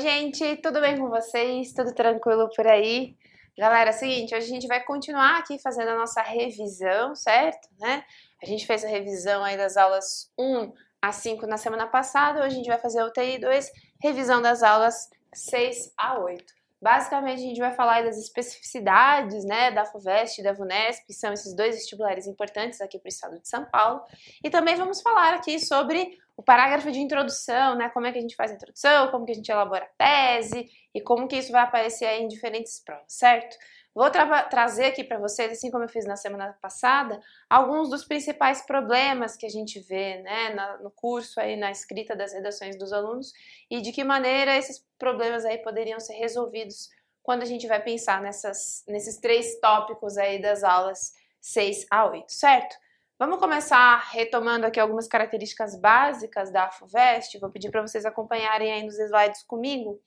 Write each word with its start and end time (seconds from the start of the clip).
gente, 0.00 0.56
tudo 0.56 0.80
bem 0.80 0.98
com 0.98 1.10
vocês? 1.10 1.72
Tudo 1.74 1.94
tranquilo 1.94 2.48
por 2.56 2.66
aí? 2.66 3.14
Galera, 3.56 3.90
é 3.90 3.92
o 3.92 3.96
seguinte, 3.96 4.34
hoje 4.34 4.46
a 4.46 4.48
gente 4.48 4.66
vai 4.66 4.82
continuar 4.82 5.38
aqui 5.38 5.58
fazendo 5.58 5.88
a 5.88 5.96
nossa 5.96 6.22
revisão, 6.22 7.14
certo? 7.14 7.68
Né? 7.78 8.02
A 8.42 8.46
gente 8.46 8.66
fez 8.66 8.82
a 8.82 8.88
revisão 8.88 9.44
aí 9.44 9.58
das 9.58 9.76
aulas 9.76 10.32
1 10.38 10.72
a 11.02 11.12
5 11.12 11.46
na 11.46 11.58
semana 11.58 11.86
passada, 11.86 12.40
hoje 12.40 12.54
a 12.54 12.56
gente 12.56 12.68
vai 12.68 12.78
fazer 12.78 13.02
o 13.02 13.12
TI 13.12 13.38
2, 13.38 13.70
revisão 14.02 14.40
das 14.40 14.62
aulas 14.62 15.10
6 15.34 15.92
a 15.98 16.18
8. 16.18 16.60
Basicamente, 16.82 17.40
a 17.40 17.46
gente 17.46 17.60
vai 17.60 17.74
falar 17.74 18.02
das 18.02 18.16
especificidades 18.16 19.44
né, 19.44 19.70
da 19.70 19.84
FUVEST 19.84 20.38
e 20.38 20.42
da 20.42 20.54
VUNESP, 20.54 21.08
que 21.08 21.12
são 21.12 21.30
esses 21.30 21.54
dois 21.54 21.74
vestibulares 21.74 22.26
importantes 22.26 22.80
aqui 22.80 22.98
para 22.98 23.06
o 23.06 23.10
estado 23.10 23.38
de 23.38 23.46
São 23.46 23.66
Paulo. 23.66 24.00
E 24.42 24.48
também 24.48 24.76
vamos 24.76 25.02
falar 25.02 25.34
aqui 25.34 25.60
sobre 25.60 26.18
o 26.40 26.42
parágrafo 26.42 26.90
de 26.90 26.98
introdução, 26.98 27.74
né, 27.74 27.90
como 27.90 28.06
é 28.06 28.12
que 28.12 28.16
a 28.16 28.20
gente 28.22 28.34
faz 28.34 28.50
a 28.50 28.54
introdução, 28.54 29.10
como 29.10 29.26
que 29.26 29.32
a 29.32 29.34
gente 29.34 29.52
elabora 29.52 29.84
a 29.84 29.88
tese 29.98 30.70
e 30.94 30.98
como 30.98 31.28
que 31.28 31.36
isso 31.36 31.52
vai 31.52 31.60
aparecer 31.60 32.06
aí 32.06 32.22
em 32.22 32.28
diferentes 32.28 32.80
provas, 32.82 33.04
certo? 33.12 33.58
Vou 33.94 34.10
tra 34.10 34.44
trazer 34.44 34.86
aqui 34.86 35.04
para 35.04 35.18
vocês, 35.18 35.52
assim 35.52 35.70
como 35.70 35.84
eu 35.84 35.88
fiz 35.90 36.06
na 36.06 36.16
semana 36.16 36.56
passada, 36.62 37.20
alguns 37.48 37.90
dos 37.90 38.06
principais 38.06 38.62
problemas 38.62 39.36
que 39.36 39.44
a 39.44 39.50
gente 39.50 39.80
vê 39.80 40.22
né, 40.22 40.54
na, 40.54 40.78
no 40.78 40.90
curso, 40.90 41.38
aí, 41.38 41.56
na 41.56 41.70
escrita 41.70 42.16
das 42.16 42.32
redações 42.32 42.74
dos 42.78 42.90
alunos 42.90 43.34
e 43.70 43.82
de 43.82 43.92
que 43.92 44.02
maneira 44.02 44.56
esses 44.56 44.82
problemas 44.98 45.44
aí 45.44 45.58
poderiam 45.58 46.00
ser 46.00 46.14
resolvidos 46.14 46.88
quando 47.22 47.42
a 47.42 47.46
gente 47.46 47.66
vai 47.66 47.82
pensar 47.82 48.22
nessas, 48.22 48.82
nesses 48.88 49.18
três 49.18 49.60
tópicos 49.60 50.16
aí 50.16 50.40
das 50.40 50.64
aulas 50.64 51.12
6 51.42 51.86
a 51.90 52.06
8, 52.06 52.32
certo? 52.32 52.74
Vamos 53.20 53.38
começar 53.38 53.98
retomando 54.12 54.64
aqui 54.64 54.80
algumas 54.80 55.06
características 55.06 55.78
básicas 55.78 56.50
da 56.50 56.70
FUVEST, 56.70 57.38
vou 57.38 57.50
pedir 57.50 57.70
para 57.70 57.82
vocês 57.82 58.06
acompanharem 58.06 58.72
aí 58.72 58.82
nos 58.82 58.98
slides 58.98 59.42
comigo. 59.42 60.00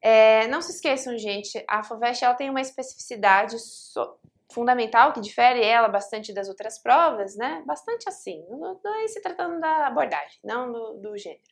É, 0.00 0.48
não 0.48 0.62
se 0.62 0.72
esqueçam, 0.72 1.18
gente, 1.18 1.62
a 1.68 1.82
FUVEST 1.82 2.24
ela 2.24 2.34
tem 2.34 2.48
uma 2.48 2.62
especificidade 2.62 3.58
so 3.58 4.18
fundamental 4.50 5.12
que 5.12 5.20
difere 5.20 5.62
ela 5.62 5.86
bastante 5.86 6.32
das 6.32 6.48
outras 6.48 6.78
provas, 6.78 7.36
né? 7.36 7.62
Bastante 7.66 8.08
assim, 8.08 8.42
não, 8.48 8.80
não 8.82 9.04
é 9.04 9.08
se 9.08 9.20
tratando 9.20 9.60
da 9.60 9.88
abordagem, 9.88 10.38
não 10.42 10.72
do, 10.72 10.94
do 10.94 11.18
gênero. 11.18 11.42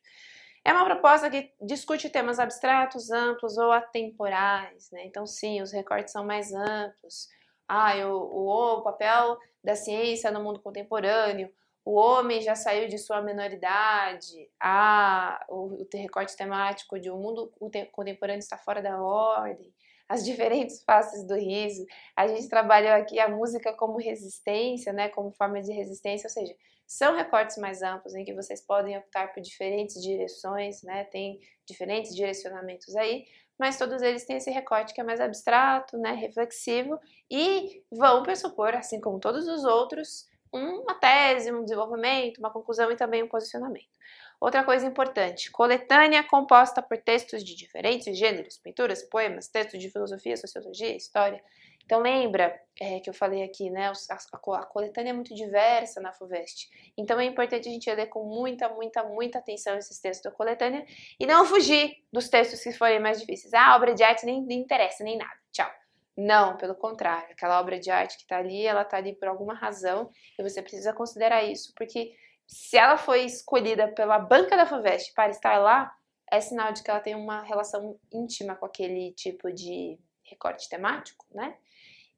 É 0.64 0.72
uma 0.72 0.86
proposta 0.86 1.28
que 1.28 1.52
discute 1.60 2.08
temas 2.08 2.38
abstratos, 2.38 3.10
amplos 3.10 3.58
ou 3.58 3.72
atemporais, 3.72 4.90
né? 4.90 5.04
Então, 5.04 5.26
sim, 5.26 5.60
os 5.60 5.70
recortes 5.70 6.12
são 6.12 6.24
mais 6.24 6.50
amplos. 6.54 7.28
Ah, 7.68 7.94
o, 8.06 8.10
o, 8.10 8.78
o 8.78 8.82
papel 8.82 9.38
da 9.64 9.74
ciência 9.74 10.30
no 10.30 10.42
mundo 10.42 10.60
contemporâneo, 10.60 11.50
o 11.84 11.94
homem 11.94 12.40
já 12.40 12.54
saiu 12.54 12.88
de 12.88 12.98
sua 12.98 13.20
menoridade, 13.20 14.48
ah, 14.60 15.44
o, 15.48 15.82
o 15.82 15.88
recorte 15.92 16.36
temático 16.36 16.98
de 16.98 17.10
o 17.10 17.14
um 17.14 17.20
mundo 17.20 17.52
contemporâneo 17.92 18.38
está 18.38 18.56
fora 18.56 18.80
da 18.80 19.02
ordem, 19.02 19.72
as 20.08 20.24
diferentes 20.24 20.82
faces 20.82 21.24
do 21.24 21.34
riso. 21.34 21.84
A 22.16 22.26
gente 22.26 22.48
trabalhou 22.48 22.92
aqui 22.92 23.18
a 23.18 23.28
música 23.28 23.72
como 23.74 23.98
resistência, 23.98 24.92
né, 24.92 25.08
como 25.08 25.30
forma 25.32 25.60
de 25.60 25.72
resistência, 25.72 26.26
ou 26.26 26.30
seja, 26.30 26.54
são 26.86 27.16
recortes 27.16 27.56
mais 27.58 27.82
amplos 27.82 28.14
em 28.14 28.24
que 28.24 28.34
vocês 28.34 28.60
podem 28.60 28.96
optar 28.98 29.32
por 29.32 29.42
diferentes 29.42 30.02
direções, 30.02 30.82
né, 30.82 31.04
tem 31.04 31.40
diferentes 31.66 32.14
direcionamentos 32.14 32.94
aí, 32.96 33.26
mas 33.58 33.78
todos 33.78 34.02
eles 34.02 34.24
têm 34.24 34.36
esse 34.36 34.50
recorte 34.50 34.92
que 34.92 35.00
é 35.00 35.04
mais 35.04 35.20
abstrato, 35.20 35.96
né, 35.98 36.12
reflexivo 36.12 36.98
e 37.30 37.82
vão 37.90 38.22
pressupor, 38.22 38.74
assim 38.74 39.00
como 39.00 39.20
todos 39.20 39.46
os 39.46 39.64
outros, 39.64 40.28
uma 40.52 40.94
tese, 40.94 41.52
um 41.52 41.64
desenvolvimento, 41.64 42.38
uma 42.38 42.50
conclusão 42.50 42.90
e 42.90 42.96
também 42.96 43.22
um 43.22 43.28
posicionamento. 43.28 43.94
Outra 44.40 44.62
coisa 44.62 44.86
importante, 44.86 45.50
coletânea 45.50 46.22
composta 46.22 46.82
por 46.82 46.98
textos 46.98 47.42
de 47.42 47.56
diferentes 47.56 48.16
gêneros, 48.16 48.58
pinturas, 48.58 49.02
poemas, 49.02 49.48
textos 49.48 49.80
de 49.80 49.90
filosofia, 49.90 50.36
sociologia, 50.36 50.94
história. 50.94 51.42
Então 51.84 52.00
lembra 52.00 52.58
é, 52.80 52.98
que 52.98 53.08
eu 53.08 53.14
falei 53.14 53.42
aqui, 53.42 53.70
né, 53.70 53.88
a, 53.88 54.56
a, 54.56 54.66
coletânea 54.66 55.10
é 55.10 55.12
muito 55.12 55.34
diversa 55.34 56.00
na 56.00 56.12
FUVEST. 56.12 56.68
Então 56.96 57.20
é 57.20 57.24
importante 57.24 57.68
a 57.68 57.72
gente 57.72 57.92
ler 57.92 58.06
com 58.06 58.24
muita, 58.24 58.68
muita, 58.68 59.04
muita 59.04 59.38
atenção 59.38 59.76
esses 59.76 60.00
textos 60.00 60.30
da 60.30 60.36
coletânea 60.36 60.84
e 61.18 61.26
não 61.26 61.44
fugir 61.44 62.02
dos 62.12 62.28
textos 62.28 62.62
que 62.62 62.72
forem 62.72 62.98
mais 62.98 63.20
difíceis. 63.20 63.52
Ah, 63.54 63.72
a 63.72 63.76
obra 63.76 63.94
de 63.94 64.02
arte 64.02 64.26
nem, 64.26 64.42
nem 64.42 64.60
interessa, 64.60 65.04
nem 65.04 65.16
nada. 65.16 65.38
Tchau. 65.52 65.70
Não, 66.16 66.56
pelo 66.56 66.74
contrário, 66.74 67.32
aquela 67.32 67.60
obra 67.60 67.78
de 67.78 67.90
arte 67.90 68.16
que 68.16 68.22
está 68.22 68.38
ali, 68.38 68.64
ela 68.64 68.82
está 68.82 68.96
ali 68.96 69.14
por 69.14 69.28
alguma 69.28 69.54
razão 69.54 70.10
e 70.38 70.42
você 70.42 70.62
precisa 70.62 70.92
considerar 70.92 71.42
isso, 71.42 71.72
porque 71.76 72.12
se 72.46 72.76
ela 72.76 72.96
foi 72.96 73.24
escolhida 73.24 73.88
pela 73.88 74.18
banca 74.18 74.56
da 74.56 74.66
FUVEST 74.66 75.12
para 75.12 75.30
estar 75.30 75.58
lá, 75.58 75.92
é 76.30 76.40
sinal 76.40 76.72
de 76.72 76.82
que 76.82 76.90
ela 76.90 77.00
tem 77.00 77.14
uma 77.14 77.42
relação 77.42 77.98
íntima 78.12 78.54
com 78.54 78.66
aquele 78.66 79.12
tipo 79.12 79.52
de 79.52 79.98
recorte 80.34 80.68
temático, 80.68 81.24
né? 81.32 81.56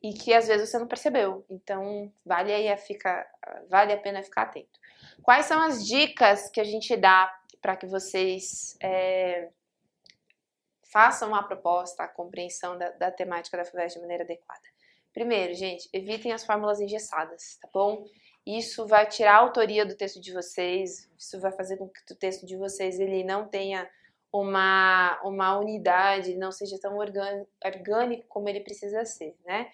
E 0.03 0.13
que 0.13 0.35
às 0.35 0.47
vezes 0.47 0.69
você 0.69 0.79
não 0.79 0.87
percebeu. 0.87 1.45
Então, 1.49 2.13
vale 2.25 2.53
aí 2.53 2.69
a 2.69 2.77
ficar, 2.77 3.27
vale 3.69 3.93
a 3.93 3.99
pena 3.99 4.23
ficar 4.23 4.43
atento. 4.43 4.79
Quais 5.23 5.47
são 5.47 5.61
as 5.61 5.87
dicas 5.87 6.51
que 6.51 6.61
a 6.61 6.65
gente 6.65 6.97
dá 6.97 7.33
para 7.61 7.77
que 7.77 7.87
vocês 7.87 8.77
é, 8.81 9.49
façam 10.97 11.35
a 11.35 11.43
proposta, 11.43 12.05
a 12.05 12.09
compreensão 12.09 12.79
da, 12.79 12.91
da 12.91 13.11
temática 13.11 13.57
da 13.57 13.65
FUVEST 13.65 13.97
de 13.97 14.03
maneira 14.03 14.25
adequada. 14.25 14.63
Primeiro, 15.13 15.55
gente, 15.55 15.89
evitem 15.93 16.33
as 16.33 16.45
fórmulas 16.45 16.81
engessadas, 16.81 17.59
tá 17.61 17.69
bom? 17.73 18.07
Isso 18.47 18.87
vai 18.87 19.07
tirar 19.07 19.35
a 19.35 19.39
autoria 19.41 19.85
do 19.85 19.97
texto 19.97 20.21
de 20.21 20.33
vocês, 20.33 21.11
isso 21.19 21.41
vai 21.41 21.51
fazer 21.53 21.77
com 21.77 21.89
que 21.89 22.13
o 22.13 22.17
texto 22.17 22.47
de 22.47 22.57
vocês 22.57 23.01
ele 23.01 23.25
não 23.25 23.49
tenha 23.49 23.89
uma, 24.41 25.21
uma 25.23 25.59
unidade, 25.59 26.37
não 26.37 26.53
seja 26.53 26.79
tão 26.81 26.97
orgânico 26.97 28.25
como 28.29 28.49
ele 28.49 28.61
precisa 28.61 29.05
ser, 29.05 29.37
né? 29.45 29.69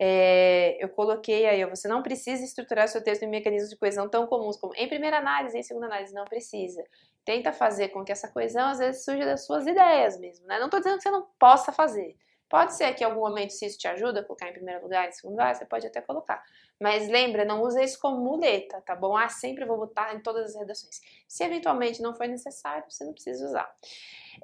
É, 0.00 0.76
eu 0.82 0.88
coloquei 0.90 1.44
aí, 1.46 1.64
você 1.66 1.88
não 1.88 2.02
precisa 2.04 2.44
estruturar 2.44 2.86
seu 2.86 3.02
texto 3.02 3.24
em 3.24 3.28
mecanismos 3.28 3.70
de 3.70 3.76
coesão 3.76 4.08
tão 4.08 4.28
comuns 4.28 4.56
como 4.56 4.72
em 4.76 4.88
primeira 4.88 5.18
análise, 5.18 5.58
em 5.58 5.62
segunda 5.62 5.86
análise, 5.86 6.14
não 6.14 6.24
precisa 6.24 6.84
tenta 7.28 7.52
fazer 7.52 7.88
com 7.90 8.02
que 8.02 8.10
essa 8.10 8.26
coesão 8.26 8.68
às 8.68 8.78
vezes 8.78 9.04
surja 9.04 9.26
das 9.26 9.44
suas 9.44 9.66
ideias 9.66 10.18
mesmo, 10.18 10.46
né? 10.46 10.58
Não 10.58 10.64
estou 10.64 10.80
dizendo 10.80 10.96
que 10.96 11.02
você 11.02 11.10
não 11.10 11.26
possa 11.38 11.70
fazer. 11.70 12.16
Pode 12.48 12.74
ser 12.74 12.94
que 12.94 13.04
em 13.04 13.06
algum 13.06 13.20
momento, 13.20 13.50
se 13.50 13.66
isso 13.66 13.78
te 13.78 13.86
ajuda 13.86 14.20
a 14.20 14.24
colocar 14.24 14.48
em 14.48 14.52
primeiro 14.52 14.82
lugar, 14.82 15.08
em 15.08 15.12
segundo 15.12 15.32
lugar, 15.32 15.54
você 15.54 15.66
pode 15.66 15.86
até 15.86 16.00
colocar. 16.00 16.42
Mas 16.80 17.08
lembra, 17.08 17.44
não 17.44 17.62
use 17.62 17.82
isso 17.82 17.98
como 18.00 18.18
muleta, 18.18 18.80
tá 18.86 18.96
bom? 18.96 19.16
Ah, 19.16 19.28
sempre 19.28 19.64
vou 19.64 19.76
botar 19.76 20.14
em 20.14 20.20
todas 20.20 20.50
as 20.50 20.56
redações. 20.56 21.00
Se 21.26 21.44
eventualmente 21.44 22.00
não 22.00 22.14
for 22.14 22.26
necessário, 22.26 22.84
você 22.88 23.04
não 23.04 23.12
precisa 23.12 23.44
usar. 23.44 23.70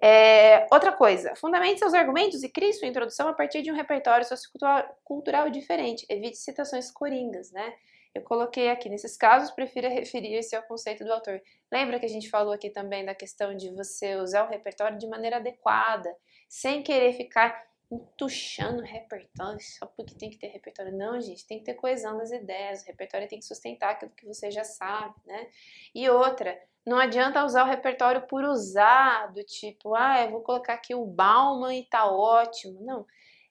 É, 0.03 0.67
outra 0.73 0.93
coisa, 0.93 1.35
fundamente 1.37 1.79
seus 1.79 1.95
argumentos 1.95 2.43
e 2.43 2.49
crie 2.49 2.73
sua 2.73 2.89
introdução 2.89 3.29
a 3.29 3.33
partir 3.33 3.63
de 3.63 3.71
um 3.71 3.75
repertório 3.75 4.27
sociocultural 4.27 5.49
diferente. 5.51 6.05
Evite 6.09 6.37
citações 6.37 6.91
coringas, 6.91 7.53
né? 7.53 7.75
Eu 8.15 8.23
coloquei 8.23 8.71
aqui, 8.71 8.89
nesses 8.89 9.17
casos, 9.17 9.51
prefira 9.51 9.89
referir-se 9.89 10.55
ao 10.55 10.63
conceito 10.63 11.05
do 11.05 11.13
autor. 11.13 11.41
Lembra 11.73 11.99
que 11.99 12.07
a 12.07 12.09
gente 12.09 12.31
falou 12.31 12.53
aqui 12.53 12.71
também 12.71 13.05
da 13.05 13.15
questão 13.15 13.57
de 13.57 13.71
você 13.71 14.15
usar 14.17 14.45
o 14.45 14.51
repertório 14.51 14.99
de 14.99 15.07
maneira 15.09 15.39
adequada, 15.39 16.15
sem 16.49 16.83
querer 16.83 17.13
ficar 17.15 17.61
entuchando 17.95 18.83
repertório 18.83 19.61
só 19.61 19.87
porque 19.87 20.15
tem 20.15 20.31
que 20.31 20.39
ter 20.39 20.49
repertório. 20.49 20.97
Não, 20.97 21.21
gente, 21.21 21.47
tem 21.47 21.59
que 21.59 21.65
ter 21.65 21.75
coesão 21.75 22.19
das 22.19 22.31
ideias, 22.31 22.83
o 22.83 22.87
repertório 22.87 23.29
tem 23.29 23.39
que 23.39 23.45
sustentar 23.45 23.91
aquilo 23.91 24.13
que 24.13 24.27
você 24.27 24.51
já 24.51 24.65
sabe, 24.65 25.15
né? 25.27 25.49
E 25.95 26.09
outra, 26.09 26.59
não 26.87 26.99
adianta 26.99 27.45
usar 27.45 27.65
o 27.65 27.69
repertório 27.69 28.27
por 28.27 28.45
usar, 28.45 29.33
do 29.33 29.43
tipo, 29.45 29.95
ah, 29.95 30.23
eu 30.23 30.31
vou 30.31 30.41
colocar 30.43 30.75
aqui 30.75 30.95
o 30.95 31.07
Bauman 31.07 31.75
e 31.75 31.85
tá 31.85 32.07
ótimo. 32.11 32.81
Não, 32.81 33.07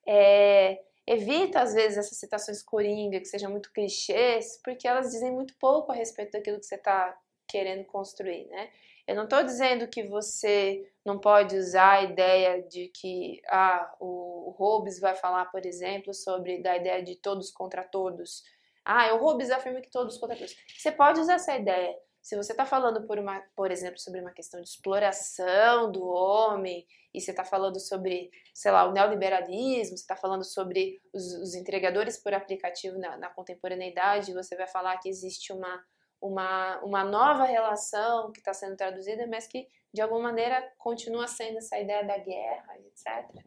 é 0.06 0.80
Evita, 1.06 1.62
às 1.62 1.74
vezes, 1.74 1.98
essas 1.98 2.18
citações 2.18 2.64
coringa, 2.64 3.20
que 3.20 3.26
sejam 3.26 3.52
muito 3.52 3.74
clichês, 3.74 4.60
porque 4.64 4.88
elas 4.88 5.12
dizem 5.12 5.32
muito 5.32 5.54
pouco 5.60 5.92
a 5.92 5.96
respeito 5.96 6.32
daquilo 6.32 6.60
que 6.60 6.66
você 6.66 6.76
está 6.76 7.18
querendo 7.46 7.84
construir, 7.86 8.46
né? 8.48 8.70
Eu 9.08 9.16
não 9.16 9.26
estou 9.26 9.44
dizendo 9.44 9.88
que 9.88 10.08
você 10.08 10.90
não 11.06 11.20
pode 11.20 11.58
usar 11.58 12.00
a 12.00 12.04
ideia 12.04 12.64
de 12.64 12.88
que 12.88 13.42
ah, 13.50 13.96
o 14.00 14.56
Hobbes 14.58 15.00
vai 15.00 15.16
falar, 15.16 15.46
por 15.46 15.66
exemplo, 15.66 16.14
sobre 16.14 16.62
da 16.62 16.78
ideia 16.78 17.04
de 17.04 17.16
todos 17.16 17.52
contra 17.52 17.84
todos. 17.84 18.44
Ah, 18.86 19.14
o 19.14 19.18
Hobbes 19.18 19.50
afirma 19.50 19.82
que 19.82 19.92
todos 19.92 20.18
contra 20.18 20.38
todos. 20.38 20.56
Você 20.78 20.92
pode 20.92 21.20
usar 21.20 21.36
essa 21.36 21.56
ideia, 21.56 21.98
se 22.24 22.38
você 22.38 22.54
está 22.54 22.66
falando, 22.66 23.06
por, 23.06 23.20
uma, 23.20 23.42
por 23.54 23.70
exemplo, 23.70 24.00
sobre 24.00 24.22
uma 24.22 24.32
questão 24.32 24.62
de 24.62 24.70
exploração 24.70 25.92
do 25.92 26.08
homem, 26.08 26.88
e 27.14 27.20
você 27.20 27.32
está 27.32 27.44
falando 27.44 27.78
sobre, 27.82 28.32
sei 28.54 28.72
lá, 28.72 28.88
o 28.88 28.94
neoliberalismo, 28.94 29.98
você 29.98 30.04
está 30.04 30.16
falando 30.16 30.46
sobre 30.46 31.02
os, 31.14 31.34
os, 31.34 31.54
entregadores 31.54 32.18
por 32.18 32.34
aplicativo 32.34 32.98
na, 32.98 33.18
na 33.18 33.30
contemporaneidade, 33.30 34.34
você 34.34 34.56
vai 34.56 34.68
falar 34.68 34.98
que 35.00 35.10
existe 35.10 35.52
uma, 35.52 35.84
uma, 36.24 36.80
uma 36.80 37.04
nova 37.04 37.44
relação 37.44 38.32
que 38.32 38.40
está 38.40 38.54
sendo 38.54 38.78
traduzida, 38.78 39.28
mas 39.28 39.46
que 39.46 39.68
de 39.94 40.02
alguma 40.02 40.22
maneira 40.22 40.72
continua 40.78 41.28
sendo 41.28 41.58
essa 41.58 41.78
ideia 41.78 42.04
da 42.06 42.18
guerra, 42.18 42.78
etc. 42.80 43.44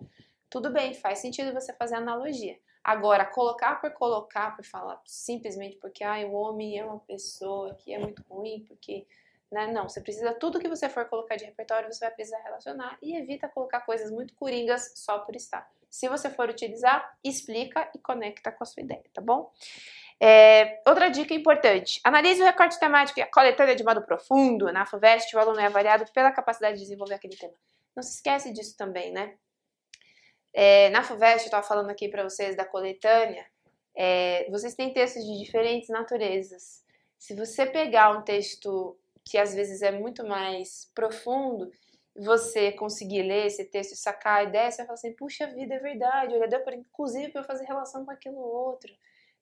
Tudo 0.50 0.70
bem, 0.70 0.92
faz 0.92 1.18
sentido 1.18 1.52
você 1.52 1.72
fazer 1.72 1.96
analogia. 1.96 2.58
Agora, 2.84 3.24
colocar 3.24 3.80
por 3.80 3.90
colocar, 3.92 4.54
por 4.54 4.64
falar 4.64 5.00
simplesmente 5.06 5.76
porque 5.78 6.04
ah, 6.04 6.18
o 6.26 6.34
homem 6.34 6.78
é 6.78 6.84
uma 6.84 7.00
pessoa 7.00 7.74
que 7.74 7.92
é 7.92 7.98
muito 7.98 8.22
ruim, 8.28 8.64
porque 8.68 9.06
né? 9.50 9.68
Não, 9.68 9.88
você 9.88 10.00
precisa, 10.00 10.34
tudo 10.34 10.58
que 10.58 10.68
você 10.68 10.88
for 10.88 11.04
colocar 11.06 11.36
de 11.36 11.44
repertório, 11.44 11.92
você 11.92 12.04
vai 12.04 12.14
precisar 12.14 12.38
relacionar 12.38 12.98
e 13.00 13.16
evita 13.16 13.48
colocar 13.48 13.80
coisas 13.80 14.10
muito 14.10 14.34
coringas 14.34 14.92
só 14.96 15.20
por 15.20 15.36
estar. 15.36 15.70
Se 15.88 16.08
você 16.08 16.28
for 16.28 16.50
utilizar, 16.50 17.16
explica 17.22 17.88
e 17.94 17.98
conecta 17.98 18.50
com 18.50 18.64
a 18.64 18.66
sua 18.66 18.82
ideia, 18.82 19.04
tá 19.14 19.22
bom? 19.22 19.52
É, 20.20 20.80
outra 20.86 21.08
dica 21.10 21.34
importante: 21.34 22.00
analise 22.04 22.40
o 22.40 22.44
recorte 22.44 22.78
temático 22.78 23.18
e 23.18 23.22
a 23.22 23.30
coletânea 23.30 23.76
de 23.76 23.84
modo 23.84 24.02
profundo. 24.02 24.72
Na 24.72 24.86
FUVEST, 24.86 25.34
o 25.34 25.38
aluno 25.38 25.60
é 25.60 25.66
avaliado 25.66 26.10
pela 26.12 26.32
capacidade 26.32 26.76
de 26.76 26.82
desenvolver 26.82 27.14
aquele 27.14 27.36
tema. 27.36 27.54
Não 27.94 28.02
se 28.02 28.14
esquece 28.14 28.52
disso 28.52 28.76
também, 28.76 29.12
né? 29.12 29.34
É, 30.52 30.88
na 30.90 31.02
FUVEST, 31.02 31.40
eu 31.40 31.46
estava 31.46 31.66
falando 31.66 31.90
aqui 31.90 32.08
para 32.08 32.22
vocês 32.22 32.56
da 32.56 32.64
coletânea, 32.64 33.46
é, 33.94 34.46
vocês 34.50 34.74
têm 34.74 34.92
textos 34.92 35.24
de 35.24 35.38
diferentes 35.38 35.88
naturezas. 35.88 36.84
Se 37.18 37.34
você 37.34 37.66
pegar 37.66 38.10
um 38.10 38.22
texto 38.22 38.98
que 39.24 39.38
às 39.38 39.54
vezes 39.54 39.82
é 39.82 39.90
muito 39.90 40.26
mais 40.26 40.90
profundo, 40.94 41.70
você 42.14 42.72
conseguir 42.72 43.22
ler 43.22 43.46
esse 43.46 43.64
texto 43.64 43.92
e 43.92 43.96
sacar 43.96 44.38
a 44.38 44.42
ideia, 44.44 44.70
você 44.70 44.78
vai 44.78 44.86
falar 44.86 44.94
assim, 44.94 45.12
puxa 45.14 45.46
vida, 45.46 45.74
é 45.74 45.78
verdade, 45.78 46.34
olha, 46.34 46.48
deu 46.48 46.60
para 46.62 46.76
inclusive 46.76 47.30
para 47.30 47.42
eu 47.42 47.46
fazer 47.46 47.64
relação 47.64 48.04
com 48.04 48.10
aquilo 48.10 48.38
outro. 48.38 48.92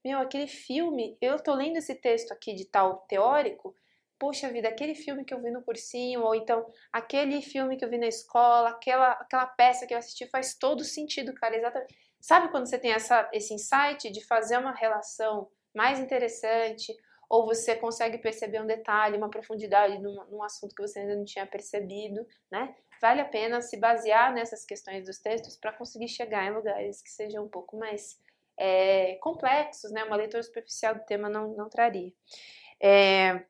Meu, 0.05 0.19
aquele 0.19 0.47
filme, 0.47 1.17
eu 1.19 1.43
tô 1.43 1.55
lendo 1.55 1.79
esse 1.79 1.95
texto 1.95 2.31
aqui 2.31 2.55
de 2.55 2.67
tal 2.67 2.99
teórico, 3.09 3.75
puxa 4.19 4.51
vida, 4.51 4.69
aquele 4.69 4.95
filme 4.95 5.25
que 5.25 5.33
eu 5.33 5.41
vi 5.41 5.51
no 5.51 5.62
cursinho, 5.62 6.23
ou 6.23 6.35
então 6.35 6.67
aquele 6.93 7.41
filme 7.41 7.77
que 7.77 7.85
eu 7.85 7.89
vi 7.89 7.97
na 7.97 8.06
escola, 8.06 8.69
aquela, 8.69 9.12
aquela 9.12 9.47
peça 9.47 9.87
que 9.87 9.95
eu 9.95 9.99
assisti 9.99 10.27
faz 10.29 10.55
todo 10.55 10.85
sentido, 10.85 11.33
cara, 11.35 11.56
exatamente. 11.56 11.97
Sabe 12.21 12.51
quando 12.51 12.67
você 12.67 12.79
tem 12.79 12.93
essa, 12.93 13.29
esse 13.33 13.55
insight 13.55 14.11
de 14.11 14.25
fazer 14.27 14.59
uma 14.59 14.73
relação 14.73 15.51
mais 15.75 15.99
interessante, 15.99 16.95
ou 17.29 17.47
você 17.47 17.75
consegue 17.75 18.19
perceber 18.19 18.61
um 18.61 18.67
detalhe, 18.67 19.17
uma 19.17 19.31
profundidade 19.31 19.99
num, 19.99 20.15
num, 20.31 20.43
assunto 20.43 20.75
que 20.75 20.83
você 20.83 21.01
ainda 21.01 21.17
não 21.17 21.25
tinha 21.25 21.47
percebido, 21.47 22.27
né? 22.51 22.75
Vale 23.01 23.21
a 23.21 23.25
pena 23.25 23.61
se 23.61 23.79
basear 23.79 24.33
nessas 24.33 24.65
questões 24.65 25.06
dos 25.06 25.19
textos 25.19 25.56
para 25.56 25.73
conseguir 25.73 26.09
chegar 26.09 26.47
em 26.47 26.55
lugares 26.55 27.03
que 27.03 27.11
sejam 27.11 27.45
um 27.45 27.49
pouco 27.49 27.77
mais 27.77 28.19
é, 28.59 29.17
complexos, 29.17 29.91
né? 29.93 30.05
Uma 30.05 30.17
leitura 30.17 30.43
superficial 30.43 30.95
do 30.95 31.05
tema 31.05 31.29
não, 31.29 31.55
não 31.55 31.69
traria. 31.69 32.12
É, 32.83 33.45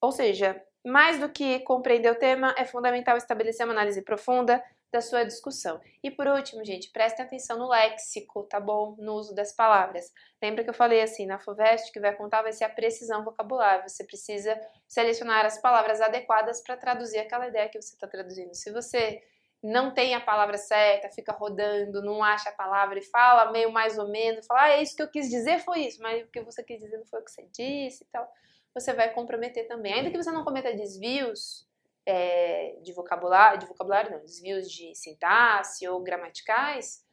ou 0.00 0.12
seja, 0.12 0.60
mais 0.84 1.18
do 1.20 1.28
que 1.28 1.60
compreender 1.60 2.10
o 2.10 2.18
tema, 2.18 2.54
é 2.58 2.64
fundamental 2.64 3.16
estabelecer 3.16 3.64
uma 3.64 3.72
análise 3.72 4.02
profunda 4.02 4.62
da 4.92 5.00
sua 5.00 5.24
discussão. 5.24 5.80
E 6.02 6.10
por 6.10 6.26
último, 6.26 6.62
gente, 6.64 6.90
prestem 6.90 7.24
atenção 7.24 7.56
no 7.56 7.68
léxico, 7.68 8.42
tá 8.42 8.60
bom? 8.60 8.94
No 8.98 9.14
uso 9.14 9.34
das 9.34 9.50
palavras. 9.52 10.12
Lembra 10.40 10.62
que 10.62 10.68
eu 10.68 10.74
falei 10.74 11.00
assim, 11.00 11.24
na 11.24 11.38
FUVEST, 11.38 11.90
que 11.92 11.98
vai 12.00 12.14
contar 12.14 12.42
vai 12.42 12.52
ser 12.52 12.64
a 12.64 12.68
precisão 12.68 13.24
vocabular. 13.24 13.88
Você 13.88 14.04
precisa 14.04 14.60
selecionar 14.86 15.46
as 15.46 15.58
palavras 15.58 16.00
adequadas 16.02 16.60
para 16.60 16.76
traduzir 16.76 17.18
aquela 17.18 17.48
ideia 17.48 17.70
que 17.70 17.80
você 17.80 17.94
está 17.94 18.06
traduzindo. 18.06 18.54
Se 18.54 18.70
você 18.70 19.22
não 19.62 19.94
tem 19.94 20.14
a 20.14 20.20
palavra 20.20 20.58
certa, 20.58 21.08
fica 21.08 21.32
rodando, 21.32 22.02
não 22.02 22.22
acha 22.22 22.48
a 22.48 22.52
palavra 22.52 22.98
e 22.98 23.02
fala 23.02 23.52
meio 23.52 23.70
mais 23.70 23.96
ou 23.96 24.08
menos, 24.08 24.46
fala, 24.46 24.62
ah, 24.64 24.70
é 24.70 24.82
isso 24.82 24.96
que 24.96 25.02
eu 25.02 25.08
quis 25.08 25.30
dizer, 25.30 25.60
foi 25.60 25.86
isso, 25.86 26.02
mas 26.02 26.24
o 26.24 26.26
que 26.26 26.40
você 26.40 26.64
quis 26.64 26.80
dizer 26.80 26.98
não 26.98 27.06
foi 27.06 27.20
o 27.20 27.24
que 27.24 27.30
você 27.30 27.46
disse 27.52 28.02
e 28.02 28.06
tal, 28.06 28.28
você 28.74 28.92
vai 28.92 29.12
comprometer 29.12 29.68
também. 29.68 29.92
Ainda 29.92 30.10
que 30.10 30.16
você 30.16 30.32
não 30.32 30.44
cometa 30.44 30.74
desvios, 30.74 31.68
é, 32.04 32.76
de 32.82 32.92
vocabulário, 32.92 33.60
de 33.60 33.66
vocabulário 33.66 34.10
não, 34.10 34.20
desvios 34.20 34.70
de 34.70 34.94
sintaxe 34.94 35.86
ou 35.86 36.00
gramaticais, 36.00 37.04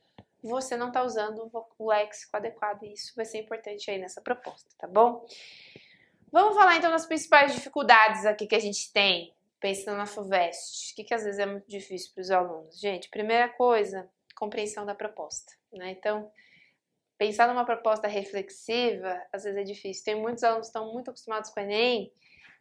você 0.41 0.75
não 0.75 0.87
está 0.87 1.03
usando 1.03 1.51
o 1.77 1.89
léxico 1.89 2.35
adequado 2.35 2.83
e 2.83 2.93
isso 2.93 3.13
vai 3.15 3.25
ser 3.25 3.39
importante 3.39 3.91
aí 3.91 3.99
nessa 3.99 4.21
proposta, 4.21 4.69
tá 4.77 4.87
bom? 4.87 5.25
Vamos 6.31 6.55
falar 6.55 6.77
então 6.77 6.89
das 6.89 7.05
principais 7.05 7.53
dificuldades 7.53 8.25
aqui 8.25 8.47
que 8.47 8.55
a 8.55 8.59
gente 8.59 8.91
tem 8.91 9.33
pensando 9.59 9.97
na 9.97 10.06
FUVEST. 10.06 10.94
O 10.94 10.95
que, 10.95 11.03
que 11.03 11.13
às 11.13 11.23
vezes 11.23 11.39
é 11.39 11.45
muito 11.45 11.67
difícil 11.67 12.11
para 12.13 12.21
os 12.21 12.31
alunos? 12.31 12.79
Gente, 12.79 13.09
primeira 13.09 13.50
coisa, 13.50 14.09
compreensão 14.35 14.85
da 14.85 14.95
proposta, 14.95 15.53
né? 15.73 15.91
Então, 15.91 16.31
pensar 17.17 17.47
numa 17.47 17.65
proposta 17.65 18.07
reflexiva, 18.07 19.21
às 19.33 19.44
vezes 19.44 19.59
é 19.59 19.63
difícil. 19.63 20.06
Tem 20.06 20.15
muitos 20.15 20.44
alunos 20.44 20.67
que 20.67 20.69
estão 20.69 20.94
muito 20.94 21.09
acostumados 21.09 21.50
com 21.50 21.59
o 21.59 21.63
Enem 21.63 22.11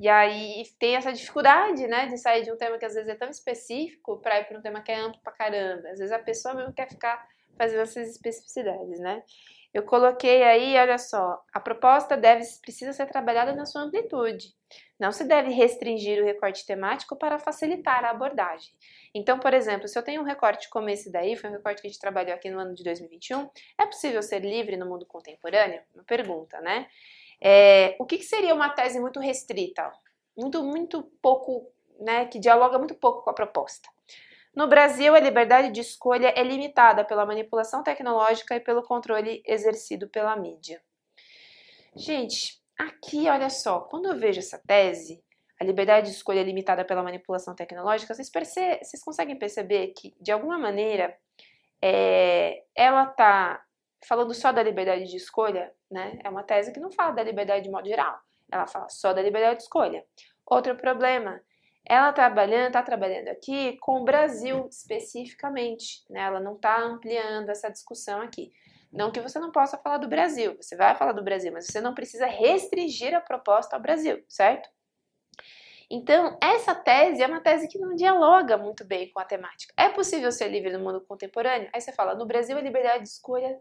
e 0.01 0.09
aí 0.09 0.65
tem 0.79 0.95
essa 0.95 1.13
dificuldade, 1.13 1.87
né, 1.89 2.07
de 2.07 2.19
sair 2.19 2.45
de 2.45 2.53
um 2.53 2.57
tema 2.57 2.79
que 2.79 2.85
às 2.85 2.95
vezes 2.95 3.09
é 3.09 3.17
tão 3.17 3.29
específico 3.29 4.19
para 4.19 4.41
ir 4.41 4.45
para 4.45 4.59
um 4.59 4.63
tema 4.63 4.81
que 4.81 4.93
é 4.93 4.97
amplo 4.97 5.21
pra 5.23 5.33
caramba. 5.33 5.89
Às 5.89 5.99
vezes 5.99 6.13
a 6.13 6.19
pessoa 6.21 6.55
mesmo 6.55 6.73
quer 6.73 6.89
ficar 6.89 7.27
fazendo 7.57 7.83
essas 7.83 8.09
especificidades, 8.09 9.01
né? 9.01 9.23
Eu 9.73 9.83
coloquei 9.83 10.43
aí, 10.43 10.77
olha 10.79 10.97
só, 10.97 11.43
a 11.53 11.61
proposta 11.61 12.17
deve 12.17 12.45
precisa 12.63 12.93
ser 12.93 13.07
trabalhada 13.07 13.55
na 13.55 13.67
sua 13.67 13.83
amplitude. 13.83 14.55
Não 14.99 15.13
se 15.13 15.25
deve 15.25 15.51
restringir 15.51 16.23
o 16.23 16.25
recorte 16.25 16.67
temático 16.67 17.15
para 17.17 17.39
facilitar 17.39 18.05
a 18.05 18.11
abordagem. 18.11 18.73
Então, 19.15 19.39
por 19.39 19.53
exemplo, 19.53 19.87
se 19.87 19.99
eu 19.99 20.03
tenho 20.03 20.23
um 20.23 20.25
recorte 20.25 20.69
como 20.71 20.89
esse 20.89 21.13
daí, 21.13 21.37
foi 21.37 21.51
um 21.51 21.53
recorte 21.53 21.83
que 21.83 21.87
a 21.87 21.91
gente 21.91 22.01
trabalhou 22.01 22.35
aqui 22.35 22.51
no 22.51 22.59
ano 22.59 22.75
de 22.75 22.83
2021, 22.83 23.49
é 23.79 23.87
possível 23.87 24.23
ser 24.23 24.41
livre 24.41 24.77
no 24.77 24.87
mundo 24.87 25.07
contemporâneo? 25.07 25.83
Uma 25.95 26.05
pergunta, 26.05 26.61
né? 26.61 26.89
É, 27.41 27.95
o 28.01 28.07
que, 28.07 28.19
que, 28.19 28.25
seria 28.25 28.55
uma 28.55 28.71
tese 28.71 28.99
muito 28.99 29.21
restrita? 29.21 29.93
Muito, 30.37 30.63
muito 30.63 31.03
pouco, 31.23 31.71
né, 32.01 32.27
que 32.27 32.39
dialoga 32.39 32.79
muito 32.79 32.95
pouco 32.95 33.23
com 33.23 33.31
a 33.31 33.35
proposta. 33.35 33.89
No 34.59 34.67
Brasil, 34.67 35.15
a 35.15 35.21
liberdade 35.21 35.71
de 35.71 35.81
escolha 35.81 36.35
é 36.35 36.43
limitada 36.43 37.05
pela 37.05 37.25
manipulação 37.25 37.81
tecnológica 37.81 38.57
e 38.57 38.61
pelo 38.61 38.83
controle 38.83 39.41
exercido 39.47 40.09
pela 40.09 40.35
mídia. 40.35 40.83
Gente, 41.95 42.61
aqui 42.77 43.29
olha 43.29 43.51
só, 43.51 43.79
quando 43.83 44.09
eu 44.09 44.19
vejo 44.19 44.41
essa 44.41 44.61
tese, 44.67 45.23
a 45.61 45.65
liberdade 45.65 46.11
de 46.11 46.17
escolha 46.17 46.41
é 46.41 46.43
limitada 46.43 46.85
pela 46.85 47.05
manipulação 47.05 47.55
tecnológica, 47.55 48.13
vocês, 48.13 48.29
perce 48.29 48.81
vocês 48.83 49.01
conseguem 49.01 49.39
perceber 49.39 49.93
que, 49.97 50.13
de 50.21 50.33
alguma 50.33 50.59
maneira, 50.59 51.17
é, 51.81 52.65
ela 52.75 53.05
está 53.05 53.63
falando 54.09 54.35
só 54.35 54.51
da 54.51 54.61
liberdade 54.61 55.05
de 55.05 55.19
escolha, 55.19 55.73
né? 55.89 56.19
É 56.25 56.29
uma 56.29 56.43
tese 56.43 56.73
que 56.73 56.81
não 56.81 56.91
fala 56.91 57.13
da 57.13 57.23
liberdade 57.23 57.63
de 57.63 57.71
modo 57.71 57.87
geral. 57.87 58.19
Ela 58.51 58.67
fala 58.67 58.89
só 58.89 59.13
da 59.13 59.23
liberdade 59.23 59.59
de 59.59 59.63
escolha. 59.63 60.05
Outro 60.45 60.75
problema, 60.75 61.41
ela 61.89 62.13
trabalhando, 62.13 62.69
está 62.69 62.83
trabalhando 62.83 63.29
aqui 63.29 63.77
com 63.79 64.01
o 64.01 64.05
Brasil 64.05 64.69
especificamente, 64.71 66.05
né? 66.11 66.21
Ela 66.21 66.41
não 66.41 66.57
está 66.57 66.81
ampliando 66.81 67.49
essa 67.49 67.71
discussão 67.71 68.21
aqui. 68.21 68.53
Não 68.93 69.11
que 69.11 69.21
você 69.21 69.39
não 69.39 69.51
possa 69.51 69.77
falar 69.79 69.99
do 69.99 70.09
Brasil, 70.09 70.57
você 70.61 70.77
vai 70.77 70.95
falar 70.95 71.13
do 71.13 71.23
Brasil, 71.23 71.53
mas 71.53 71.67
você 71.67 71.81
não 71.81 71.95
precisa 71.95 72.27
restringir 72.27 73.15
a 73.15 73.21
proposta 73.21 73.77
ao 73.77 73.83
Brasil, 73.83 74.25
certo? 74.29 74.69
Então, 75.91 76.39
essa 76.43 76.75
tese 76.75 77.23
é 77.23 77.27
uma 77.27 77.41
tese 77.41 77.69
que 77.69 77.79
não 77.79 77.95
dialoga 77.95 78.59
muito 78.59 78.85
bem 78.85 79.11
com 79.11 79.21
a 79.21 79.25
temática. 79.25 79.73
É 79.77 79.89
possível 79.89 80.31
ser 80.31 80.49
livre 80.49 80.71
no 80.71 80.81
mundo 80.81 81.01
contemporâneo? 81.01 81.71
Aí 81.73 81.81
você 81.81 81.93
fala, 81.93 82.15
no 82.15 82.27
Brasil 82.27 82.57
a 82.57 82.61
liberdade 82.61 83.05
de 83.05 83.09
escolha 83.09 83.59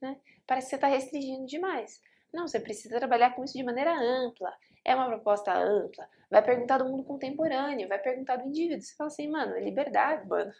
né? 0.00 0.16
Parece 0.46 0.66
que 0.66 0.70
você 0.70 0.76
está 0.76 0.86
restringindo 0.88 1.46
demais. 1.46 2.00
Não, 2.32 2.46
você 2.46 2.60
precisa 2.60 2.98
trabalhar 2.98 3.34
com 3.34 3.44
isso 3.44 3.56
de 3.56 3.64
maneira 3.64 3.92
ampla. 3.92 4.52
É 4.84 4.94
uma 4.94 5.06
proposta 5.06 5.52
ampla. 5.52 6.08
Vai 6.30 6.42
perguntar 6.42 6.78
do 6.78 6.88
mundo 6.88 7.04
contemporâneo, 7.04 7.88
vai 7.88 7.98
perguntar 7.98 8.36
do 8.36 8.48
indivíduo. 8.48 8.82
Você 8.82 8.94
fala 8.94 9.08
assim, 9.08 9.28
mano, 9.28 9.54
é 9.54 9.60
liberdade, 9.60 10.26
mano. 10.28 10.52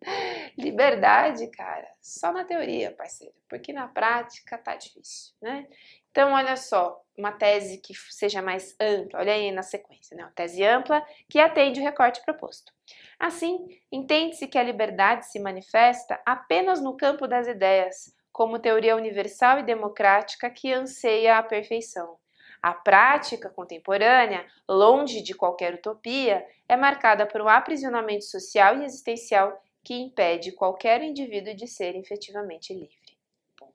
Liberdade, 0.56 1.48
cara, 1.48 1.88
só 2.00 2.32
na 2.32 2.44
teoria, 2.44 2.92
parceiro, 2.92 3.34
porque 3.48 3.72
na 3.72 3.88
prática 3.88 4.56
tá 4.56 4.76
difícil, 4.76 5.34
né? 5.40 5.66
Então, 6.10 6.32
olha 6.32 6.56
só, 6.56 7.00
uma 7.16 7.32
tese 7.32 7.78
que 7.78 7.94
seja 7.94 8.40
mais 8.40 8.74
ampla, 8.80 9.20
olha 9.20 9.32
aí 9.32 9.50
na 9.52 9.62
sequência, 9.62 10.16
né? 10.16 10.24
Uma 10.24 10.32
tese 10.32 10.64
ampla 10.64 11.04
que 11.28 11.38
atende 11.38 11.80
o 11.80 11.82
recorte 11.82 12.22
proposto. 12.24 12.72
Assim, 13.18 13.66
entende-se 13.90 14.46
que 14.46 14.58
a 14.58 14.62
liberdade 14.62 15.26
se 15.26 15.38
manifesta 15.38 16.20
apenas 16.24 16.80
no 16.80 16.96
campo 16.96 17.26
das 17.26 17.46
ideias, 17.46 18.14
como 18.38 18.60
teoria 18.60 18.94
universal 18.94 19.58
e 19.58 19.64
democrática 19.64 20.48
que 20.48 20.72
anseia 20.72 21.38
a 21.38 21.42
perfeição. 21.42 22.16
A 22.62 22.72
prática 22.72 23.50
contemporânea, 23.50 24.46
longe 24.68 25.20
de 25.20 25.34
qualquer 25.34 25.74
utopia, 25.74 26.46
é 26.68 26.76
marcada 26.76 27.26
por 27.26 27.40
um 27.40 27.48
aprisionamento 27.48 28.24
social 28.24 28.76
e 28.76 28.84
existencial 28.84 29.60
que 29.82 29.92
impede 29.94 30.52
qualquer 30.52 31.02
indivíduo 31.02 31.52
de 31.52 31.66
ser 31.66 31.96
efetivamente 31.96 32.72
livre. 32.72 33.18
Ponto. 33.56 33.74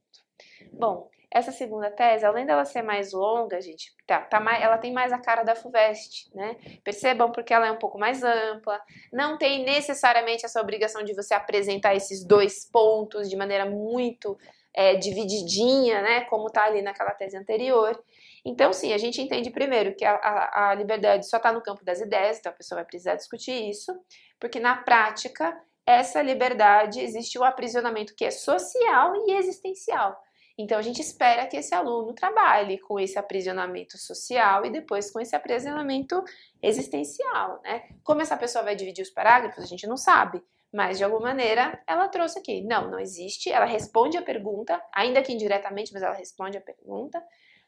Bom, 0.71 1.09
essa 1.33 1.51
segunda 1.51 1.89
tese, 1.89 2.23
além 2.23 2.45
dela 2.45 2.63
ser 2.63 2.83
mais 2.83 3.11
longa, 3.11 3.59
gente, 3.59 3.91
tá, 4.05 4.21
tá 4.21 4.39
mais, 4.39 4.61
ela 4.61 4.77
tem 4.77 4.93
mais 4.93 5.11
a 5.11 5.17
cara 5.17 5.41
da 5.41 5.55
FUVEST, 5.55 6.29
né? 6.35 6.55
Percebam 6.83 7.31
porque 7.31 7.51
ela 7.51 7.65
é 7.65 7.71
um 7.71 7.79
pouco 7.79 7.97
mais 7.97 8.23
ampla, 8.23 8.79
não 9.11 9.35
tem 9.35 9.65
necessariamente 9.65 10.45
essa 10.45 10.61
obrigação 10.61 11.03
de 11.03 11.15
você 11.15 11.33
apresentar 11.33 11.95
esses 11.95 12.23
dois 12.23 12.69
pontos 12.69 13.27
de 13.31 13.35
maneira 13.35 13.65
muito 13.65 14.37
é, 14.75 14.95
divididinha, 14.95 16.03
né? 16.03 16.21
Como 16.25 16.51
tá 16.51 16.65
ali 16.65 16.83
naquela 16.83 17.11
tese 17.11 17.35
anterior. 17.35 17.99
Então, 18.45 18.71
sim, 18.71 18.93
a 18.93 18.97
gente 18.99 19.19
entende 19.19 19.49
primeiro 19.49 19.95
que 19.95 20.05
a, 20.05 20.13
a, 20.13 20.69
a 20.69 20.75
liberdade 20.75 21.27
só 21.27 21.37
está 21.37 21.51
no 21.51 21.63
campo 21.63 21.83
das 21.83 21.99
ideias, 21.99 22.37
então 22.37 22.51
a 22.51 22.55
pessoa 22.55 22.77
vai 22.77 22.85
precisar 22.85 23.15
discutir 23.15 23.69
isso, 23.69 23.91
porque 24.39 24.59
na 24.59 24.77
prática 24.77 25.59
essa 25.83 26.21
liberdade 26.21 26.99
existe 26.99 27.39
um 27.39 27.43
aprisionamento 27.43 28.13
que 28.15 28.23
é 28.23 28.29
social 28.29 29.15
e 29.27 29.31
existencial. 29.31 30.15
Então 30.57 30.77
a 30.77 30.81
gente 30.81 31.01
espera 31.01 31.47
que 31.47 31.57
esse 31.57 31.73
aluno 31.73 32.13
trabalhe 32.13 32.77
com 32.79 32.99
esse 32.99 33.17
aprisionamento 33.17 33.97
social 33.97 34.65
e 34.65 34.69
depois 34.69 35.09
com 35.09 35.19
esse 35.19 35.35
aprisionamento 35.35 36.23
existencial, 36.61 37.59
né? 37.63 37.89
Como 38.03 38.21
essa 38.21 38.37
pessoa 38.37 38.63
vai 38.63 38.75
dividir 38.75 39.01
os 39.01 39.09
parágrafos, 39.09 39.63
a 39.63 39.67
gente 39.67 39.87
não 39.87 39.97
sabe, 39.97 40.43
mas 40.71 40.97
de 40.97 41.03
alguma 41.03 41.29
maneira 41.29 41.81
ela 41.87 42.07
trouxe 42.07 42.39
aqui. 42.39 42.61
Não, 42.61 42.89
não 42.89 42.99
existe. 42.99 43.51
Ela 43.51 43.65
responde 43.65 44.17
a 44.17 44.21
pergunta, 44.21 44.81
ainda 44.93 45.23
que 45.23 45.33
indiretamente, 45.33 45.91
mas 45.91 46.03
ela 46.03 46.15
responde 46.15 46.57
a 46.57 46.61
pergunta. 46.61 47.23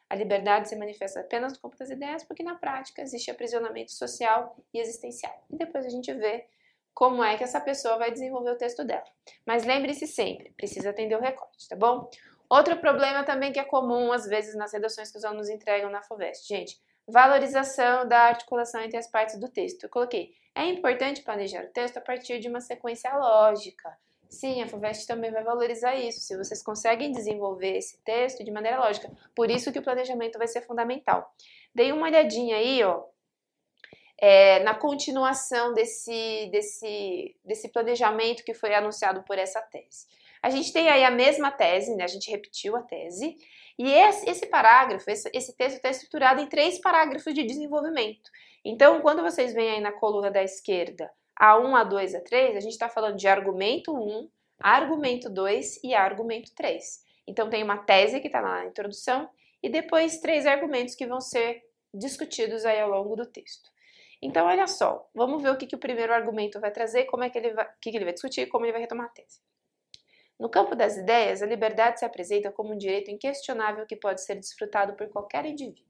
A 0.08 0.16
liberdade 0.16 0.70
se 0.70 0.76
manifesta 0.76 1.20
apenas 1.20 1.54
no 1.54 1.60
campo 1.60 1.78
das 1.78 1.90
ideias, 1.90 2.24
porque 2.24 2.44
na 2.44 2.56
prática 2.56 3.02
existe 3.02 3.32
aprisionamento 3.32 3.92
social 3.92 4.56
e 4.72 4.80
existencial. 4.80 5.34
E 5.50 5.58
depois 5.58 5.86
a 5.86 5.90
gente 5.90 6.14
vê 6.14 6.46
como 6.94 7.24
é 7.24 7.36
que 7.36 7.44
essa 7.44 7.60
pessoa 7.60 7.98
vai 7.98 8.12
desenvolver 8.12 8.52
o 8.52 8.58
texto 8.58 8.84
dela. 8.86 9.04
Mas 9.46 9.66
lembre-se 9.66 10.08
sempre, 10.08 10.52
precisa 10.52 10.92
atender 10.92 11.16
o 11.16 11.22
recorte, 11.22 11.68
tá 11.68 11.76
bom? 11.76 12.10
Outro 12.56 12.78
problema 12.78 13.26
também 13.26 13.52
que 13.52 13.60
é 13.60 13.66
comum, 13.66 14.14
às 14.14 14.26
vezes, 14.26 14.56
nas 14.56 14.72
redações 14.72 15.12
que 15.12 15.18
os 15.18 15.26
alunos 15.26 15.50
entregam 15.50 15.90
na 15.90 16.02
FUVEST. 16.02 16.48
Gente, 16.48 16.80
valorização 17.06 18.08
da 18.08 18.20
articulação 18.22 18.80
entre 18.80 18.98
as 18.98 19.12
partes 19.12 19.38
do 19.38 19.50
texto. 19.50 19.84
Eu 19.84 19.90
coloquei, 19.90 20.34
é 20.56 20.64
importante 20.64 21.22
planejar 21.22 21.66
o 21.66 21.74
texto 21.74 21.98
a 21.98 22.02
partir 22.02 22.40
de 22.40 22.48
uma 22.48 22.62
sequência 22.62 23.14
lógica. 23.14 23.98
Sim, 24.30 24.64
a 24.64 24.70
FUVEST 24.70 25.06
também 25.06 25.32
vai 25.32 25.44
valorizar 25.44 25.96
isso, 25.96 26.22
se 26.22 26.38
vocês 26.38 26.64
conseguem 26.64 27.12
desenvolver 27.12 27.76
esse 27.76 28.02
texto 28.04 28.42
de 28.42 28.52
maneira 28.52 28.80
lógica. 28.80 29.12
Por 29.36 29.52
isso 29.52 29.70
que 29.74 29.80
o 29.80 29.84
planejamento 29.84 30.38
vai 30.38 30.48
ser 30.48 30.62
fundamental. 30.62 31.30
Dei 31.74 31.92
uma 31.92 32.08
olhadinha 32.08 32.56
aí, 32.56 32.82
ó, 32.86 33.04
é, 34.18 34.60
na 34.64 34.74
continuação 34.74 35.74
desse, 35.74 36.50
desse, 36.54 37.36
desse 37.44 37.68
planejamento 37.68 38.46
que 38.46 38.54
foi 38.54 38.74
anunciado 38.74 39.24
por 39.24 39.38
essa 39.38 39.62
tese. 39.62 40.08
A 40.46 40.50
gente 40.52 40.72
tem 40.72 40.88
aí 40.90 41.04
a 41.04 41.10
mesma 41.10 41.50
tese, 41.50 41.96
né? 41.96 42.04
A 42.04 42.08
gente 42.08 42.30
repetiu 42.30 42.76
a 42.76 42.84
tese. 42.84 43.36
E 43.80 43.92
esse, 43.92 44.30
esse 44.30 44.46
parágrafo, 44.46 45.10
esse, 45.10 45.28
esse 45.34 45.58
texto 45.58 45.78
está 45.78 45.90
estruturado 45.90 46.40
em 46.40 46.46
três 46.46 46.80
parágrafos 46.80 47.34
de 47.34 47.44
desenvolvimento. 47.44 48.30
Então, 48.64 49.02
quando 49.02 49.24
vocês 49.24 49.56
veem 49.56 49.72
aí 49.72 49.82
na 49.82 49.92
coluna 49.92 50.30
da 50.30 50.44
esquerda 50.44 51.12
A1, 51.42 51.90
A2, 51.90 52.22
A3, 52.22 52.58
a 52.58 52.60
gente 52.60 52.74
está 52.74 52.88
falando 52.88 53.18
de 53.18 53.28
argumento 53.28 53.92
1, 53.92 54.30
argumento 54.60 55.32
2 55.32 55.84
e 55.84 55.96
argumento 55.96 56.54
3. 56.54 57.04
Então, 57.26 57.50
tem 57.50 57.64
uma 57.64 57.80
tese 57.80 58.20
que 58.20 58.28
está 58.28 58.40
na 58.40 58.68
introdução 58.68 59.28
e 59.64 59.68
depois 59.68 60.20
três 60.20 60.46
argumentos 60.46 60.94
que 60.94 61.08
vão 61.08 61.20
ser 61.20 61.64
discutidos 61.92 62.66
aí 62.66 62.80
ao 62.80 62.92
longo 62.92 63.16
do 63.16 63.26
texto. 63.26 63.68
Então, 64.22 64.46
olha 64.46 64.68
só, 64.68 65.10
vamos 65.12 65.42
ver 65.42 65.50
o 65.50 65.58
que, 65.58 65.66
que 65.66 65.76
o 65.76 65.80
primeiro 65.80 66.14
argumento 66.14 66.60
vai 66.60 66.70
trazer, 66.70 67.06
como 67.06 67.24
é 67.24 67.32
que 67.32 67.38
ele 67.40 67.52
vai, 67.52 67.68
que, 67.82 67.90
que 67.90 67.98
ele 67.98 68.06
vai 68.06 68.14
discutir, 68.14 68.46
como 68.46 68.64
ele 68.64 68.74
vai 68.74 68.82
retomar 68.82 69.08
a 69.08 69.10
tese. 69.10 69.40
No 70.40 70.50
campo 70.50 70.76
das 70.76 70.98
ideias, 70.98 71.42
a 71.42 71.46
liberdade 71.46 72.00
se 72.00 72.06
apresenta 72.06 72.52
como 72.52 72.74
um 72.74 72.78
direito 72.78 73.10
inquestionável 73.10 73.86
que 73.86 73.96
pode 73.96 74.22
ser 74.22 74.36
desfrutado 74.36 74.96
por 74.96 75.08
qualquer 75.10 75.46
indivíduo. 75.46 75.86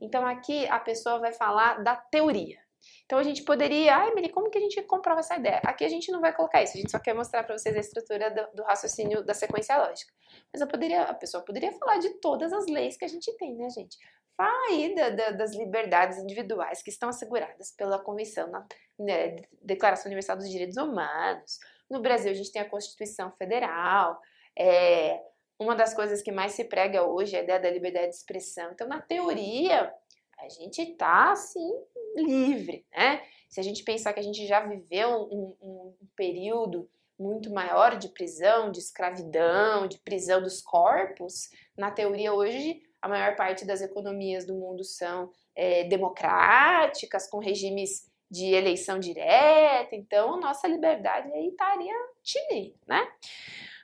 Então 0.00 0.26
aqui 0.26 0.66
a 0.68 0.78
pessoa 0.78 1.18
vai 1.18 1.32
falar 1.32 1.82
da 1.82 1.96
teoria. 1.96 2.58
Então 3.04 3.18
a 3.18 3.22
gente 3.22 3.44
poderia, 3.44 3.96
ai, 3.96 4.10
Emily, 4.10 4.28
como 4.30 4.50
que 4.50 4.58
a 4.58 4.60
gente 4.60 4.80
comprova 4.82 5.20
essa 5.20 5.36
ideia? 5.36 5.60
Aqui 5.64 5.84
a 5.84 5.88
gente 5.88 6.10
não 6.10 6.20
vai 6.20 6.34
colocar 6.34 6.62
isso, 6.62 6.76
a 6.76 6.80
gente 6.80 6.90
só 6.90 6.98
quer 6.98 7.14
mostrar 7.14 7.44
para 7.44 7.56
vocês 7.56 7.76
a 7.76 7.80
estrutura 7.80 8.30
do, 8.30 8.56
do, 8.56 8.62
raciocínio 8.64 9.22
da 9.22 9.34
sequência 9.34 9.76
lógica. 9.76 10.12
Mas 10.52 10.60
eu 10.60 10.66
poderia, 10.66 11.02
a 11.02 11.14
pessoa 11.14 11.44
poderia 11.44 11.72
falar 11.72 11.98
de 11.98 12.10
todas 12.20 12.52
as 12.52 12.66
leis 12.66 12.96
que 12.96 13.04
a 13.04 13.08
gente 13.08 13.30
tem, 13.36 13.54
né, 13.54 13.68
gente? 13.70 13.96
Fala 14.36 14.68
aí 14.70 14.94
da, 14.94 15.10
da, 15.10 15.30
das 15.30 15.54
liberdades 15.54 16.18
individuais 16.18 16.82
que 16.82 16.90
estão 16.90 17.08
asseguradas 17.08 17.70
pela 17.76 17.98
Convenção, 17.98 18.50
na 18.50 18.66
né, 18.98 19.36
Declaração 19.62 20.06
Universal 20.06 20.36
dos 20.38 20.48
Direitos 20.48 20.76
Humanos, 20.76 21.58
no 21.92 22.00
Brasil, 22.00 22.30
a 22.30 22.34
gente 22.34 22.50
tem 22.50 22.62
a 22.62 22.68
Constituição 22.68 23.30
Federal. 23.32 24.18
É, 24.58 25.22
uma 25.58 25.76
das 25.76 25.92
coisas 25.92 26.22
que 26.22 26.32
mais 26.32 26.52
se 26.52 26.64
prega 26.64 27.04
hoje 27.04 27.36
é 27.36 27.40
a 27.40 27.42
ideia 27.42 27.60
da 27.60 27.70
liberdade 27.70 28.08
de 28.08 28.14
expressão. 28.14 28.72
Então, 28.72 28.88
na 28.88 29.00
teoria, 29.00 29.92
a 30.38 30.48
gente 30.48 30.80
está, 30.80 31.32
assim, 31.32 31.70
livre, 32.16 32.86
né? 32.90 33.22
Se 33.48 33.60
a 33.60 33.62
gente 33.62 33.84
pensar 33.84 34.14
que 34.14 34.20
a 34.20 34.22
gente 34.22 34.46
já 34.46 34.60
viveu 34.60 35.28
um, 35.30 35.54
um, 35.60 35.94
período 36.16 36.90
muito 37.18 37.52
maior 37.52 37.98
de 37.98 38.08
prisão, 38.08 38.72
de 38.72 38.78
escravidão, 38.78 39.86
de 39.86 39.98
prisão 39.98 40.42
dos 40.42 40.62
corpos, 40.62 41.50
na 41.76 41.90
teoria 41.90 42.32
hoje 42.32 42.82
a 43.02 43.08
maior 43.08 43.36
parte 43.36 43.66
das 43.66 43.82
economias 43.82 44.46
do 44.46 44.54
mundo 44.54 44.82
são 44.82 45.30
é, 45.54 45.84
democráticas, 45.84 47.28
com 47.28 47.38
regimes 47.38 48.10
de 48.32 48.54
eleição 48.54 48.98
direta, 48.98 49.94
então 49.94 50.40
nossa 50.40 50.66
liberdade 50.66 51.30
aí 51.34 51.48
estaria 51.48 51.94
tinindo, 52.22 52.74
né? 52.86 53.06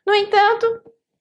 No 0.06 0.14
entanto, 0.14 0.66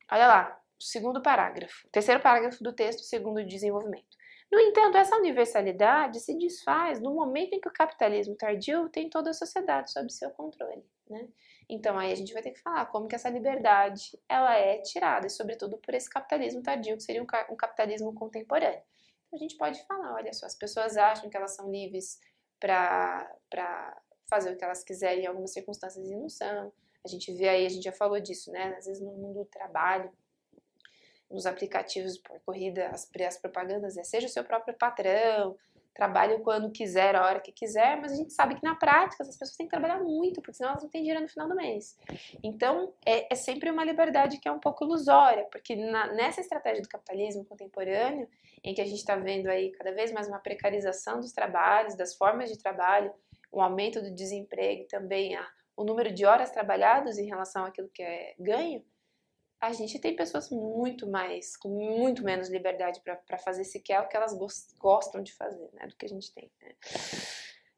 olha 0.10 0.28
lá, 0.28 0.62
segundo 0.80 1.22
parágrafo, 1.22 1.90
terceiro 1.92 2.22
parágrafo 2.22 2.64
do 2.64 2.72
texto, 2.72 3.02
segundo 3.02 3.46
desenvolvimento. 3.46 4.16
No 4.50 4.58
entanto, 4.62 4.98
essa 4.98 5.18
universalidade 5.18 6.22
se 6.22 6.38
desfaz 6.38 7.02
no 7.02 7.14
momento 7.14 7.52
em 7.52 7.60
que 7.60 7.68
o 7.68 7.74
capitalismo 7.74 8.34
tardio 8.34 8.88
tem 8.88 9.10
toda 9.10 9.32
a 9.32 9.34
sociedade 9.34 9.92
sob 9.92 10.10
seu 10.10 10.32
controle, 10.32 10.86
né? 11.10 11.28
Então 11.68 12.00
aí 12.00 12.14
a 12.14 12.16
gente 12.16 12.32
vai 12.32 12.42
ter 12.42 12.52
que 12.52 12.62
falar 12.62 12.86
como 12.86 13.10
que 13.10 13.16
essa 13.16 13.30
liberdade 13.30 14.18
ela 14.30 14.56
é 14.56 14.78
tirada, 14.78 15.28
e 15.28 15.30
sobretudo 15.30 15.78
por 15.80 15.94
esse 15.94 16.10
capitalismo 16.10 16.64
tardio, 16.64 16.96
que 16.96 17.04
seria 17.04 17.22
um, 17.22 17.28
um 17.52 17.58
capitalismo 17.58 18.14
contemporâneo. 18.14 18.82
Então, 19.28 19.38
a 19.38 19.38
gente 19.38 19.58
pode 19.58 19.86
falar, 19.86 20.14
olha 20.14 20.32
só, 20.32 20.46
as 20.46 20.56
pessoas 20.56 20.96
acham 20.96 21.30
que 21.30 21.36
elas 21.36 21.54
são 21.54 21.70
livres 21.70 22.22
para 22.60 24.02
fazer 24.30 24.52
o 24.52 24.58
que 24.58 24.64
elas 24.64 24.84
quiserem 24.84 25.24
em 25.24 25.28
algumas 25.28 25.52
circunstâncias 25.52 26.10
e 26.10 26.16
não 26.16 26.30
são. 26.30 26.72
A 27.04 27.08
gente 27.08 27.32
vê 27.34 27.48
aí, 27.48 27.66
a 27.66 27.70
gente 27.70 27.84
já 27.84 27.92
falou 27.92 28.20
disso, 28.20 28.52
né? 28.52 28.76
Às 28.78 28.86
vezes 28.86 29.02
no 29.02 29.12
mundo 29.12 29.40
do 29.40 29.46
trabalho, 29.46 30.12
nos 31.30 31.46
aplicativos 31.46 32.18
por 32.18 32.40
corrida, 32.42 32.88
as, 32.88 33.10
as 33.26 33.38
propagandas 33.38 33.98
é 33.98 34.04
seja 34.04 34.28
o 34.28 34.30
seu 34.30 34.44
próprio 34.44 34.74
patrão, 34.76 35.58
trabalhe 35.98 36.38
quando 36.40 36.72
quiser, 36.72 37.16
a 37.16 37.26
hora 37.26 37.40
que 37.40 37.52
quiser, 37.52 38.00
mas 38.00 38.12
a 38.12 38.16
gente 38.16 38.32
sabe 38.32 38.54
que 38.56 38.64
na 38.64 38.76
prática 38.76 39.24
essas 39.24 39.36
pessoas 39.36 39.58
têm 39.58 39.66
que 39.66 39.72
trabalhar 39.72 40.00
muito, 40.00 40.42
porque 40.42 40.54
senão 40.54 40.70
elas 40.70 40.84
não 40.84 40.90
têm 40.90 41.02
dinheiro 41.02 41.22
no 41.24 41.28
final 41.28 41.50
do 41.50 41.56
mês. 41.56 41.98
Então 42.44 42.94
é, 43.04 43.34
é 43.34 43.36
sempre 43.36 43.72
uma 43.72 43.84
liberdade 43.84 44.38
que 44.38 44.48
é 44.48 44.52
um 44.52 44.60
pouco 44.60 44.86
ilusória, 44.86 45.46
porque 45.52 45.76
na, 45.76 46.14
nessa 46.14 46.40
estratégia 46.40 46.84
do 46.84 46.88
capitalismo 46.88 47.44
contemporâneo, 47.46 48.30
em 48.64 48.76
que 48.76 48.82
a 48.82 48.86
gente 48.86 49.00
está 49.00 49.16
vendo 49.16 49.48
aí 49.48 49.72
cada 49.72 49.92
vez 49.92 50.12
mais 50.12 50.28
uma 50.28 50.40
precarização 50.40 51.20
dos 51.20 51.34
trabalhos, 51.34 51.96
das 51.96 52.16
formas 52.16 52.52
de 52.52 52.60
trabalho, 52.60 53.12
um 53.52 53.62
aumento 53.62 54.00
do 54.00 54.14
desemprego 54.14 54.86
também 54.88 55.36
a, 55.36 55.48
o 55.76 55.84
número 55.84 56.14
de 56.14 56.26
horas 56.26 56.52
trabalhadas 56.52 57.18
em 57.18 57.26
relação 57.26 57.66
àquilo 57.66 57.90
que 57.90 58.04
é 58.04 58.36
ganho, 58.40 58.84
a 59.60 59.74
gente 59.74 60.00
tem 60.00 60.16
pessoas 60.16 60.50
muito 60.50 61.08
mais, 61.08 61.58
com 61.58 61.70
muito 61.70 62.24
menos 62.24 62.50
liberdade 62.50 63.02
para 63.02 63.38
fazer 63.40 63.64
sequer 63.64 64.02
o 64.02 64.08
que 64.08 64.16
elas 64.16 64.38
gostam 64.78 65.22
de 65.24 65.34
fazer, 65.34 65.70
né, 65.74 65.88
do 65.88 65.96
que 65.96 66.06
a 66.06 66.10
gente 66.10 66.32
tem. 66.34 66.52
Né? 66.62 66.76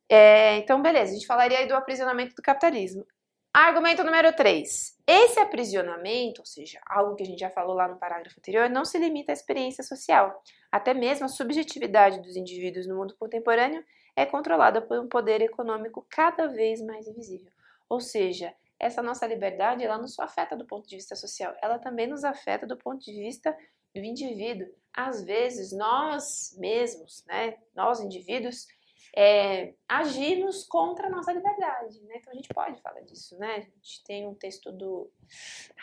É, 0.10 0.58
então, 0.58 0.82
beleza, 0.82 1.12
a 1.12 1.14
gente 1.14 1.28
falaria 1.28 1.60
aí 1.60 1.68
do 1.68 1.76
aprisionamento 1.76 2.36
do 2.36 2.42
capitalismo. 2.42 3.06
Argumento 3.54 4.04
número 4.04 4.32
3. 4.36 4.98
Esse 5.08 5.40
aprisionamento, 5.40 6.42
ou 6.42 6.46
seja, 6.46 6.80
algo 6.86 7.16
que 7.16 7.24
a 7.24 7.26
gente 7.26 7.40
já 7.40 7.50
falou 7.50 7.76
lá 7.76 7.88
no 7.88 7.98
parágrafo 7.98 8.40
anterior, 8.40 8.70
não 8.70 8.86
se 8.86 8.98
limita 9.00 9.32
à 9.32 9.34
experiência 9.34 9.84
social. 9.84 10.44
Até 10.72 10.94
mesmo 10.94 11.26
a 11.26 11.30
subjetividade 11.30 12.22
dos 12.22 12.36
indivíduos 12.36 12.86
no 12.86 12.96
mundo 12.96 13.16
contemporâneo 13.18 13.84
é 14.16 14.26
controlada 14.26 14.82
por 14.82 15.00
um 15.00 15.08
poder 15.08 15.42
econômico 15.42 16.06
cada 16.10 16.48
vez 16.48 16.82
mais 16.82 17.08
invisível. 17.08 17.52
Ou 17.88 18.00
seja, 18.00 18.54
essa 18.80 19.02
nossa 19.02 19.28
liberdade, 19.28 19.84
ela 19.84 19.98
não 19.98 20.08
só 20.08 20.24
afeta 20.24 20.56
do 20.56 20.66
ponto 20.66 20.88
de 20.88 20.96
vista 20.96 21.16
social, 21.16 21.56
ela 21.62 21.78
também 21.78 22.08
nos 22.08 22.24
afeta 22.24 22.66
do 22.66 22.78
ponto 22.78 23.04
de 23.04 23.12
vista 23.12 23.56
do 23.94 24.02
indivíduo. 24.02 24.68
Às 24.94 25.24
vezes, 25.24 25.72
nós 25.72 26.56
mesmos, 26.58 27.24
né, 27.28 27.58
nós 27.76 28.00
indivíduos, 28.00 28.68
é, 29.16 29.74
agimos 29.88 30.64
contra 30.66 31.08
a 31.08 31.10
nossa 31.10 31.32
liberdade, 31.32 32.00
né? 32.04 32.18
Então 32.18 32.32
a 32.32 32.36
gente 32.36 32.50
pode 32.54 32.82
falar 32.82 33.02
disso, 33.02 33.38
né? 33.38 33.56
A 33.56 33.60
gente 33.62 34.04
tem 34.04 34.28
um 34.28 34.36
texto 34.36 34.72
do... 34.72 35.12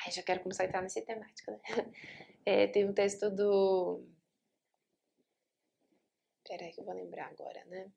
Ai, 0.05 0.13
já 0.13 0.23
quero 0.23 0.41
começar 0.41 0.63
a 0.63 0.67
entrar 0.67 0.83
nesse 0.83 1.03
temática, 1.03 1.53
né? 1.53 1.61
É, 2.49 2.69
tem 2.69 2.89
um 2.89 2.93
texto 2.93 3.29
do... 3.29 4.07
Peraí 6.47 6.71
que 6.71 6.81
eu 6.81 6.85
vou 6.85 6.95
lembrar 6.95 7.27
agora, 7.27 7.65
né? 7.65 7.91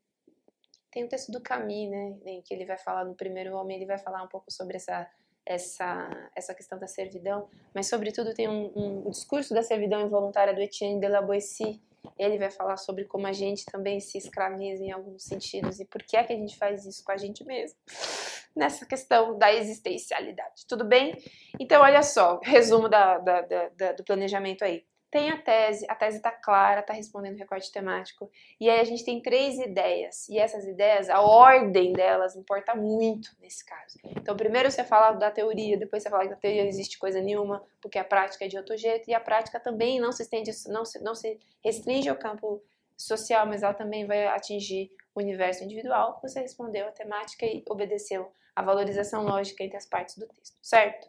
Tem 0.91 1.03
o 1.03 1.07
texto 1.07 1.31
do 1.31 1.41
Camus, 1.41 1.89
né, 1.89 2.17
em 2.25 2.41
que 2.41 2.53
ele 2.53 2.65
vai 2.65 2.77
falar 2.77 3.05
no 3.05 3.15
primeiro 3.15 3.55
homem, 3.55 3.77
ele 3.77 3.85
vai 3.85 3.97
falar 3.97 4.23
um 4.23 4.27
pouco 4.27 4.51
sobre 4.51 4.77
essa 4.77 5.09
essa 5.45 6.29
essa 6.35 6.53
questão 6.53 6.77
da 6.77 6.87
servidão, 6.87 7.47
mas 7.73 7.87
sobretudo 7.87 8.33
tem 8.33 8.47
um, 8.47 8.71
um 8.75 9.09
discurso 9.09 9.53
da 9.53 9.63
servidão 9.63 10.01
involuntária 10.01 10.53
do 10.53 10.61
Etienne 10.61 10.99
de 10.99 11.07
la 11.07 11.21
Boétie. 11.21 11.81
Ele 12.17 12.37
vai 12.37 12.49
falar 12.49 12.77
sobre 12.77 13.05
como 13.05 13.27
a 13.27 13.33
gente 13.33 13.65
também 13.65 13.99
se 13.99 14.17
escraviza 14.17 14.83
em 14.83 14.91
alguns 14.91 15.23
sentidos 15.23 15.79
e 15.79 15.85
por 15.85 16.01
que 16.03 16.15
é 16.15 16.23
que 16.23 16.33
a 16.33 16.35
gente 16.35 16.57
faz 16.57 16.85
isso 16.85 17.03
com 17.03 17.11
a 17.11 17.17
gente 17.17 17.43
mesmo 17.43 17.77
nessa 18.55 18.85
questão 18.85 19.37
da 19.37 19.53
existencialidade. 19.53 20.65
Tudo 20.67 20.85
bem? 20.85 21.17
Então, 21.59 21.81
olha 21.81 22.01
só, 22.01 22.39
resumo 22.41 22.87
da, 22.87 23.17
da, 23.17 23.41
da, 23.41 23.91
do 23.93 24.03
planejamento 24.03 24.63
aí. 24.63 24.85
Tem 25.11 25.31
a 25.31 25.37
tese, 25.41 25.85
a 25.89 25.95
tese 25.95 26.17
está 26.17 26.31
clara, 26.31 26.81
está 26.81 26.93
respondendo 26.93 27.35
o 27.35 27.39
recorte 27.39 27.71
temático, 27.71 28.29
e 28.59 28.69
aí 28.69 28.79
a 28.79 28.83
gente 28.83 29.03
tem 29.03 29.21
três 29.21 29.57
ideias, 29.57 30.29
e 30.29 30.37
essas 30.37 30.67
ideias, 30.67 31.09
a 31.09 31.21
ordem 31.21 31.93
delas 31.93 32.35
importa 32.35 32.75
muito 32.75 33.35
nesse 33.41 33.65
caso. 33.65 33.97
Então, 34.03 34.35
primeiro 34.35 34.69
você 34.69 34.83
fala 34.83 35.13
da 35.13 35.31
teoria, 35.31 35.77
depois 35.77 36.03
você 36.03 36.09
fala 36.09 36.23
que 36.23 36.29
da 36.29 36.35
teoria 36.35 36.61
não 36.61 36.69
existe 36.69 36.99
coisa 36.99 37.21
nenhuma, 37.21 37.63
porque 37.81 37.97
a 37.97 38.03
prática 38.03 38.45
é 38.45 38.47
de 38.47 38.57
outro 38.57 38.77
jeito, 38.77 39.09
e 39.09 39.13
a 39.13 39.19
prática 39.19 39.59
também 39.59 39.99
não 39.99 40.11
se 40.11 40.23
estende, 40.23 40.51
não 40.67 40.85
se, 40.85 41.03
não 41.03 41.15
se 41.15 41.39
restringe 41.63 42.09
ao 42.09 42.15
campo 42.15 42.61
social, 42.95 43.47
mas 43.47 43.63
ela 43.63 43.73
também 43.73 44.05
vai 44.05 44.27
atingir 44.27 44.91
o 45.15 45.19
universo 45.19 45.63
individual. 45.63 46.19
Você 46.21 46.41
respondeu 46.41 46.87
a 46.87 46.91
temática 46.91 47.45
e 47.45 47.63
obedeceu 47.67 48.31
a 48.55 48.61
valorização 48.61 49.23
lógica 49.23 49.63
entre 49.63 49.77
as 49.77 49.85
partes 49.85 50.17
do 50.17 50.27
texto, 50.27 50.57
certo? 50.61 51.07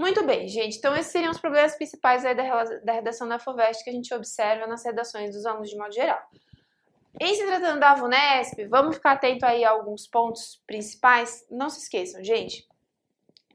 Muito 0.00 0.24
bem, 0.24 0.48
gente. 0.48 0.78
Então, 0.78 0.96
esses 0.96 1.12
seriam 1.12 1.30
os 1.30 1.38
problemas 1.38 1.74
principais 1.74 2.22
da, 2.22 2.32
da 2.32 2.92
redação 2.94 3.28
da 3.28 3.38
FUVEST 3.38 3.84
que 3.84 3.90
a 3.90 3.92
gente 3.92 4.14
observa 4.14 4.66
nas 4.66 4.82
redações 4.82 5.34
dos 5.34 5.44
alunos 5.44 5.68
de 5.68 5.76
modo 5.76 5.92
geral. 5.92 6.18
Em 7.20 7.34
se 7.34 7.46
tratando 7.46 7.78
da 7.78 7.94
VUNESP, 7.94 8.64
vamos 8.64 8.96
ficar 8.96 9.12
atento 9.12 9.44
aí 9.44 9.62
a 9.62 9.68
alguns 9.68 10.06
pontos 10.06 10.62
principais. 10.66 11.46
Não 11.50 11.68
se 11.68 11.80
esqueçam, 11.80 12.24
gente. 12.24 12.66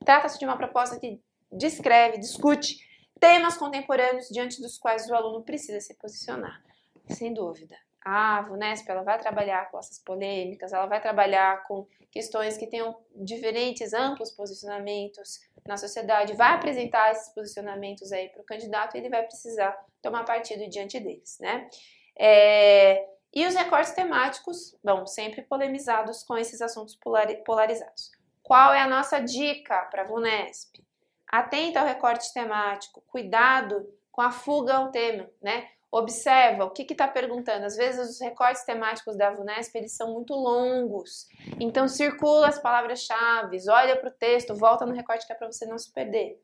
Trata-se 0.06 0.38
de 0.38 0.46
uma 0.46 0.56
proposta 0.56 1.00
que 1.00 1.20
descreve, 1.52 2.20
discute 2.20 2.78
temas 3.20 3.58
contemporâneos 3.58 4.28
diante 4.30 4.62
dos 4.62 4.78
quais 4.78 5.10
o 5.10 5.16
aluno 5.16 5.44
precisa 5.44 5.80
se 5.80 5.96
posicionar. 5.96 6.64
Sem 7.10 7.34
dúvida. 7.34 7.76
A 8.06 8.44
VUNESP 8.44 8.88
ela 8.92 9.02
vai 9.02 9.18
trabalhar 9.18 9.72
com 9.72 9.80
essas 9.80 9.98
polêmicas, 9.98 10.72
ela 10.72 10.86
vai 10.86 11.02
trabalhar 11.02 11.64
com 11.64 11.88
questões 12.12 12.56
que 12.56 12.68
tenham 12.68 12.96
diferentes, 13.16 13.94
amplos 13.94 14.30
posicionamentos 14.30 15.40
na 15.66 15.76
sociedade, 15.76 16.36
vai 16.36 16.54
apresentar 16.54 17.12
esses 17.12 17.34
posicionamentos 17.34 18.12
aí 18.12 18.30
para 18.30 18.44
o 18.44 18.46
candidato 18.46 18.96
e 18.96 19.00
ele 19.00 19.10
vai 19.10 19.24
precisar 19.24 19.76
tomar 20.04 20.24
partido 20.24 20.70
diante 20.70 21.00
deles, 21.00 21.40
né? 21.40 21.68
É, 22.16 23.04
e 23.34 23.46
os 23.48 23.56
recortes 23.56 23.94
temáticos, 23.94 24.78
bom, 24.84 25.08
sempre 25.08 25.42
polemizados 25.42 26.24
com 26.24 26.38
esses 26.38 26.62
assuntos 26.62 26.98
polarizados. 27.44 28.12
Qual 28.44 28.72
é 28.72 28.80
a 28.80 28.88
nossa 28.88 29.20
dica 29.20 29.82
para 29.86 30.04
a 30.04 30.06
VUNESP? 30.06 30.86
Atenta 31.28 31.80
ao 31.80 31.88
recorte 31.88 32.32
temático, 32.32 33.02
cuidado 33.08 33.92
com 34.12 34.22
a 34.22 34.32
fuga 34.32 34.76
ao 34.76 34.92
tema, 34.92 35.28
né? 35.42 35.68
Observa 35.98 36.66
o 36.66 36.72
que 36.72 36.86
está 36.92 37.08
perguntando. 37.08 37.66
Às 37.66 37.78
vezes 37.78 38.10
os 38.10 38.20
recortes 38.20 38.66
temáticos 38.66 39.16
da 39.16 39.32
VUNESP 39.32 39.78
eles 39.78 39.96
são 39.96 40.12
muito 40.12 40.34
longos. 40.34 41.26
Então 41.58 41.88
circula 41.88 42.50
as 42.50 42.60
palavras-chave, 42.60 43.58
olha 43.70 43.96
para 43.96 44.10
o 44.10 44.12
texto, 44.12 44.54
volta 44.54 44.86
no 44.86 44.94
recorte 44.94 45.26
que 45.26 45.32
é 45.32 45.36
para 45.38 45.50
você 45.50 45.66
não 45.66 45.78
se 45.78 45.94
perder. 45.94 46.38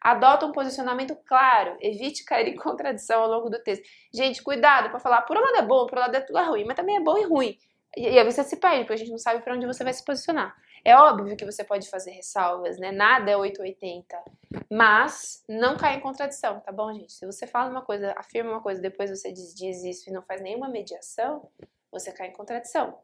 Adota 0.00 0.46
um 0.46 0.52
posicionamento 0.52 1.14
claro, 1.26 1.76
evite 1.82 2.24
cair 2.24 2.48
em 2.48 2.56
contradição 2.56 3.20
ao 3.20 3.28
longo 3.28 3.50
do 3.50 3.62
texto. 3.62 3.86
Gente, 4.10 4.42
cuidado 4.42 4.88
para 4.88 4.98
falar 4.98 5.20
por 5.20 5.36
um 5.36 5.40
lado 5.40 5.56
é 5.58 5.62
bom, 5.62 5.86
por 5.86 5.98
um 5.98 6.00
lado 6.00 6.16
é 6.16 6.42
ruim, 6.42 6.64
mas 6.64 6.74
também 6.74 6.96
é 6.96 7.00
bom 7.00 7.18
e 7.18 7.24
ruim. 7.24 7.58
E, 7.94 8.08
e 8.08 8.18
aí 8.18 8.24
você 8.24 8.42
se 8.42 8.56
perde, 8.56 8.84
porque 8.84 8.94
a 8.94 8.96
gente 8.96 9.10
não 9.10 9.18
sabe 9.18 9.44
para 9.44 9.54
onde 9.54 9.66
você 9.66 9.84
vai 9.84 9.92
se 9.92 10.02
posicionar. 10.02 10.56
É 10.84 10.94
óbvio 10.96 11.36
que 11.36 11.46
você 11.46 11.64
pode 11.64 11.88
fazer 11.88 12.10
ressalvas, 12.10 12.78
né? 12.78 12.92
Nada 12.92 13.30
é 13.30 13.36
880. 13.36 14.22
Mas 14.70 15.42
não 15.48 15.76
cai 15.76 15.96
em 15.96 16.00
contradição, 16.00 16.60
tá 16.60 16.70
bom, 16.70 16.92
gente? 16.92 17.12
Se 17.12 17.24
você 17.24 17.46
fala 17.46 17.70
uma 17.70 17.82
coisa, 17.82 18.12
afirma 18.16 18.50
uma 18.50 18.60
coisa, 18.60 18.82
depois 18.82 19.08
você 19.08 19.32
diz, 19.32 19.54
diz 19.54 19.82
isso 19.82 20.10
e 20.10 20.12
não 20.12 20.22
faz 20.22 20.42
nenhuma 20.42 20.68
mediação, 20.68 21.48
você 21.90 22.12
cai 22.12 22.28
em 22.28 22.32
contradição. 22.32 22.98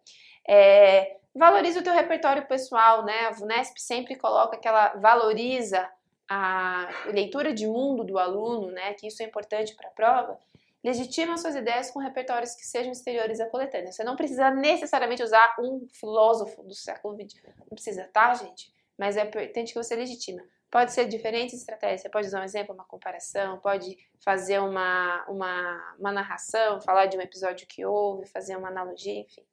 É, 0.47 1.17
valoriza 1.35 1.81
o 1.81 1.83
teu 1.83 1.95
repertório 1.95 2.47
pessoal, 2.47 3.05
né? 3.05 3.27
A 3.27 3.31
VUNESP 3.31 3.81
sempre 3.81 4.15
coloca 4.17 4.59
que 4.59 4.69
ela 4.69 4.95
valoriza 4.97 5.91
a 6.29 6.89
leitura 7.07 7.53
de 7.53 7.67
mundo 7.67 8.05
do 8.05 8.19
aluno, 8.19 8.71
né? 8.71 8.93
Que 8.95 9.07
isso 9.07 9.23
é 9.23 9.27
importante 9.27 9.75
para 9.75 9.89
a 9.89 9.93
prova. 9.93 10.39
Legitima 10.83 11.37
suas 11.37 11.55
ideias 11.55 11.91
com 11.91 11.99
repertórios 11.99 12.55
que 12.55 12.67
sejam 12.67 12.93
exteriores 12.93 13.39
à 13.39 13.47
coletânea. 13.47 13.93
Você 13.93 14.03
não 14.03 14.17
precisa 14.17 14.51
necessariamente 14.51 15.23
usar 15.23 15.55
um 15.59 15.87
filósofo 15.93 16.63
do 16.63 16.75
século 16.75 17.15
XX. 17.15 17.43
Não 17.59 17.75
precisa, 17.75 18.09
tá, 18.13 18.33
gente? 18.35 18.73
Mas 18.97 19.17
é 19.17 19.23
importante 19.23 19.73
que 19.73 19.83
você 19.83 19.95
legitima. 19.95 20.43
Pode 20.71 20.93
ser 20.93 21.07
diferentes 21.07 21.55
estratégias. 21.55 22.03
Você 22.03 22.09
pode 22.09 22.29
usar 22.29 22.41
um 22.41 22.45
exemplo, 22.45 22.75
uma 22.75 22.85
comparação, 22.85 23.59
pode 23.59 23.99
fazer 24.25 24.59
uma, 24.61 25.25
uma, 25.29 25.97
uma 25.99 26.13
narração, 26.13 26.81
falar 26.81 27.07
de 27.07 27.19
um 27.19 27.21
episódio 27.21 27.67
que 27.67 27.85
houve, 27.85 28.27
fazer 28.27 28.57
uma 28.57 28.69
analogia, 28.69 29.21
enfim. 29.21 29.45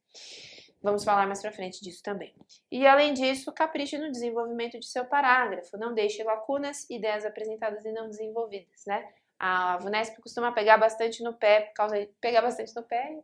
Vamos 0.82 1.04
falar 1.04 1.26
mais 1.26 1.42
pra 1.42 1.52
frente 1.52 1.82
disso 1.82 2.04
também. 2.04 2.34
E 2.72 2.86
além 2.86 3.13
disso, 3.13 3.52
capriche 3.52 3.98
no 3.98 4.12
desenvolvimento 4.12 4.80
de 4.80 4.86
seu 4.86 5.04
parágrafo. 5.06 5.76
Não 5.76 5.94
deixe 5.94 6.24
lacunas, 6.24 6.88
ideias 6.90 7.26
apresentadas 7.26 7.84
e 7.84 7.92
não 7.92 8.08
desenvolvidas, 8.08 8.86
né? 8.86 9.12
A 9.39 9.78
VUNESP 9.78 10.21
costuma 10.21 10.52
pegar 10.52 10.78
bastante 10.78 11.21
no 11.23 11.34
pé, 11.34 11.62
por 11.62 11.73
causa 11.73 12.00
de 12.00 12.08
pegar 12.19 12.41
bastante 12.41 12.76
no 12.76 12.84
pé, 12.84 13.19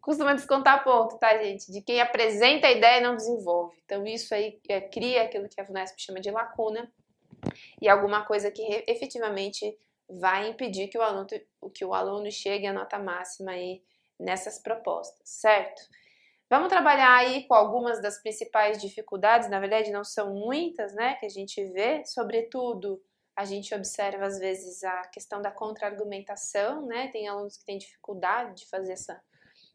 costuma 0.00 0.34
descontar 0.34 0.84
ponto, 0.84 1.18
tá, 1.18 1.36
gente? 1.42 1.72
De 1.72 1.80
quem 1.80 2.00
apresenta 2.00 2.66
a 2.66 2.72
ideia 2.72 2.98
e 2.98 3.02
não 3.02 3.16
desenvolve. 3.16 3.76
Então, 3.84 4.06
isso 4.06 4.34
aí 4.34 4.60
é, 4.68 4.80
cria 4.80 5.22
aquilo 5.22 5.48
que 5.48 5.60
a 5.60 5.64
VUNESP 5.64 6.00
chama 6.00 6.20
de 6.20 6.30
lacuna 6.30 6.92
e 7.80 7.88
alguma 7.88 8.24
coisa 8.24 8.50
que 8.50 8.84
efetivamente 8.86 9.76
vai 10.08 10.48
impedir 10.48 10.88
que 10.88 10.98
o 10.98 11.02
aluno, 11.02 11.26
que 11.74 11.84
o 11.84 11.92
aluno 11.92 12.30
chegue 12.30 12.66
à 12.66 12.72
nota 12.72 12.98
máxima 12.98 13.52
aí 13.52 13.82
nessas 14.18 14.58
propostas, 14.58 15.28
certo? 15.28 15.82
Vamos 16.48 16.68
trabalhar 16.68 17.16
aí 17.16 17.44
com 17.48 17.54
algumas 17.54 18.00
das 18.00 18.22
principais 18.22 18.80
dificuldades, 18.80 19.50
na 19.50 19.58
verdade 19.58 19.90
não 19.90 20.04
são 20.04 20.32
muitas, 20.32 20.94
né, 20.94 21.14
que 21.14 21.26
a 21.26 21.28
gente 21.28 21.62
vê, 21.72 22.04
sobretudo 22.04 23.02
a 23.36 23.44
gente 23.44 23.74
observa 23.74 24.24
às 24.24 24.38
vezes 24.38 24.82
a 24.82 25.02
questão 25.08 25.42
da 25.42 25.50
contra-argumentação, 25.50 26.86
né? 26.86 27.08
Tem 27.08 27.28
alunos 27.28 27.58
que 27.58 27.66
têm 27.66 27.76
dificuldade 27.76 28.62
de 28.62 28.68
fazer 28.70 28.94
essa, 28.94 29.20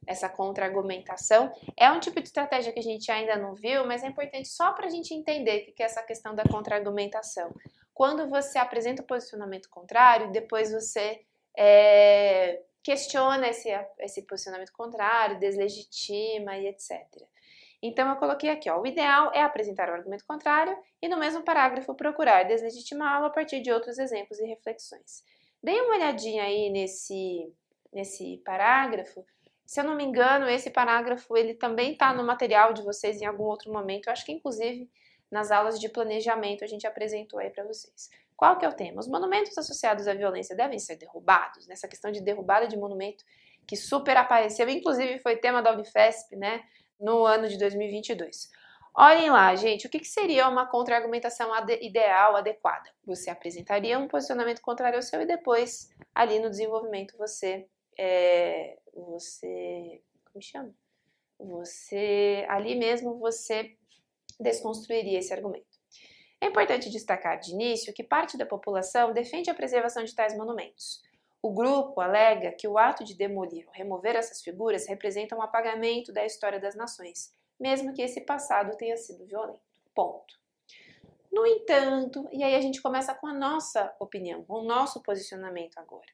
essa 0.08 0.28
contra-argumentação. 0.28 1.54
É 1.78 1.92
um 1.92 2.00
tipo 2.00 2.20
de 2.20 2.28
estratégia 2.28 2.74
que 2.74 2.80
a 2.80 2.84
gente 2.84 3.12
ainda 3.12 3.38
não 3.38 3.54
viu, 3.54 3.86
mas 3.86 4.04
é 4.04 4.08
importante 4.08 4.48
só 4.48 4.74
para 4.74 4.88
a 4.88 4.90
gente 4.90 5.14
entender 5.14 5.70
o 5.70 5.76
que 5.76 5.84
é 5.84 5.86
essa 5.86 6.02
questão 6.02 6.34
da 6.34 6.44
contra-argumentação. 6.44 7.54
Quando 7.94 8.28
você 8.28 8.58
apresenta 8.58 9.04
o 9.04 9.06
posicionamento 9.06 9.70
contrário, 9.70 10.32
depois 10.32 10.72
você 10.72 11.22
é, 11.56 12.64
questiona 12.82 13.48
esse, 13.48 13.70
esse 14.00 14.24
posicionamento 14.24 14.72
contrário, 14.74 15.38
deslegitima 15.38 16.58
e 16.58 16.68
etc. 16.68 17.06
Então 17.82 18.08
eu 18.10 18.16
coloquei 18.18 18.50
aqui, 18.50 18.70
ó, 18.70 18.80
o 18.80 18.86
ideal 18.86 19.32
é 19.34 19.42
apresentar 19.42 19.90
o 19.90 19.94
argumento 19.94 20.26
contrário 20.26 20.78
e 21.02 21.08
no 21.08 21.18
mesmo 21.18 21.42
parágrafo 21.44 21.96
procurar 21.96 22.44
deslegitimá-lo 22.44 23.26
a 23.26 23.30
partir 23.30 23.60
de 23.62 23.72
outros 23.72 23.98
exemplos 23.98 24.40
e 24.40 24.46
reflexões. 24.46 25.24
Dei 25.64 25.80
uma 25.82 25.96
olhadinha 25.96 26.44
aí 26.44 26.70
nesse, 26.70 27.52
nesse 27.92 28.38
parágrafo. 28.46 29.26
Se 29.66 29.80
eu 29.80 29.84
não 29.84 29.96
me 29.96 30.04
engano, 30.04 30.48
esse 30.48 30.70
parágrafo 30.70 31.36
ele 31.36 31.56
também 31.56 31.94
está 31.94 32.14
no 32.14 32.24
material 32.24 32.72
de 32.74 32.84
vocês 32.84 33.20
em 33.22 33.26
algum 33.26 33.46
outro 33.46 33.72
momento. 33.72 34.08
Eu 34.08 34.14
acho 34.14 34.26
que 34.26 34.32
inclusive 34.32 34.90
nas 35.32 35.50
aulas 35.50 35.80
de 35.80 35.90
planejamento 35.90 36.64
a 36.64 36.68
gente 36.68 36.86
apresentou 36.86 37.40
aí 37.40 37.50
para 37.50 37.64
vocês. 37.64 38.10
Qual 38.36 38.58
que 38.58 38.66
é 38.66 38.70
o 38.70 38.74
tema? 38.74 39.00
Os 39.00 39.08
monumentos 39.08 39.58
associados 39.58 40.08
à 40.08 40.14
violência 40.14 40.56
devem 40.56 40.78
ser 40.78 40.98
derrubados? 40.98 41.68
Nessa 41.68 41.88
questão 41.88 42.12
de 42.12 42.22
derrubada 42.22 42.68
de 42.68 42.76
monumento 42.76 43.24
que 43.68 43.76
super 43.76 44.18
apareceu, 44.18 44.68
inclusive 44.68 45.20
foi 45.20 45.38
tema 45.38 45.62
da 45.62 45.72
Unifesp, 45.72 46.36
né? 46.36 46.64
No 47.02 47.26
ano 47.26 47.50
de 47.50 47.58
2022. 47.58 48.50
Olhem 48.94 49.30
lá, 49.30 49.56
gente, 49.56 49.88
o 49.88 49.90
que, 49.90 50.00
que 50.00 50.08
seria 50.08 50.48
uma 50.50 50.66
contra-argumentação 50.66 51.54
ade 51.54 51.80
ideal, 51.82 52.36
adequada? 52.36 52.90
Você 53.06 53.30
apresentaria 53.30 53.98
um 53.98 54.08
posicionamento 54.08 54.62
contrário 54.62 54.98
ao 54.98 55.02
seu 55.02 55.22
e 55.22 55.26
depois, 55.26 55.90
ali 56.14 56.40
no 56.40 56.50
desenvolvimento, 56.50 57.18
você. 57.18 57.68
É, 57.98 58.78
você. 58.94 60.02
Como 60.32 60.42
chama? 60.42 60.74
Você. 61.40 62.46
Ali 62.50 62.76
mesmo 62.76 63.18
você 63.18 63.78
desconstruiria 64.40 65.20
esse 65.20 65.34
argumento. 65.34 65.80
É 66.42 66.48
importante 66.48 66.90
destacar 66.90 67.40
de 67.40 67.52
início 67.52 67.94
que 67.94 68.04
parte 68.04 68.38
da 68.38 68.46
população 68.46 69.14
defende 69.14 69.50
a 69.50 69.54
preservação 69.54 70.04
de 70.04 70.14
tais 70.14 70.36
monumentos. 70.36 71.02
O 71.42 71.52
grupo 71.52 72.00
alega 72.00 72.52
que 72.52 72.68
o 72.68 72.78
ato 72.78 73.04
de 73.04 73.16
demolir 73.16 73.68
ou 73.68 73.74
remover 73.74 74.16
essas 74.16 74.42
figuras 74.42 74.88
representa 74.88 75.36
um 75.36 75.42
apagamento 75.42 76.14
da 76.14 76.24
história 76.26 76.60
das 76.60 76.76
nações, 76.76 77.34
mesmo 77.60 77.94
que 77.94 78.02
esse 78.02 78.22
passado 78.22 78.78
tenha 78.78 78.96
sido 78.96 79.26
violento. 79.26 79.62
Ponto. 79.96 80.40
No 81.32 81.48
entanto, 81.48 82.28
e 82.32 82.44
aí 82.44 82.56
a 82.56 82.62
gente 82.62 82.82
começa 82.82 83.16
com 83.16 83.26
a 83.26 83.34
nossa 83.34 83.96
opinião, 84.00 84.44
com 84.44 84.56
o 84.56 84.64
nosso 84.64 85.02
posicionamento 85.02 85.78
agora. 85.78 86.08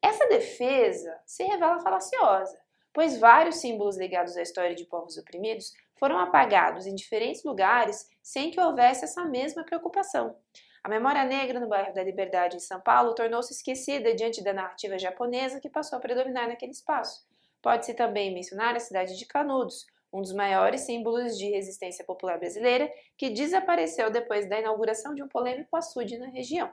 Essa 0.00 0.26
defesa 0.26 1.20
se 1.26 1.44
revela 1.44 1.80
falaciosa, 1.80 2.58
pois 2.92 3.18
vários 3.18 3.56
símbolos 3.56 3.98
ligados 3.98 4.36
à 4.36 4.42
história 4.42 4.74
de 4.74 4.84
povos 4.84 5.18
oprimidos 5.18 5.72
foram 5.96 6.18
apagados 6.18 6.86
em 6.86 6.94
diferentes 6.94 7.44
lugares 7.44 8.08
sem 8.22 8.50
que 8.50 8.60
houvesse 8.60 9.04
essa 9.04 9.24
mesma 9.24 9.64
preocupação. 9.64 10.36
A 10.84 10.88
memória 10.88 11.24
negra 11.24 11.60
no 11.60 11.68
bairro 11.68 11.94
da 11.94 12.02
Liberdade, 12.02 12.56
em 12.56 12.60
São 12.60 12.80
Paulo, 12.80 13.14
tornou-se 13.14 13.52
esquecida 13.52 14.14
diante 14.16 14.42
da 14.42 14.52
narrativa 14.52 14.98
japonesa 14.98 15.60
que 15.60 15.70
passou 15.70 15.96
a 15.96 16.00
predominar 16.00 16.48
naquele 16.48 16.72
espaço. 16.72 17.24
Pode-se 17.62 17.94
também 17.94 18.34
mencionar 18.34 18.74
a 18.74 18.80
cidade 18.80 19.16
de 19.16 19.24
Canudos, 19.24 19.86
um 20.12 20.20
dos 20.20 20.32
maiores 20.32 20.80
símbolos 20.80 21.38
de 21.38 21.48
resistência 21.50 22.04
popular 22.04 22.36
brasileira, 22.36 22.92
que 23.16 23.30
desapareceu 23.30 24.10
depois 24.10 24.48
da 24.48 24.58
inauguração 24.58 25.14
de 25.14 25.22
um 25.22 25.28
polêmico 25.28 25.76
açude 25.76 26.18
na 26.18 26.26
região. 26.26 26.68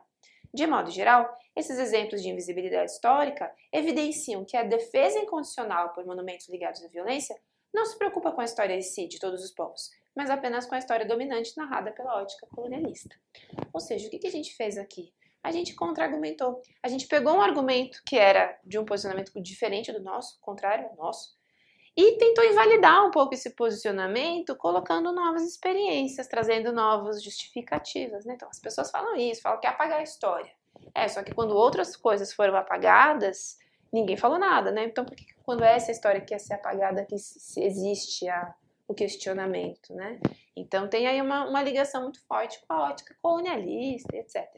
De 0.51 0.65
modo 0.65 0.89
geral, 0.89 1.31
esses 1.55 1.77
exemplos 1.77 2.23
de 2.23 2.29
invisibilidade 2.29 2.89
histórica 2.89 3.53
evidenciam 3.71 4.43
que 4.43 4.57
a 4.57 4.63
defesa 4.63 5.19
incondicional 5.19 5.93
por 5.93 6.03
monumentos 6.03 6.49
ligados 6.49 6.83
à 6.83 6.87
violência 6.87 7.39
não 7.71 7.85
se 7.85 7.95
preocupa 7.95 8.31
com 8.31 8.41
a 8.41 8.45
história 8.45 8.73
em 8.73 8.81
si 8.81 9.07
de 9.07 9.19
todos 9.19 9.43
os 9.43 9.51
povos, 9.51 9.91
mas 10.15 10.29
apenas 10.29 10.65
com 10.65 10.75
a 10.75 10.79
história 10.79 11.05
dominante 11.05 11.55
narrada 11.57 11.91
pela 11.91 12.21
ótica 12.21 12.47
colonialista. 12.47 13.15
Ou 13.73 13.79
seja, 13.79 14.07
o 14.07 14.09
que 14.09 14.27
a 14.27 14.31
gente 14.31 14.55
fez 14.55 14.77
aqui? 14.77 15.13
A 15.41 15.51
gente 15.51 15.73
contra-argumentou. 15.73 16.61
A 16.83 16.87
gente 16.89 17.07
pegou 17.07 17.35
um 17.35 17.41
argumento 17.41 18.01
que 18.05 18.17
era 18.17 18.59
de 18.65 18.77
um 18.77 18.85
posicionamento 18.85 19.31
diferente 19.41 19.91
do 19.91 20.01
nosso, 20.01 20.39
contrário 20.41 20.87
ao 20.87 20.95
nosso, 20.95 21.37
e 21.95 22.17
tentou 22.17 22.43
invalidar 22.43 23.05
um 23.05 23.11
pouco 23.11 23.33
esse 23.33 23.55
posicionamento, 23.55 24.55
colocando 24.55 25.11
novas 25.11 25.43
experiências, 25.43 26.27
trazendo 26.27 26.71
novas 26.71 27.23
justificativas. 27.23 28.25
Né? 28.25 28.33
Então, 28.35 28.49
as 28.49 28.59
pessoas 28.59 28.91
falam 28.91 29.15
isso, 29.15 29.41
falam 29.41 29.59
que 29.59 29.67
é 29.67 29.69
apagar 29.69 29.99
a 29.99 30.03
história. 30.03 30.51
É, 30.93 31.07
só 31.07 31.23
que 31.23 31.33
quando 31.33 31.55
outras 31.55 31.95
coisas 31.95 32.33
foram 32.33 32.55
apagadas, 32.55 33.57
ninguém 33.91 34.15
falou 34.15 34.37
nada, 34.37 34.71
né? 34.71 34.85
Então, 34.85 35.03
por 35.03 35.15
que 35.15 35.25
quando 35.43 35.63
essa 35.63 35.91
história 35.91 36.21
que 36.21 36.33
ia 36.33 36.39
ser 36.39 36.53
apagada 36.53 37.05
que 37.05 37.15
existe 37.15 38.29
a, 38.29 38.53
o 38.89 38.93
questionamento, 38.95 39.93
né? 39.93 40.19
Então, 40.55 40.89
tem 40.89 41.05
aí 41.05 41.21
uma, 41.21 41.47
uma 41.47 41.61
ligação 41.61 42.01
muito 42.01 42.19
forte 42.25 42.59
com 42.65 42.73
a 42.73 42.89
ótica 42.89 43.15
colonialista, 43.21 44.17
etc. 44.17 44.49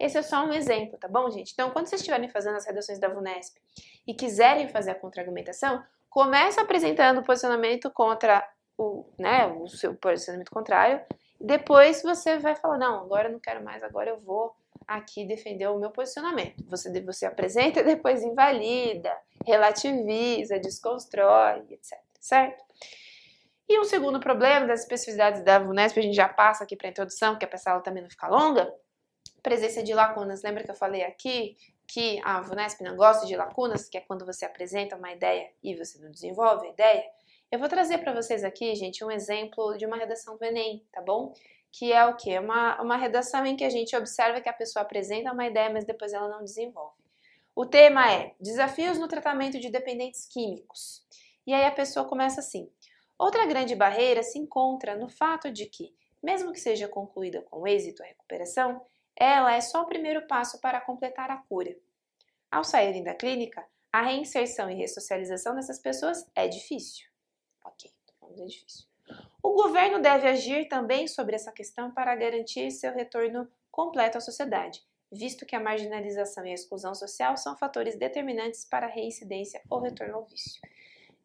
Esse 0.00 0.16
é 0.16 0.22
só 0.22 0.46
um 0.46 0.52
exemplo, 0.52 0.98
tá 0.98 1.06
bom, 1.06 1.30
gente? 1.30 1.52
Então, 1.52 1.70
quando 1.70 1.86
vocês 1.86 2.00
estiverem 2.00 2.26
fazendo 2.30 2.56
as 2.56 2.64
redações 2.64 2.98
da 2.98 3.08
VUNESP 3.08 3.60
e 4.06 4.14
quiserem 4.14 4.66
fazer 4.66 4.92
a 4.92 4.94
contra-argumentação, 4.94 5.84
começa 6.08 6.62
apresentando 6.62 7.18
o 7.18 7.22
posicionamento 7.22 7.90
contra 7.90 8.42
o, 8.78 9.04
né, 9.18 9.46
o 9.46 9.68
seu 9.68 9.94
posicionamento 9.94 10.50
contrário, 10.50 11.02
depois 11.38 12.02
você 12.02 12.38
vai 12.38 12.56
falar, 12.56 12.78
não, 12.78 13.02
agora 13.02 13.28
eu 13.28 13.32
não 13.32 13.40
quero 13.40 13.62
mais, 13.62 13.82
agora 13.82 14.08
eu 14.08 14.18
vou 14.18 14.56
aqui 14.88 15.26
defender 15.26 15.66
o 15.66 15.78
meu 15.78 15.90
posicionamento. 15.90 16.64
Você, 16.66 16.98
você 17.02 17.26
apresenta, 17.26 17.82
depois 17.84 18.22
invalida, 18.22 19.14
relativiza, 19.46 20.58
desconstrói, 20.58 21.62
etc. 21.70 21.98
Certo? 22.18 22.64
E 23.68 23.80
um 23.80 23.84
segundo 23.84 24.20
problema 24.20 24.66
das 24.66 24.80
especificidades 24.80 25.42
da 25.42 25.58
VUNESP, 25.58 25.98
a 25.98 26.02
gente 26.02 26.14
já 26.14 26.28
passa 26.28 26.64
aqui 26.64 26.76
para 26.76 26.88
a 26.88 26.90
introdução, 26.90 27.36
que 27.36 27.44
é 27.44 27.48
para 27.48 27.56
essa 27.56 27.70
aula 27.70 27.82
também 27.82 28.02
não 28.02 28.10
ficar 28.10 28.28
longa, 28.28 28.72
presença 29.42 29.82
de 29.82 29.92
lacunas. 29.92 30.42
Lembra 30.42 30.62
que 30.62 30.70
eu 30.70 30.74
falei 30.74 31.02
aqui 31.02 31.56
que 31.86 32.20
a 32.24 32.40
VUNESP 32.40 32.82
não 32.82 32.96
gosta 32.96 33.26
de 33.26 33.36
lacunas, 33.36 33.88
que 33.88 33.98
é 33.98 34.00
quando 34.00 34.24
você 34.24 34.44
apresenta 34.44 34.96
uma 34.96 35.12
ideia 35.12 35.50
e 35.62 35.74
você 35.74 35.98
não 35.98 36.10
desenvolve 36.10 36.66
a 36.66 36.70
ideia? 36.70 37.04
Eu 37.50 37.58
vou 37.58 37.68
trazer 37.68 37.98
para 37.98 38.12
vocês 38.12 38.44
aqui, 38.44 38.74
gente, 38.74 39.04
um 39.04 39.10
exemplo 39.10 39.76
de 39.76 39.86
uma 39.86 39.96
redação 39.96 40.36
do 40.36 40.44
Enem, 40.44 40.84
tá 40.92 41.00
bom? 41.00 41.32
que 41.78 41.92
é 41.92 42.06
o 42.06 42.16
que? 42.16 42.38
Uma, 42.38 42.80
uma 42.80 42.96
redação 42.96 43.44
em 43.44 43.54
que 43.54 43.64
a 43.64 43.68
gente 43.68 43.94
observa 43.94 44.40
que 44.40 44.48
a 44.48 44.52
pessoa 44.52 44.82
apresenta 44.82 45.32
uma 45.32 45.46
ideia, 45.46 45.70
mas 45.70 45.84
depois 45.84 46.12
ela 46.12 46.28
não 46.28 46.42
desenvolve. 46.42 46.96
O 47.54 47.66
tema 47.66 48.10
é 48.10 48.34
Desafios 48.40 48.98
no 48.98 49.08
tratamento 49.08 49.60
de 49.60 49.70
dependentes 49.70 50.26
químicos. 50.26 51.04
E 51.46 51.52
aí 51.52 51.64
a 51.64 51.70
pessoa 51.70 52.08
começa 52.08 52.40
assim: 52.40 52.70
Outra 53.18 53.46
grande 53.46 53.74
barreira 53.74 54.22
se 54.22 54.38
encontra 54.38 54.94
no 54.94 55.08
fato 55.08 55.50
de 55.50 55.66
que, 55.66 55.94
mesmo 56.22 56.52
que 56.52 56.60
seja 56.60 56.86
concluída 56.86 57.42
com 57.42 57.66
êxito 57.66 58.02
a 58.02 58.06
recuperação, 58.06 58.84
ela 59.16 59.54
é 59.54 59.60
só 59.60 59.82
o 59.82 59.86
primeiro 59.86 60.26
passo 60.26 60.60
para 60.60 60.80
completar 60.80 61.30
a 61.30 61.38
cura. 61.38 61.74
Ao 62.50 62.62
saírem 62.62 63.02
da 63.02 63.14
clínica, 63.14 63.66
a 63.90 64.02
reinserção 64.02 64.70
e 64.70 64.74
ressocialização 64.74 65.54
dessas 65.54 65.78
pessoas 65.78 66.30
é 66.34 66.46
difícil. 66.46 67.06
Ok, 67.64 67.90
vamos 68.20 68.38
é 68.38 68.44
difícil. 68.44 68.86
O 69.42 69.54
governo 69.54 70.00
deve 70.00 70.28
agir 70.28 70.68
também 70.68 71.06
sobre 71.08 71.36
essa 71.36 71.52
questão 71.52 71.90
para 71.90 72.14
garantir 72.14 72.70
seu 72.70 72.92
retorno 72.92 73.48
completo 73.70 74.18
à 74.18 74.20
sociedade, 74.20 74.82
visto 75.10 75.46
que 75.46 75.56
a 75.56 75.60
marginalização 75.60 76.44
e 76.44 76.50
a 76.50 76.54
exclusão 76.54 76.94
social 76.94 77.36
são 77.36 77.56
fatores 77.56 77.96
determinantes 77.96 78.64
para 78.64 78.86
a 78.86 78.90
reincidência 78.90 79.62
ou 79.70 79.80
retorno 79.80 80.16
ao 80.16 80.24
vício. 80.24 80.60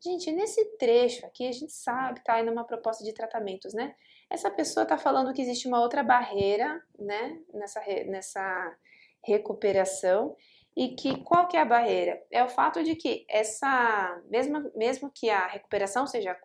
Gente, 0.04 0.32
nesse 0.32 0.66
trecho 0.78 1.26
aqui 1.26 1.48
a 1.48 1.52
gente 1.52 1.72
sabe, 1.72 2.24
tá 2.24 2.34
aí 2.34 2.44
numa 2.44 2.64
proposta 2.64 3.04
de 3.04 3.14
tratamentos, 3.14 3.74
né? 3.74 3.96
Essa 4.30 4.50
pessoa 4.50 4.84
está 4.84 4.98
falando 4.98 5.34
que 5.34 5.42
existe 5.42 5.68
uma 5.68 5.80
outra 5.80 6.02
barreira, 6.02 6.82
né, 6.98 7.38
nessa, 7.54 7.82
nessa 8.08 8.78
recuperação 9.24 10.36
e 10.76 10.96
que 10.96 11.22
qual 11.24 11.48
que 11.48 11.58
é 11.58 11.62
a 11.62 11.66
barreira? 11.66 12.22
É 12.32 12.44
o 12.44 12.50
fato 12.50 12.84
de 12.84 12.96
que 12.96 13.26
essa, 13.30 14.22
mesmo, 14.30 14.72
mesmo 14.74 15.12
que 15.12 15.30
a 15.30 15.48
recuperação 15.48 16.08
seja 16.08 16.36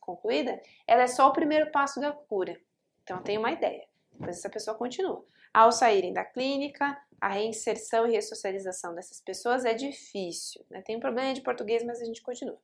concluída, 0.00 0.60
ela 0.86 1.02
é 1.02 1.06
só 1.06 1.28
o 1.28 1.32
primeiro 1.32 1.70
passo 1.70 2.00
da 2.00 2.10
cura. 2.10 2.58
Então, 3.02 3.22
tem 3.22 3.36
uma 3.36 3.52
ideia. 3.52 3.86
Depois 4.12 4.38
essa 4.38 4.48
pessoa 4.48 4.76
continua. 4.76 5.24
Ao 5.52 5.70
saírem 5.70 6.12
da 6.12 6.24
clínica, 6.24 6.98
a 7.20 7.28
reinserção 7.28 8.06
e 8.06 8.12
ressocialização 8.12 8.94
dessas 8.94 9.20
pessoas 9.20 9.64
é 9.64 9.74
difícil. 9.74 10.64
Né? 10.70 10.82
Tem 10.82 10.96
um 10.96 11.00
problema 11.00 11.32
de 11.34 11.42
português, 11.42 11.84
mas 11.84 12.00
a 12.00 12.04
gente 12.04 12.22
continua. 12.22 12.58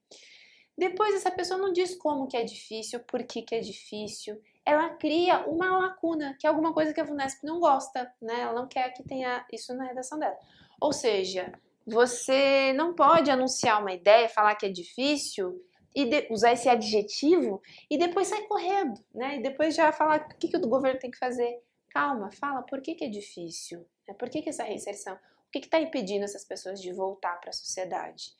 Depois 0.76 1.14
essa 1.14 1.30
pessoa 1.30 1.59
não 1.59 1.72
diz 1.72 1.94
como 1.94 2.26
que 2.26 2.37
é 2.37 2.44
difícil, 2.44 3.00
por 3.00 3.22
que, 3.24 3.42
que 3.42 3.54
é 3.54 3.61
difícil. 3.61 4.40
Ela 4.64 4.90
cria 4.90 5.46
uma 5.46 5.78
lacuna, 5.78 6.37
que 6.38 6.46
é 6.46 6.50
alguma 6.50 6.72
coisa 6.72 6.92
que 6.92 7.00
a 7.00 7.04
VUNESP 7.04 7.44
não 7.44 7.61
gosta, 7.61 8.11
né? 8.20 8.40
Ela 8.40 8.54
não 8.54 8.68
quer 8.68 8.92
que 8.92 9.02
tenha 9.02 9.44
isso 9.52 9.74
na 9.74 9.85
redação 9.85 10.18
dela. 10.18 10.37
Ou 10.80 10.92
seja, 10.92 11.52
você 11.87 12.72
não 12.72 12.94
pode 12.94 13.30
anunciar 13.30 13.80
uma 13.80 13.92
ideia, 13.92 14.28
falar 14.28 14.54
que 14.54 14.66
é 14.66 14.70
difícil 14.70 15.61
e 15.94 16.04
de, 16.04 16.28
usar 16.30 16.52
esse 16.52 16.68
adjetivo 16.68 17.61
e 17.90 17.98
depois 17.98 18.28
sai 18.28 18.42
correndo, 18.42 19.00
né? 19.14 19.37
E 19.37 19.42
depois 19.42 19.74
já 19.74 19.92
falar 19.92 20.20
o 20.20 20.38
que, 20.38 20.48
que 20.48 20.56
o 20.56 20.68
governo 20.68 21.00
tem 21.00 21.11
que 21.11 21.18
fazer. 21.18 21.62
Calma, 21.90 22.30
fala 22.30 22.62
por 22.62 22.80
que, 22.80 22.94
que 22.94 23.04
é 23.04 23.09
difícil, 23.09 23.85
né? 24.06 24.14
por 24.14 24.30
que, 24.30 24.40
que 24.40 24.48
essa 24.48 24.62
reinserção, 24.62 25.14
o 25.14 25.50
que 25.50 25.59
está 25.59 25.80
impedindo 25.80 26.24
essas 26.24 26.44
pessoas 26.44 26.80
de 26.80 26.92
voltar 26.92 27.40
para 27.40 27.50
a 27.50 27.52
sociedade. 27.52 28.33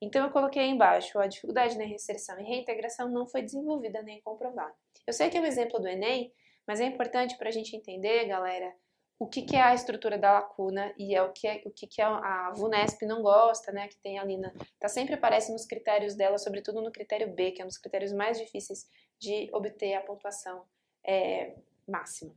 Então 0.00 0.24
eu 0.24 0.30
coloquei 0.30 0.62
aí 0.62 0.70
embaixo, 0.70 1.18
a 1.18 1.26
dificuldade 1.26 1.78
na 1.78 1.84
reinserção 1.84 2.38
e 2.38 2.44
reintegração 2.44 3.08
não 3.08 3.26
foi 3.26 3.42
desenvolvida 3.42 4.02
nem 4.02 4.20
comprovada. 4.20 4.74
Eu 5.06 5.12
sei 5.12 5.30
que 5.30 5.38
é 5.38 5.40
um 5.40 5.46
exemplo 5.46 5.78
do 5.78 5.88
Enem, 5.88 6.32
mas 6.66 6.80
é 6.80 6.84
importante 6.84 7.36
para 7.36 7.48
a 7.48 7.52
gente 7.52 7.76
entender, 7.76 8.26
galera, 8.26 8.74
o 9.18 9.26
que, 9.26 9.42
que, 9.42 9.54
é 9.56 9.62
a 9.62 9.74
estrutura 9.74 10.18
da 10.18 10.32
lacuna 10.32 10.92
e 10.98 11.14
é 11.14 11.22
o 11.22 11.32
que, 11.32 11.46
é, 11.46 11.62
o 11.64 11.70
que, 11.70 11.86
que 11.86 12.02
a 12.02 12.50
VUNESP 12.56 13.06
não 13.06 13.22
gosta, 13.22 13.70
né? 13.70 13.86
Que 13.86 13.96
tem 13.96 14.18
ali 14.18 14.36
na. 14.36 14.52
Tá 14.78 14.88
sempre 14.88 15.14
aparece 15.14 15.52
nos 15.52 15.64
critérios 15.64 16.14
dela, 16.14 16.36
sobretudo 16.36 16.82
no 16.82 16.90
critério 16.90 17.32
B, 17.32 17.52
que 17.52 17.62
é 17.62 17.64
um 17.64 17.68
dos 17.68 17.78
critérios 17.78 18.12
mais 18.12 18.38
difíceis 18.38 18.88
de 19.18 19.48
obter 19.52 19.94
a 19.94 20.00
pontuação 20.00 20.64
é, 21.06 21.54
máxima. 21.86 22.34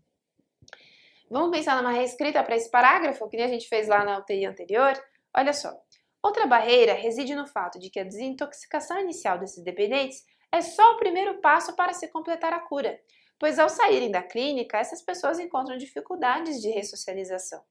Vamos 1.29 1.55
pensar 1.55 1.81
numa 1.81 1.91
reescrita 1.91 2.43
para 2.43 2.55
esse 2.55 2.69
parágrafo, 2.69 3.27
que 3.27 3.37
nem 3.37 3.45
a 3.45 3.49
gente 3.49 3.67
fez 3.67 3.87
lá 3.87 4.05
na 4.05 4.19
UTI 4.19 4.45
anterior. 4.45 4.93
Olha 5.35 5.53
só. 5.53 5.73
Outra 6.23 6.45
barreira 6.45 6.93
reside 6.93 7.35
no 7.35 7.47
fato 7.47 7.79
de 7.79 7.89
que 7.89 7.99
a 7.99 8.03
desintoxicação 8.03 8.99
inicial 8.99 9.37
desses 9.37 9.63
dependentes 9.63 10.23
é 10.51 10.61
só 10.61 10.93
o 10.93 10.97
primeiro 10.97 11.39
passo 11.39 11.75
para 11.75 11.93
se 11.93 12.07
completar 12.07 12.53
a 12.53 12.59
cura 12.59 12.99
pois 13.39 13.59
ao 13.59 13.69
saírem 13.69 14.11
da 14.11 14.23
clínica, 14.23 14.77
essas 14.77 15.01
pessoas 15.01 15.39
encontram 15.39 15.77
dificuldades 15.77 16.61
de 16.61 16.69
ressocialização. 16.69 17.61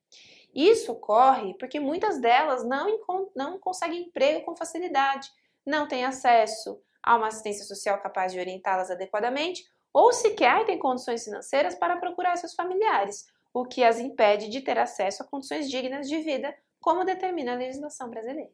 Isso 0.54 0.92
ocorre 0.92 1.54
porque 1.58 1.80
muitas 1.80 2.20
delas 2.20 2.64
não, 2.64 2.98
não 3.34 3.58
conseguem 3.58 4.02
emprego 4.02 4.44
com 4.44 4.56
facilidade, 4.56 5.28
não 5.64 5.88
têm 5.88 6.04
acesso 6.04 6.80
a 7.02 7.16
uma 7.16 7.28
assistência 7.28 7.64
social 7.64 8.00
capaz 8.00 8.32
de 8.32 8.38
orientá-las 8.38 8.90
adequadamente 8.90 9.64
ou 9.92 10.12
sequer 10.12 10.64
têm 10.64 10.78
condições 10.78 11.24
financeiras 11.24 11.74
para 11.74 11.96
procurar 11.96 12.36
seus 12.36 12.54
familiares, 12.54 13.26
o 13.52 13.64
que 13.64 13.82
as 13.82 13.98
impede 13.98 14.48
de 14.48 14.60
ter 14.60 14.78
acesso 14.78 15.22
a 15.22 15.26
condições 15.26 15.70
dignas 15.70 16.08
de 16.08 16.18
vida, 16.18 16.54
como 16.86 17.04
determina 17.04 17.52
a 17.52 17.56
legislação 17.56 18.08
brasileira. 18.08 18.52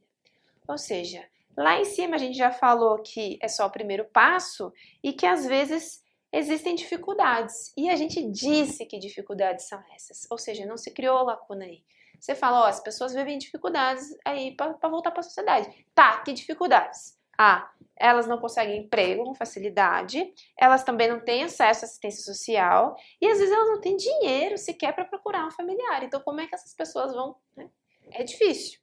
Ou 0.66 0.78
seja, 0.78 1.22
lá 1.54 1.78
em 1.78 1.84
cima 1.84 2.16
a 2.16 2.18
gente 2.18 2.34
já 2.34 2.50
falou 2.50 3.02
que 3.02 3.38
é 3.42 3.46
só 3.46 3.66
o 3.66 3.70
primeiro 3.70 4.06
passo 4.06 4.72
e 5.04 5.12
que 5.12 5.26
às 5.26 5.44
vezes 5.44 6.02
existem 6.32 6.74
dificuldades. 6.74 7.74
E 7.76 7.90
a 7.90 7.94
gente 7.94 8.22
disse 8.30 8.86
que 8.86 8.98
dificuldades 8.98 9.68
são 9.68 9.84
essas. 9.94 10.26
Ou 10.30 10.38
seja, 10.38 10.64
não 10.64 10.78
se 10.78 10.90
criou 10.92 11.22
lacuna 11.24 11.66
aí. 11.66 11.84
Você 12.18 12.34
fala, 12.34 12.62
ó, 12.62 12.68
as 12.68 12.80
pessoas 12.80 13.12
vivem 13.12 13.36
dificuldades 13.36 14.16
aí 14.24 14.56
para 14.56 14.88
voltar 14.88 15.10
para 15.10 15.20
a 15.20 15.24
sociedade. 15.24 15.86
Tá, 15.94 16.22
que 16.22 16.32
dificuldades? 16.32 17.18
Ah, 17.36 17.70
elas 17.94 18.26
não 18.26 18.38
conseguem 18.38 18.78
emprego 18.78 19.24
com 19.24 19.34
facilidade, 19.34 20.32
elas 20.58 20.82
também 20.82 21.08
não 21.08 21.20
têm 21.20 21.44
acesso 21.44 21.84
à 21.84 21.86
assistência 21.86 22.24
social 22.24 22.96
e 23.20 23.26
às 23.26 23.38
vezes 23.38 23.52
elas 23.52 23.68
não 23.68 23.80
têm 23.80 23.94
dinheiro 23.94 24.56
sequer 24.56 24.94
para 24.94 25.04
procurar 25.04 25.46
um 25.46 25.50
familiar. 25.50 26.02
Então, 26.02 26.20
como 26.22 26.40
é 26.40 26.46
que 26.46 26.54
essas 26.54 26.72
pessoas 26.72 27.12
vão? 27.12 27.36
Né? 27.54 27.68
É 28.14 28.22
difícil. 28.22 28.78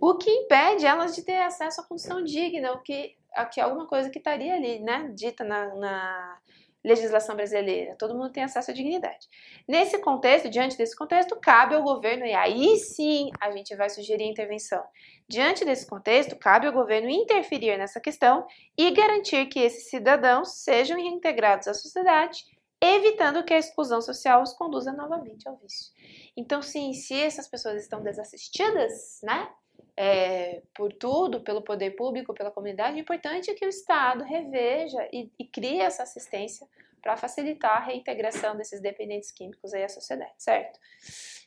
O 0.00 0.16
que 0.16 0.30
impede 0.30 0.84
elas 0.84 1.14
de 1.14 1.22
ter 1.22 1.42
acesso 1.42 1.80
à 1.80 1.84
condição 1.84 2.22
digna, 2.24 2.72
o 2.72 2.82
que 2.82 3.16
aqui 3.34 3.60
alguma 3.60 3.86
coisa 3.86 4.10
que 4.10 4.18
estaria 4.18 4.54
ali, 4.54 4.80
né, 4.80 5.10
dita 5.14 5.44
na, 5.44 5.74
na 5.76 6.38
legislação 6.84 7.36
brasileira. 7.36 7.94
Todo 7.96 8.14
mundo 8.14 8.32
tem 8.32 8.42
acesso 8.42 8.70
à 8.70 8.74
dignidade. 8.74 9.28
Nesse 9.66 9.98
contexto, 9.98 10.50
diante 10.50 10.76
desse 10.76 10.96
contexto, 10.96 11.38
cabe 11.40 11.74
ao 11.74 11.82
governo, 11.82 12.26
e 12.26 12.34
aí 12.34 12.76
sim 12.78 13.30
a 13.40 13.50
gente 13.52 13.74
vai 13.76 13.88
sugerir 13.88 14.24
intervenção. 14.24 14.82
Diante 15.28 15.64
desse 15.64 15.86
contexto, 15.86 16.36
cabe 16.36 16.66
ao 16.66 16.72
governo 16.72 17.08
interferir 17.08 17.78
nessa 17.78 18.00
questão 18.00 18.46
e 18.76 18.90
garantir 18.90 19.46
que 19.46 19.60
esses 19.60 19.88
cidadãos 19.88 20.62
sejam 20.62 20.96
reintegrados 20.96 21.68
à 21.68 21.74
sociedade 21.74 22.44
evitando 22.84 23.44
que 23.44 23.54
a 23.54 23.58
exclusão 23.58 24.02
social 24.02 24.42
os 24.42 24.52
conduza 24.52 24.92
novamente 24.92 25.48
ao 25.48 25.56
vício. 25.56 25.92
Então, 26.36 26.60
sim, 26.60 26.92
se 26.92 27.14
essas 27.14 27.46
pessoas 27.46 27.80
estão 27.80 28.02
desassistidas, 28.02 29.20
né, 29.22 29.48
é, 29.96 30.62
por 30.74 30.92
tudo, 30.92 31.40
pelo 31.42 31.62
poder 31.62 31.92
público, 31.92 32.34
pela 32.34 32.50
comunidade, 32.50 32.96
é 32.96 33.00
importante 33.00 33.54
que 33.54 33.64
o 33.64 33.68
Estado 33.68 34.24
reveja 34.24 35.08
e, 35.12 35.30
e 35.38 35.46
crie 35.46 35.80
essa 35.80 36.02
assistência 36.02 36.66
para 37.00 37.16
facilitar 37.16 37.76
a 37.76 37.84
reintegração 37.84 38.56
desses 38.56 38.80
dependentes 38.80 39.30
químicos 39.30 39.74
aí 39.74 39.84
à 39.84 39.88
sociedade, 39.88 40.32
certo? 40.38 40.78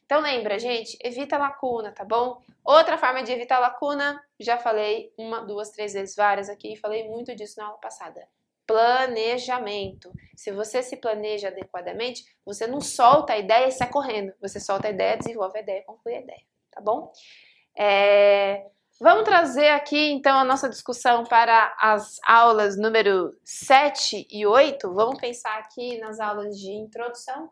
Então 0.06 0.22
lembra, 0.22 0.60
gente, 0.60 0.98
evita 1.04 1.38
lacuna, 1.38 1.92
tá 1.92 2.04
bom? 2.04 2.42
Outra 2.64 2.98
forma 2.98 3.24
de 3.24 3.32
evitar 3.32 3.60
lacuna, 3.60 4.24
já 4.40 4.58
falei 4.58 5.12
uma, 5.18 5.42
duas, 5.42 5.72
três 5.72 5.94
vezes, 5.94 6.16
várias 6.16 6.50
aqui, 6.50 6.76
falei 6.76 7.10
muito 7.10 7.36
disso 7.36 7.60
na 7.60 7.66
aula 7.68 7.78
passada. 7.80 8.28
Planejamento. 8.66 10.12
Se 10.36 10.52
você 10.52 10.84
se 10.84 10.98
planeja 10.98 11.48
adequadamente, 11.48 12.24
você 12.46 12.68
não 12.68 12.82
solta 12.82 13.34
a 13.34 13.38
ideia 13.38 13.68
e 13.68 13.72
sai 13.72 13.90
correndo. 13.90 14.34
Você 14.42 14.60
solta 14.60 14.88
a 14.88 14.92
ideia, 14.92 15.18
desenvolve 15.18 15.58
a 15.58 15.62
ideia, 15.62 15.84
conclui 15.86 16.16
a 16.16 16.22
ideia, 16.22 16.42
tá 16.72 16.82
bom? 16.82 17.12
É, 17.78 18.66
vamos 19.00 19.24
trazer 19.24 19.70
aqui 19.70 20.12
então 20.12 20.38
a 20.38 20.44
nossa 20.44 20.70
discussão 20.70 21.24
para 21.24 21.76
as 21.80 22.20
aulas 22.26 22.78
número 22.78 23.32
7 23.44 24.28
e 24.30 24.46
8. 24.46 24.94
Vamos 24.94 25.20
pensar 25.20 25.58
aqui 25.60 25.98
nas 26.00 26.20
aulas 26.20 26.58
de 26.58 26.72
introdução. 26.72 27.50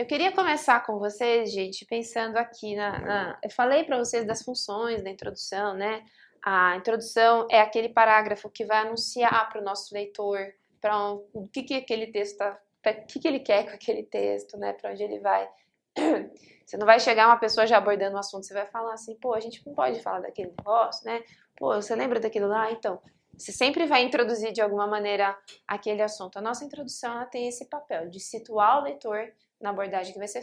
Eu 0.00 0.06
queria 0.06 0.32
começar 0.32 0.80
com 0.86 0.98
vocês, 0.98 1.52
gente, 1.52 1.84
pensando 1.84 2.38
aqui 2.38 2.74
na. 2.74 2.98
na 3.00 3.38
eu 3.44 3.50
falei 3.50 3.84
para 3.84 3.98
vocês 3.98 4.26
das 4.26 4.42
funções 4.42 5.04
da 5.04 5.10
introdução, 5.10 5.74
né? 5.74 6.02
A 6.42 6.76
introdução 6.76 7.46
é 7.50 7.60
aquele 7.60 7.88
parágrafo 7.88 8.48
que 8.48 8.64
vai 8.64 8.78
anunciar 8.78 9.48
para 9.48 9.60
o 9.60 9.64
nosso 9.64 9.92
leitor 9.94 10.54
para 10.80 11.12
um, 11.12 11.26
o 11.34 11.48
que, 11.48 11.62
que 11.62 11.74
aquele 11.74 12.06
texto 12.06 12.42
o 12.42 13.06
que, 13.06 13.20
que 13.20 13.28
ele 13.28 13.40
quer 13.40 13.64
com 13.64 13.74
aquele 13.74 14.02
texto, 14.02 14.56
né? 14.56 14.72
Para 14.72 14.92
onde 14.92 15.02
ele 15.02 15.18
vai. 15.18 15.48
Você 16.64 16.76
não 16.76 16.86
vai 16.86 16.98
chegar 16.98 17.26
uma 17.26 17.36
pessoa 17.36 17.66
já 17.66 17.76
abordando 17.76 18.12
o 18.12 18.16
um 18.16 18.20
assunto, 18.20 18.46
você 18.46 18.54
vai 18.54 18.64
falar 18.64 18.94
assim, 18.94 19.16
pô, 19.16 19.34
a 19.34 19.40
gente 19.40 19.60
não 19.66 19.74
pode 19.74 20.00
falar 20.00 20.20
daquele 20.20 20.54
negócio, 20.56 21.04
né? 21.04 21.20
Pô, 21.56 21.74
você 21.74 21.96
lembra 21.96 22.20
daquilo 22.20 22.46
lá? 22.46 22.70
Então, 22.70 23.02
você 23.36 23.50
sempre 23.50 23.86
vai 23.86 24.04
introduzir 24.04 24.52
de 24.52 24.60
alguma 24.60 24.86
maneira 24.86 25.36
aquele 25.66 26.00
assunto. 26.00 26.38
A 26.38 26.40
nossa 26.40 26.64
introdução 26.64 27.12
ela 27.12 27.26
tem 27.26 27.48
esse 27.48 27.64
papel 27.64 28.08
de 28.08 28.20
situar 28.20 28.78
o 28.78 28.84
leitor 28.84 29.32
na 29.60 29.70
abordagem 29.70 30.12
que 30.12 30.18
vai 30.20 30.28
ser 30.28 30.42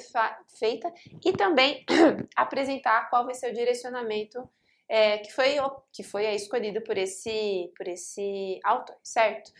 feita 0.60 0.94
e 1.26 1.32
também 1.32 1.86
apresentar 2.36 3.10
qual 3.10 3.24
vai 3.24 3.34
ser 3.34 3.52
o 3.52 3.54
direcionamento 3.54 4.50
é, 4.90 5.18
que 5.18 5.32
foi, 5.32 5.58
que 5.92 6.04
foi 6.04 6.26
escolhido 6.34 6.82
por 6.82 6.98
esse, 6.98 7.72
por 7.76 7.88
esse 7.88 8.60
autor, 8.64 8.96
certo? 9.04 9.52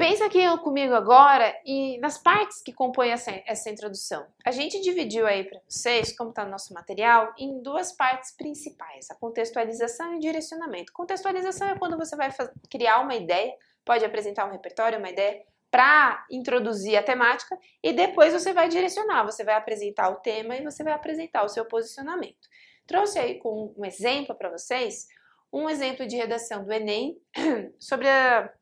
Pensa 0.00 0.24
aqui 0.24 0.40
comigo 0.60 0.94
agora 0.94 1.54
e 1.62 1.98
nas 1.98 2.16
partes 2.16 2.62
que 2.62 2.72
compõem 2.72 3.10
essa, 3.10 3.30
essa 3.46 3.68
introdução. 3.68 4.26
A 4.46 4.50
gente 4.50 4.80
dividiu 4.80 5.26
aí 5.26 5.44
para 5.44 5.60
vocês, 5.68 6.16
como 6.16 6.30
está 6.30 6.42
no 6.42 6.50
nosso 6.50 6.72
material, 6.72 7.34
em 7.38 7.60
duas 7.62 7.92
partes 7.92 8.34
principais: 8.34 9.10
a 9.10 9.14
contextualização 9.14 10.14
e 10.14 10.16
o 10.16 10.20
direcionamento. 10.20 10.90
Contextualização 10.94 11.68
é 11.68 11.78
quando 11.78 11.98
você 11.98 12.16
vai 12.16 12.32
criar 12.70 13.00
uma 13.00 13.14
ideia, 13.14 13.52
pode 13.84 14.02
apresentar 14.02 14.46
um 14.46 14.52
repertório, 14.52 14.98
uma 14.98 15.10
ideia 15.10 15.42
para 15.70 16.26
introduzir 16.30 16.96
a 16.96 17.02
temática 17.02 17.56
e 17.82 17.92
depois 17.92 18.32
você 18.32 18.54
vai 18.54 18.68
direcionar, 18.68 19.24
você 19.24 19.44
vai 19.44 19.54
apresentar 19.54 20.08
o 20.08 20.16
tema 20.16 20.56
e 20.56 20.64
você 20.64 20.82
vai 20.82 20.94
apresentar 20.94 21.44
o 21.44 21.48
seu 21.48 21.66
posicionamento. 21.66 22.48
Trouxe 22.90 23.20
aí 23.20 23.38
com 23.38 23.72
um 23.78 23.84
exemplo 23.84 24.34
para 24.34 24.50
vocês, 24.50 25.06
um 25.52 25.70
exemplo 25.70 26.04
de 26.08 26.16
redação 26.16 26.64
do 26.64 26.72
Enem 26.72 27.16
sobre 27.78 28.08
a 28.08 28.52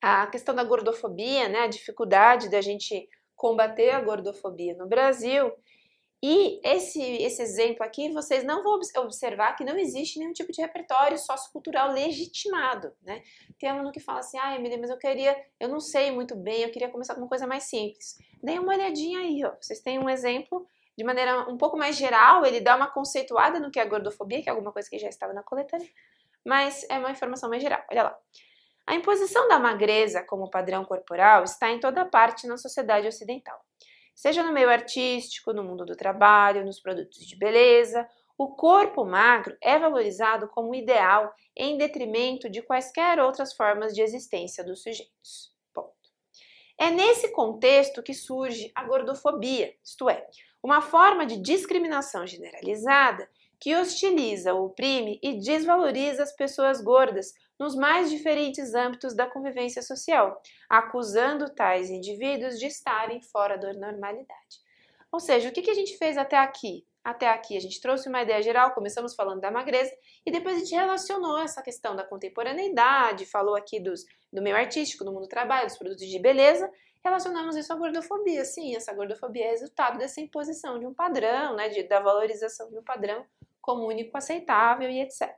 a 0.00 0.26
questão 0.26 0.52
da 0.52 0.64
gordofobia, 0.64 1.48
né, 1.48 1.60
a 1.60 1.68
dificuldade 1.68 2.50
da 2.50 2.60
gente 2.60 3.08
combater 3.36 3.90
a 3.90 4.00
gordofobia 4.00 4.74
no 4.74 4.88
Brasil. 4.88 5.52
E 6.20 6.60
esse, 6.64 7.00
esse 7.00 7.40
exemplo 7.40 7.84
aqui, 7.84 8.10
vocês 8.10 8.42
não 8.44 8.64
vão 8.64 8.80
observar 8.98 9.54
que 9.54 9.64
não 9.64 9.76
existe 9.78 10.18
nenhum 10.18 10.32
tipo 10.32 10.52
de 10.52 10.60
repertório 10.60 11.18
sociocultural 11.18 11.92
legitimado, 11.92 12.92
né? 13.02 13.22
Tem 13.58 13.70
aluno 13.70 13.92
que 13.92 14.00
fala 14.00 14.20
assim, 14.20 14.38
ah, 14.38 14.56
Emília, 14.56 14.78
mas 14.78 14.90
eu 14.90 14.98
queria, 14.98 15.36
eu 15.58 15.68
não 15.68 15.80
sei 15.80 16.10
muito 16.10 16.36
bem, 16.36 16.62
eu 16.62 16.70
queria 16.70 16.90
começar 16.90 17.14
com 17.14 17.20
uma 17.20 17.28
coisa 17.28 17.46
mais 17.46 17.64
simples. 17.64 18.18
Dê 18.42 18.58
uma 18.58 18.72
olhadinha 18.72 19.20
aí, 19.20 19.44
ó. 19.44 19.52
Vocês 19.60 19.80
têm 19.80 20.00
um 20.00 20.10
exemplo 20.10 20.66
de 20.96 21.04
maneira 21.04 21.48
um 21.48 21.56
pouco 21.56 21.76
mais 21.76 21.96
geral, 21.96 22.44
ele 22.44 22.60
dá 22.60 22.76
uma 22.76 22.90
conceituada 22.90 23.58
no 23.58 23.70
que 23.70 23.80
é 23.80 23.84
gordofobia, 23.86 24.42
que 24.42 24.48
é 24.48 24.52
alguma 24.52 24.72
coisa 24.72 24.88
que 24.88 24.98
já 24.98 25.08
estava 25.08 25.32
na 25.32 25.42
coletânea, 25.42 25.88
mas 26.44 26.84
é 26.90 26.98
uma 26.98 27.10
informação 27.10 27.48
mais 27.48 27.62
geral. 27.62 27.82
Olha 27.90 28.04
lá. 28.04 28.18
A 28.86 28.94
imposição 28.94 29.46
da 29.48 29.60
magreza 29.60 30.24
como 30.24 30.50
padrão 30.50 30.84
corporal 30.84 31.44
está 31.44 31.70
em 31.70 31.78
toda 31.78 32.04
parte 32.04 32.48
na 32.48 32.56
sociedade 32.56 33.06
ocidental. 33.06 33.58
Seja 34.14 34.42
no 34.42 34.52
meio 34.52 34.68
artístico, 34.68 35.52
no 35.52 35.62
mundo 35.62 35.84
do 35.84 35.96
trabalho, 35.96 36.64
nos 36.64 36.80
produtos 36.80 37.24
de 37.24 37.36
beleza, 37.36 38.06
o 38.36 38.56
corpo 38.56 39.04
magro 39.04 39.56
é 39.62 39.78
valorizado 39.78 40.48
como 40.48 40.74
ideal 40.74 41.32
em 41.56 41.78
detrimento 41.78 42.50
de 42.50 42.62
quaisquer 42.62 43.20
outras 43.20 43.54
formas 43.54 43.94
de 43.94 44.02
existência 44.02 44.64
dos 44.64 44.82
sujeitos. 44.82 45.54
Ponto. 45.72 45.94
É 46.78 46.90
nesse 46.90 47.30
contexto 47.32 48.02
que 48.02 48.12
surge 48.12 48.72
a 48.74 48.84
gordofobia, 48.84 49.74
isto 49.84 50.10
é, 50.10 50.26
uma 50.62 50.80
forma 50.80 51.26
de 51.26 51.36
discriminação 51.36 52.26
generalizada 52.26 53.28
que 53.58 53.76
hostiliza, 53.76 54.54
oprime 54.54 55.20
e 55.22 55.38
desvaloriza 55.38 56.22
as 56.22 56.34
pessoas 56.34 56.80
gordas 56.80 57.32
nos 57.58 57.76
mais 57.76 58.10
diferentes 58.10 58.74
âmbitos 58.74 59.14
da 59.14 59.26
convivência 59.26 59.82
social, 59.82 60.42
acusando 60.68 61.54
tais 61.54 61.90
indivíduos 61.90 62.58
de 62.58 62.66
estarem 62.66 63.20
fora 63.20 63.56
da 63.56 63.72
normalidade. 63.72 64.60
Ou 65.12 65.20
seja, 65.20 65.48
o 65.48 65.52
que, 65.52 65.70
a 65.70 65.74
gente 65.74 65.96
fez 65.96 66.18
até 66.18 66.36
aqui? 66.36 66.84
Até 67.04 67.28
aqui 67.28 67.56
a 67.56 67.60
gente 67.60 67.80
trouxe 67.80 68.08
uma 68.08 68.22
ideia 68.22 68.42
geral, 68.42 68.72
começamos 68.72 69.14
falando 69.14 69.40
da 69.40 69.50
magreza 69.50 69.92
e 70.24 70.30
depois 70.30 70.56
a 70.56 70.58
gente 70.60 70.74
relacionou 70.74 71.38
essa 71.38 71.62
questão 71.62 71.94
da 71.94 72.04
contemporaneidade, 72.04 73.26
falou 73.26 73.54
aqui 73.54 73.78
dos, 73.78 74.04
do 74.32 74.40
meio 74.40 74.56
artístico, 74.56 75.04
do 75.04 75.12
mundo 75.12 75.22
do 75.22 75.28
trabalho, 75.28 75.66
dos 75.66 75.76
produtos 75.76 76.06
de 76.06 76.18
beleza, 76.18 76.68
relacionamos 77.04 77.56
isso 77.56 77.72
à 77.72 77.76
gordofobia. 77.76 78.44
Sim, 78.44 78.74
essa 78.76 78.92
gordofobia 78.92 79.46
é 79.46 79.50
resultado 79.50 79.98
dessa 79.98 80.20
imposição 80.20 80.78
de 80.78 80.86
um 80.86 80.94
padrão, 80.94 81.54
né, 81.56 81.68
de, 81.68 81.82
da 81.82 82.00
valorização 82.00 82.70
de 82.70 82.78
um 82.78 82.82
padrão 82.82 83.24
como 83.60 83.86
único 83.86 84.16
aceitável 84.16 84.90
e 84.90 85.00
etc. 85.00 85.30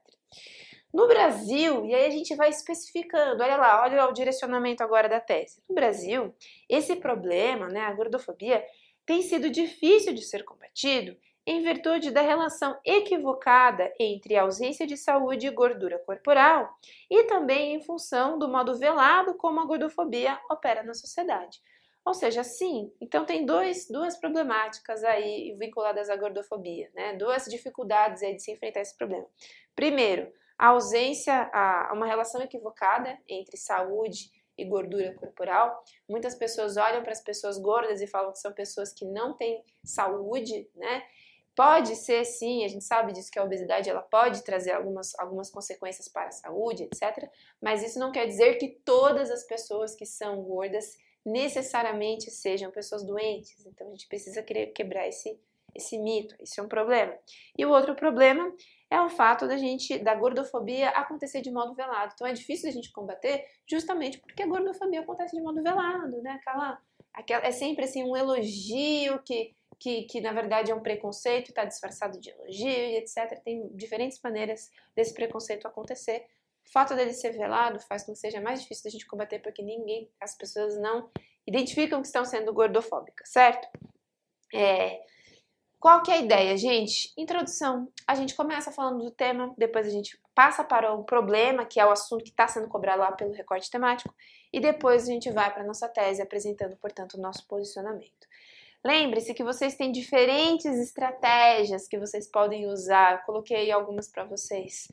No 0.92 1.08
Brasil, 1.08 1.84
e 1.86 1.94
aí 1.94 2.06
a 2.06 2.10
gente 2.10 2.36
vai 2.36 2.50
especificando, 2.50 3.42
olha 3.42 3.56
lá, 3.56 3.82
olha 3.82 4.06
o 4.06 4.12
direcionamento 4.12 4.82
agora 4.82 5.08
da 5.08 5.20
tese. 5.20 5.60
No 5.68 5.74
Brasil, 5.74 6.32
esse 6.68 6.94
problema, 6.96 7.68
né, 7.68 7.80
a 7.80 7.92
gordofobia, 7.92 8.64
tem 9.04 9.20
sido 9.20 9.50
difícil 9.50 10.14
de 10.14 10.22
ser 10.22 10.44
combatido 10.44 11.16
em 11.46 11.62
virtude 11.62 12.10
da 12.10 12.22
relação 12.22 12.78
equivocada 12.84 13.92
entre 13.98 14.36
ausência 14.36 14.86
de 14.86 14.96
saúde 14.96 15.46
e 15.46 15.50
gordura 15.50 15.98
corporal 15.98 16.74
e 17.10 17.24
também 17.24 17.74
em 17.74 17.82
função 17.82 18.38
do 18.38 18.48
modo 18.48 18.78
velado 18.78 19.34
como 19.34 19.60
a 19.60 19.66
gordofobia 19.66 20.40
opera 20.50 20.82
na 20.82 20.94
sociedade. 20.94 21.60
Ou 22.04 22.12
seja, 22.12 22.44
sim, 22.44 22.92
então 23.00 23.24
tem 23.24 23.46
dois, 23.46 23.88
duas 23.88 24.16
problemáticas 24.18 25.02
aí 25.04 25.56
vinculadas 25.58 26.10
à 26.10 26.16
gordofobia, 26.16 26.90
né? 26.94 27.14
duas 27.16 27.44
dificuldades 27.46 28.22
aí 28.22 28.34
de 28.34 28.42
se 28.42 28.52
enfrentar 28.52 28.80
esse 28.80 28.96
problema. 28.96 29.26
Primeiro, 29.74 30.30
a 30.58 30.68
ausência, 30.68 31.50
a, 31.52 31.92
uma 31.94 32.06
relação 32.06 32.42
equivocada 32.42 33.18
entre 33.26 33.56
saúde 33.56 34.30
e 34.56 34.64
gordura 34.64 35.14
corporal. 35.14 35.82
Muitas 36.08 36.34
pessoas 36.34 36.76
olham 36.76 37.02
para 37.02 37.12
as 37.12 37.22
pessoas 37.22 37.58
gordas 37.58 38.00
e 38.00 38.06
falam 38.06 38.32
que 38.32 38.38
são 38.38 38.52
pessoas 38.52 38.92
que 38.92 39.04
não 39.04 39.36
têm 39.36 39.64
saúde, 39.82 40.68
né? 40.74 41.02
Pode 41.56 41.94
ser 41.94 42.24
sim, 42.24 42.64
a 42.64 42.68
gente 42.68 42.84
sabe 42.84 43.12
disso 43.12 43.30
que 43.30 43.38
a 43.38 43.44
obesidade 43.44 43.88
ela 43.88 44.02
pode 44.02 44.42
trazer 44.42 44.72
algumas, 44.72 45.16
algumas 45.18 45.50
consequências 45.50 46.08
para 46.08 46.28
a 46.28 46.32
saúde, 46.32 46.82
etc. 46.84 47.28
Mas 47.62 47.82
isso 47.82 47.98
não 47.98 48.10
quer 48.10 48.26
dizer 48.26 48.56
que 48.56 48.68
todas 48.84 49.30
as 49.30 49.44
pessoas 49.44 49.94
que 49.94 50.04
são 50.04 50.42
gordas 50.42 50.96
necessariamente 51.24 52.30
sejam 52.30 52.70
pessoas 52.70 53.04
doentes. 53.04 53.64
Então 53.66 53.86
a 53.86 53.90
gente 53.90 54.08
precisa 54.08 54.42
quebrar 54.42 55.08
esse, 55.08 55.40
esse 55.74 55.96
mito. 55.98 56.34
Isso 56.40 56.60
é 56.60 56.64
um 56.64 56.68
problema. 56.68 57.16
E 57.56 57.64
o 57.64 57.70
outro 57.70 57.94
problema 57.94 58.52
é 58.90 59.00
o 59.00 59.08
fato 59.08 59.48
da 59.48 59.56
gente, 59.56 59.98
da 59.98 60.14
gordofobia 60.14 60.90
acontecer 60.90 61.40
de 61.40 61.50
modo 61.50 61.74
velado. 61.74 62.12
Então 62.14 62.26
é 62.26 62.32
difícil 62.32 62.68
a 62.68 62.72
gente 62.72 62.92
combater 62.92 63.44
justamente 63.66 64.18
porque 64.18 64.42
a 64.42 64.46
gordofobia 64.46 65.00
acontece 65.00 65.34
de 65.34 65.42
modo 65.42 65.62
velado, 65.62 66.20
né? 66.20 66.32
Aquela, 66.32 66.78
aquela 67.12 67.46
é 67.46 67.50
sempre 67.50 67.84
assim 67.84 68.04
um 68.04 68.16
elogio 68.16 69.20
que, 69.24 69.54
que, 69.78 70.02
que 70.04 70.20
na 70.20 70.32
verdade 70.32 70.70
é 70.70 70.74
um 70.74 70.82
preconceito, 70.82 71.48
está 71.48 71.64
disfarçado 71.64 72.18
de 72.20 72.30
elogio 72.30 72.68
e 72.68 72.96
etc. 72.96 73.40
Tem 73.44 73.68
diferentes 73.74 74.20
maneiras 74.22 74.70
desse 74.94 75.14
preconceito 75.14 75.66
acontecer. 75.66 76.26
O 76.66 76.72
fato 76.72 76.94
dele 76.94 77.12
ser 77.12 77.32
velado 77.32 77.78
faz 77.80 78.04
com 78.04 78.12
que 78.12 78.18
seja 78.18 78.40
mais 78.40 78.62
difícil 78.62 78.84
da 78.84 78.90
gente 78.90 79.06
combater 79.06 79.40
porque 79.40 79.62
ninguém, 79.62 80.10
as 80.20 80.36
pessoas 80.36 80.78
não 80.78 81.10
identificam 81.46 82.00
que 82.00 82.06
estão 82.06 82.24
sendo 82.24 82.52
gordofóbicas, 82.52 83.28
certo? 83.28 83.68
É, 84.54 85.02
Qual 85.84 86.02
que 86.02 86.10
é 86.10 86.14
a 86.14 86.18
ideia, 86.18 86.56
gente? 86.56 87.12
Introdução. 87.14 87.92
A 88.08 88.14
gente 88.14 88.34
começa 88.34 88.72
falando 88.72 89.04
do 89.04 89.10
tema, 89.10 89.52
depois 89.58 89.86
a 89.86 89.90
gente 89.90 90.18
passa 90.34 90.64
para 90.64 90.94
o 90.94 91.04
problema, 91.04 91.66
que 91.66 91.78
é 91.78 91.84
o 91.84 91.90
assunto 91.90 92.24
que 92.24 92.30
está 92.30 92.48
sendo 92.48 92.68
cobrado 92.68 93.00
lá 93.00 93.12
pelo 93.12 93.34
recorte 93.34 93.70
temático, 93.70 94.14
e 94.50 94.60
depois 94.60 95.02
a 95.02 95.12
gente 95.12 95.30
vai 95.30 95.52
para 95.52 95.62
a 95.62 95.66
nossa 95.66 95.86
tese, 95.86 96.22
apresentando, 96.22 96.74
portanto, 96.78 97.18
o 97.18 97.20
nosso 97.20 97.46
posicionamento. 97.46 98.26
Lembre-se 98.84 99.32
que 99.32 99.42
vocês 99.42 99.76
têm 99.76 99.90
diferentes 99.90 100.78
estratégias 100.78 101.88
que 101.88 101.98
vocês 101.98 102.30
podem 102.30 102.66
usar. 102.66 103.24
coloquei 103.24 103.72
algumas 103.72 104.08
para 104.08 104.24
vocês. 104.24 104.88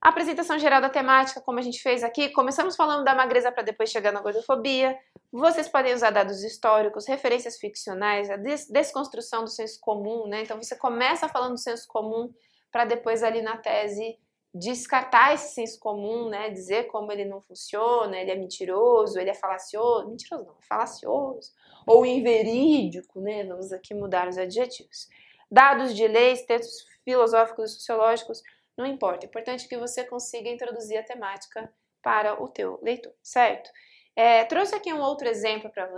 A 0.00 0.10
apresentação 0.10 0.58
geral 0.58 0.80
da 0.80 0.90
temática, 0.90 1.40
como 1.40 1.58
a 1.58 1.62
gente 1.62 1.82
fez 1.82 2.04
aqui, 2.04 2.28
começamos 2.28 2.76
falando 2.76 3.04
da 3.04 3.14
magreza 3.14 3.50
para 3.50 3.64
depois 3.64 3.90
chegar 3.90 4.12
na 4.12 4.20
gordofobia. 4.20 4.96
Vocês 5.32 5.68
podem 5.68 5.94
usar 5.94 6.10
dados 6.10 6.44
históricos, 6.44 7.08
referências 7.08 7.58
ficcionais, 7.58 8.30
a 8.30 8.36
des 8.36 8.68
desconstrução 8.68 9.42
do 9.42 9.50
senso 9.50 9.80
comum, 9.80 10.28
né? 10.28 10.42
Então 10.42 10.60
você 10.62 10.76
começa 10.76 11.28
falando 11.28 11.54
do 11.54 11.58
senso 11.58 11.88
comum 11.88 12.32
para 12.70 12.84
depois 12.84 13.22
ali 13.22 13.42
na 13.42 13.56
tese 13.56 14.18
descartar 14.54 15.34
esse 15.34 15.54
senso 15.54 15.78
comum, 15.78 16.28
né? 16.28 16.50
Dizer 16.50 16.84
como 16.88 17.12
ele 17.12 17.24
não 17.24 17.40
funciona, 17.40 18.16
ele 18.16 18.30
é 18.30 18.36
mentiroso, 18.36 19.18
ele 19.18 19.30
é 19.30 19.34
falacioso, 19.34 20.08
mentiroso 20.08 20.44
não, 20.44 20.54
é 20.54 20.66
falacioso 20.66 21.52
ou 21.86 22.04
inverídico, 22.04 23.20
né? 23.20 23.44
Vamos 23.44 23.72
aqui 23.72 23.94
mudar 23.94 24.28
os 24.28 24.38
adjetivos. 24.38 25.08
Dados 25.50 25.94
de 25.94 26.06
leis, 26.06 26.42
textos 26.42 26.84
filosóficos 27.04 27.70
e 27.70 27.74
sociológicos 27.74 28.42
não 28.78 28.86
importa, 28.86 29.26
é 29.26 29.28
importante 29.28 29.66
que 29.66 29.76
você 29.76 30.04
consiga 30.04 30.48
introduzir 30.48 30.96
a 30.96 31.02
temática 31.02 31.68
para 32.00 32.40
o 32.40 32.48
teu 32.48 32.78
leitor, 32.80 33.12
certo? 33.20 33.68
É, 34.14 34.44
trouxe 34.44 34.74
aqui 34.74 34.92
um 34.92 35.00
outro 35.00 35.26
exemplo 35.26 35.68
para 35.70 35.86
vo 35.86 35.96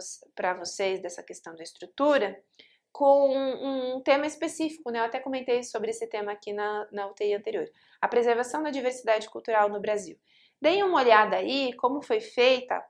vocês 0.59 1.01
dessa 1.01 1.23
questão 1.23 1.55
da 1.55 1.63
estrutura, 1.63 2.43
com 2.93 3.35
um, 3.35 4.01
tema 4.03 4.27
específico, 4.27 4.91
né? 4.91 5.01
Eu 5.01 5.05
até 5.05 5.21
comentei 5.21 5.63
sobre 5.63 5.91
esse 5.91 6.07
tema 6.07 6.33
aqui 6.33 6.53
na, 6.53 6.87
na 6.91 7.07
UTI 7.07 7.35
anterior. 7.35 7.71
A 8.01 8.09
preservação 8.09 8.63
da 8.63 8.71
diversidade 8.71 9.29
cultural 9.29 9.69
no 9.69 9.81
Brasil. 9.81 10.19
Deem 10.61 10.83
uma 10.83 10.99
olhada 10.99 11.37
aí 11.37 11.73
como 11.75 12.03
foi 12.03 12.21
feita 12.21 12.85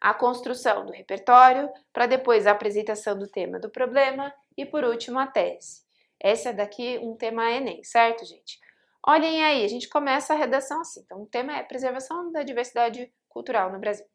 a 0.00 0.12
construção 0.12 0.84
do 0.84 0.92
repertório, 0.92 1.70
para 1.90 2.06
depois 2.06 2.46
a 2.46 2.50
apresentação 2.50 3.18
do 3.18 3.26
tema 3.26 3.58
do 3.58 3.70
problema 3.70 4.34
e 4.54 4.66
por 4.66 4.84
último 4.84 5.18
a 5.18 5.26
tese. 5.26 5.82
Esse 6.22 6.48
é 6.48 6.52
daqui 6.52 6.98
um 6.98 7.16
tema 7.16 7.50
Enem, 7.50 7.82
certo, 7.82 8.24
gente? 8.24 8.58
Olhem 9.06 9.42
aí, 9.44 9.64
a 9.64 9.68
gente 9.68 9.88
começa 9.88 10.34
a 10.34 10.36
redação 10.36 10.80
assim. 10.80 11.00
Então, 11.00 11.22
o 11.22 11.26
tema 11.26 11.56
é 11.56 11.62
preservação 11.62 12.30
da 12.32 12.42
diversidade 12.42 13.12
cultural 13.28 13.72
no 13.72 13.78
Brasil. 13.78 14.06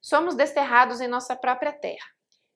Somos 0.00 0.34
desterrados 0.34 1.00
em 1.00 1.08
nossa 1.08 1.34
própria 1.36 1.72
terra. 1.72 2.06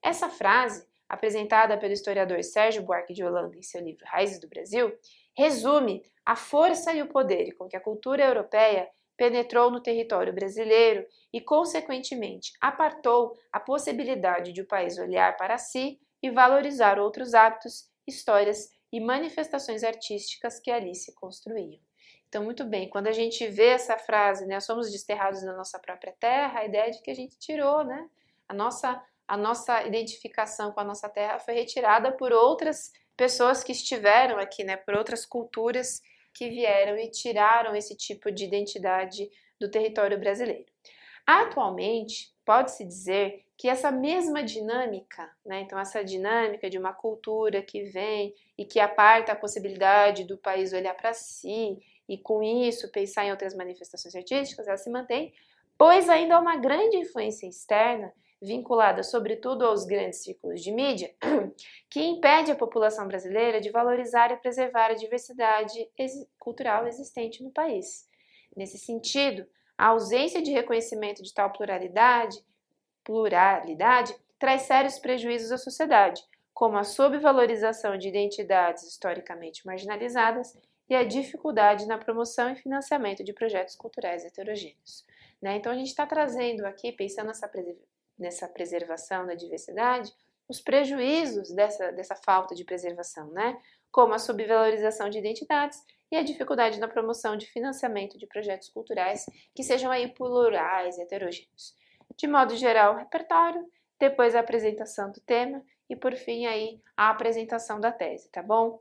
Essa 0.01 0.29
frase, 0.29 0.85
apresentada 1.13 1.77
pelo 1.77 1.93
historiador 1.93 2.43
Sérgio 2.43 2.81
Buarque 2.81 3.13
de 3.13 3.23
Holanda 3.23 3.55
em 3.55 3.61
seu 3.61 3.81
livro 3.81 4.03
Raízes 4.05 4.39
do 4.39 4.47
Brasil, 4.47 4.91
resume 5.37 6.03
a 6.25 6.35
força 6.35 6.91
e 6.91 7.01
o 7.01 7.07
poder 7.07 7.53
com 7.53 7.67
que 7.67 7.77
a 7.77 7.81
cultura 7.81 8.25
europeia 8.25 8.89
penetrou 9.15 9.69
no 9.69 9.79
território 9.79 10.33
brasileiro 10.33 11.05
e, 11.31 11.39
consequentemente, 11.39 12.51
apartou 12.59 13.37
a 13.51 13.59
possibilidade 13.59 14.51
de 14.51 14.61
o 14.61 14.67
país 14.67 14.97
olhar 14.97 15.37
para 15.37 15.57
si 15.59 15.99
e 16.21 16.31
valorizar 16.31 16.97
outros 16.99 17.35
hábitos, 17.35 17.87
histórias 18.07 18.71
e 18.91 18.99
manifestações 18.99 19.83
artísticas 19.83 20.59
que 20.59 20.71
ali 20.71 20.95
se 20.95 21.13
construíam. 21.13 21.79
Então, 22.27 22.43
muito 22.43 22.65
bem, 22.65 22.89
quando 22.89 23.05
a 23.05 23.11
gente 23.11 23.47
vê 23.47 23.67
essa 23.67 23.95
frase, 23.95 24.47
né, 24.47 24.59
somos 24.59 24.91
desterrados 24.91 25.43
na 25.43 25.55
nossa 25.55 25.77
própria 25.77 26.13
terra, 26.19 26.61
a 26.61 26.65
ideia 26.65 26.87
é 26.87 26.89
de 26.89 27.01
que 27.03 27.11
a 27.11 27.15
gente 27.15 27.37
tirou, 27.37 27.83
né, 27.83 28.09
a 28.49 28.53
nossa, 28.53 28.99
a 29.27 29.37
nossa 29.37 29.83
identificação 29.83 30.71
com 30.71 30.79
a 30.79 30.83
nossa 30.83 31.09
terra 31.09 31.39
foi 31.39 31.53
retirada 31.53 32.11
por 32.11 32.31
outras 32.31 32.91
pessoas 33.15 33.63
que 33.63 33.71
estiveram 33.71 34.37
aqui, 34.37 34.63
né, 34.63 34.77
por 34.77 34.95
outras 34.95 35.25
culturas 35.25 36.01
que 36.33 36.49
vieram 36.49 36.97
e 36.97 37.09
tiraram 37.09 37.75
esse 37.75 37.95
tipo 37.95 38.31
de 38.31 38.45
identidade 38.45 39.29
do 39.59 39.69
território 39.69 40.19
brasileiro. 40.19 40.65
Atualmente, 41.25 42.33
pode-se 42.45 42.83
dizer 42.83 43.45
que 43.55 43.69
essa 43.69 43.91
mesma 43.91 44.43
dinâmica, 44.43 45.31
né, 45.45 45.61
então 45.61 45.79
essa 45.79 46.03
dinâmica 46.03 46.69
de 46.69 46.77
uma 46.77 46.91
cultura 46.91 47.61
que 47.61 47.83
vem 47.83 48.33
e 48.57 48.65
que 48.65 48.79
aparta 48.79 49.31
a 49.31 49.35
possibilidade 49.35 50.25
do 50.25 50.37
país 50.37 50.73
olhar 50.73 50.95
para 50.95 51.13
si 51.13 51.79
e 52.09 52.17
com 52.17 52.43
isso 52.43 52.91
pensar 52.91 53.25
em 53.25 53.31
outras 53.31 53.55
manifestações 53.55 54.15
artísticas, 54.15 54.67
ela 54.67 54.75
se 54.75 54.89
mantém, 54.89 55.33
pois 55.77 56.09
ainda 56.09 56.35
há 56.35 56.39
uma 56.39 56.57
grande 56.57 56.97
influência 56.97 57.47
externa 57.47 58.11
vinculada 58.43 59.03
sobretudo 59.03 59.65
aos 59.65 59.85
grandes 59.85 60.21
círculos 60.21 60.61
de 60.61 60.71
mídia, 60.71 61.13
que 61.89 62.03
impede 62.03 62.51
a 62.51 62.55
população 62.55 63.07
brasileira 63.07 63.61
de 63.61 63.71
valorizar 63.71 64.31
e 64.31 64.37
preservar 64.37 64.91
a 64.91 64.95
diversidade 64.95 65.89
cultural 66.37 66.85
existente 66.85 67.41
no 67.41 67.51
país. 67.51 68.07
Nesse 68.55 68.77
sentido, 68.77 69.47
a 69.77 69.87
ausência 69.87 70.41
de 70.41 70.51
reconhecimento 70.51 71.23
de 71.23 71.33
tal 71.33 71.51
pluralidade, 71.51 72.37
pluralidade 73.03 74.15
traz 74.37 74.63
sérios 74.63 74.99
prejuízos 74.99 75.51
à 75.51 75.57
sociedade, 75.57 76.21
como 76.53 76.77
a 76.77 76.83
subvalorização 76.83 77.97
de 77.97 78.09
identidades 78.09 78.83
historicamente 78.83 79.65
marginalizadas 79.65 80.55
e 80.89 80.95
a 80.95 81.03
dificuldade 81.03 81.87
na 81.87 81.97
promoção 81.97 82.51
e 82.51 82.55
financiamento 82.55 83.23
de 83.23 83.33
projetos 83.33 83.75
culturais 83.75 84.25
heterogêneos. 84.25 85.05
Né? 85.41 85.55
Então, 85.55 85.71
a 85.71 85.75
gente 85.75 85.87
está 85.87 86.05
trazendo 86.05 86.65
aqui, 86.65 86.91
pensando 86.91 87.27
nessa, 87.27 87.49
nessa 88.17 88.47
preservação 88.47 89.25
da 89.25 89.33
diversidade, 89.33 90.13
os 90.47 90.61
prejuízos 90.61 91.51
dessa, 91.53 91.91
dessa 91.91 92.15
falta 92.15 92.53
de 92.53 92.63
preservação, 92.63 93.31
né? 93.31 93.57
como 93.91 94.13
a 94.13 94.19
subvalorização 94.19 95.09
de 95.09 95.19
identidades 95.19 95.79
e 96.11 96.17
a 96.17 96.23
dificuldade 96.23 96.79
na 96.79 96.87
promoção 96.87 97.37
de 97.37 97.45
financiamento 97.45 98.17
de 98.17 98.27
projetos 98.27 98.69
culturais 98.69 99.25
que 99.55 99.63
sejam 99.63 99.91
aí 99.91 100.11
plurais, 100.13 100.97
heterogêneos. 100.97 101.75
De 102.17 102.27
modo 102.27 102.55
geral, 102.55 102.93
o 102.93 102.97
repertório, 102.97 103.63
depois 103.99 104.35
a 104.35 104.39
apresentação 104.39 105.11
do 105.11 105.21
tema 105.21 105.63
e 105.89 105.95
por 105.95 106.15
fim 106.15 106.45
aí 106.45 106.81
a 106.97 107.09
apresentação 107.09 107.79
da 107.79 107.91
tese, 107.91 108.29
tá 108.31 108.41
bom? 108.41 108.79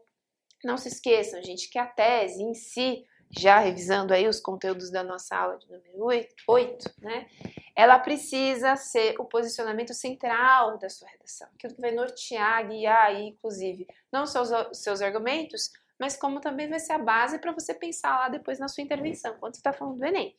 Não 0.64 0.76
se 0.76 0.88
esqueçam, 0.88 1.42
gente, 1.42 1.68
que 1.68 1.78
a 1.78 1.86
tese 1.86 2.42
em 2.42 2.54
si, 2.54 3.04
já 3.32 3.58
revisando 3.58 4.12
aí 4.12 4.28
os 4.28 4.40
conteúdos 4.40 4.90
da 4.90 5.02
nossa 5.02 5.34
aula 5.36 5.58
de 5.58 5.66
número 5.70 6.04
8, 6.04 6.34
8 6.46 6.94
né? 7.00 7.26
Ela 7.74 7.98
precisa 7.98 8.76
ser 8.76 9.14
o 9.18 9.24
posicionamento 9.24 9.94
central 9.94 10.76
da 10.78 10.90
sua 10.90 11.08
redação, 11.08 11.48
aquilo 11.54 11.74
que 11.74 11.80
vai 11.80 11.90
nortear, 11.90 12.68
guiar 12.68 13.06
aí, 13.06 13.28
inclusive, 13.28 13.86
não 14.12 14.26
só 14.26 14.42
os 14.42 14.78
seus 14.78 15.00
argumentos, 15.00 15.70
mas 15.98 16.16
como 16.16 16.40
também 16.40 16.68
vai 16.68 16.78
ser 16.78 16.92
a 16.92 16.98
base 16.98 17.38
para 17.38 17.52
você 17.52 17.72
pensar 17.72 18.18
lá 18.18 18.28
depois 18.28 18.58
na 18.58 18.68
sua 18.68 18.82
intervenção, 18.82 19.36
quando 19.40 19.54
você 19.54 19.60
está 19.60 19.72
falando 19.72 19.98
do 19.98 20.04
Enem. 20.04 20.36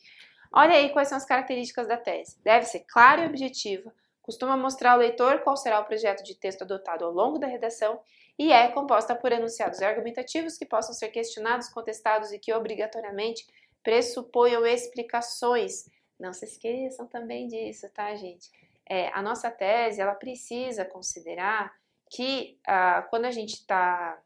Olha 0.52 0.76
aí 0.76 0.92
quais 0.92 1.08
são 1.08 1.18
as 1.18 1.26
características 1.26 1.88
da 1.88 1.98
tese. 1.98 2.38
Deve 2.44 2.66
ser 2.68 2.82
clara 2.82 3.24
e 3.24 3.28
objetiva, 3.28 3.92
costuma 4.22 4.56
mostrar 4.56 4.92
ao 4.92 5.00
leitor 5.00 5.40
qual 5.40 5.58
será 5.58 5.80
o 5.80 5.86
projeto 5.86 6.24
de 6.24 6.36
texto 6.36 6.62
adotado 6.62 7.04
ao 7.04 7.12
longo 7.12 7.40
da 7.40 7.48
redação 7.48 8.00
e 8.38 8.52
é 8.52 8.70
composta 8.70 9.16
por 9.16 9.32
enunciados 9.32 9.82
argumentativos 9.82 10.58
que 10.58 10.66
possam 10.66 10.94
ser 10.94 11.10
questionados, 11.10 11.70
contestados 11.70 12.32
e 12.32 12.40
que 12.40 12.54
obrigatoriamente 12.54 13.46
pressuponham 13.84 14.66
explicações. 14.66 15.90
Não 16.20 16.34
se 16.34 16.46
esqueçam 16.46 17.06
também 17.06 17.48
disso, 17.48 17.88
tá, 17.90 18.16
gente? 18.16 18.50
É, 18.86 19.10
a 19.10 19.22
nossa 19.22 19.52
tese 19.52 20.02
ela 20.02 20.16
precisa 20.16 20.84
considerar 20.84 21.74
que 22.10 22.60
ah, 22.66 23.06
quando 23.10 23.26
a 23.26 23.32
gente 23.32 23.54
está 23.54 24.22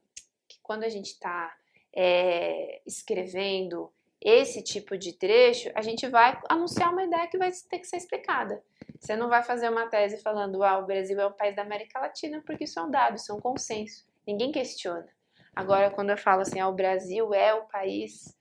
quando 0.64 0.84
a 0.84 0.90
gente 0.90 1.08
está 1.08 1.56
é, 1.96 2.82
escrevendo 2.86 3.92
esse 4.22 4.64
tipo 4.64 4.98
de 4.98 5.14
trecho, 5.14 5.70
a 5.76 5.82
gente 5.82 6.08
vai 6.08 6.40
anunciar 6.50 6.92
uma 6.92 7.04
ideia 7.04 7.28
que 7.28 7.38
vai 7.38 7.52
ter 7.70 7.80
que 7.80 7.88
ser 7.88 7.98
explicada. 7.98 8.62
Você 9.00 9.16
não 9.16 9.30
vai 9.30 9.44
fazer 9.44 9.70
uma 9.70 9.88
tese 9.88 10.22
falando, 10.22 10.64
ah, 10.64 10.80
o 10.80 10.86
Brasil 10.86 11.20
é 11.20 11.28
um 11.28 11.32
país 11.32 11.56
da 11.56 11.62
América 11.62 12.00
Latina, 12.00 12.42
porque 12.46 12.64
isso 12.64 12.80
é 12.80 12.84
um 12.84 12.90
dado, 12.90 13.16
isso 13.16 13.32
é 13.32 13.36
um 13.36 13.40
consenso. 13.40 14.06
Ninguém 14.26 14.52
questiona. 14.52 15.08
Agora, 15.56 15.92
quando 15.92 16.10
eu 16.10 16.18
falo 16.18 16.42
assim, 16.42 16.60
ah, 16.60 16.68
o 16.68 16.74
Brasil 16.74 17.34
é 17.34 17.54
o 17.54 17.68
país 17.68 18.36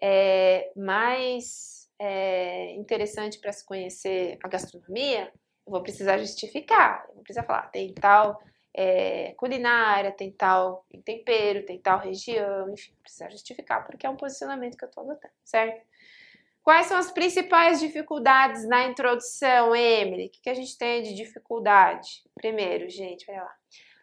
é, 0.00 0.70
mais 0.76 1.88
é, 1.98 2.74
interessante 2.74 3.38
para 3.38 3.52
se 3.52 3.64
conhecer 3.64 4.38
a 4.42 4.48
gastronomia, 4.48 5.32
eu 5.66 5.72
vou 5.72 5.82
precisar 5.82 6.18
justificar. 6.18 7.04
Eu 7.08 7.14
vou 7.14 7.22
precisar 7.22 7.44
falar, 7.44 7.70
tem 7.70 7.92
tal 7.94 8.40
é, 8.74 9.34
culinária, 9.36 10.12
tem 10.12 10.30
tal 10.30 10.86
tempero, 11.04 11.64
tem 11.64 11.78
tal 11.78 11.98
região, 11.98 12.70
enfim, 12.70 12.92
precisa 13.02 13.30
justificar 13.30 13.84
porque 13.84 14.06
é 14.06 14.10
um 14.10 14.16
posicionamento 14.16 14.76
que 14.76 14.84
eu 14.84 14.88
estou 14.88 15.04
adotando, 15.04 15.34
certo? 15.44 15.84
Quais 16.62 16.86
são 16.86 16.98
as 16.98 17.10
principais 17.10 17.80
dificuldades 17.80 18.68
na 18.68 18.84
introdução, 18.84 19.74
Emily? 19.74 20.26
O 20.26 20.30
que, 20.30 20.42
que 20.42 20.50
a 20.50 20.54
gente 20.54 20.76
tem 20.76 21.02
de 21.02 21.14
dificuldade? 21.14 22.22
Primeiro, 22.34 22.88
gente, 22.88 23.30
olha 23.30 23.42
lá. 23.42 23.54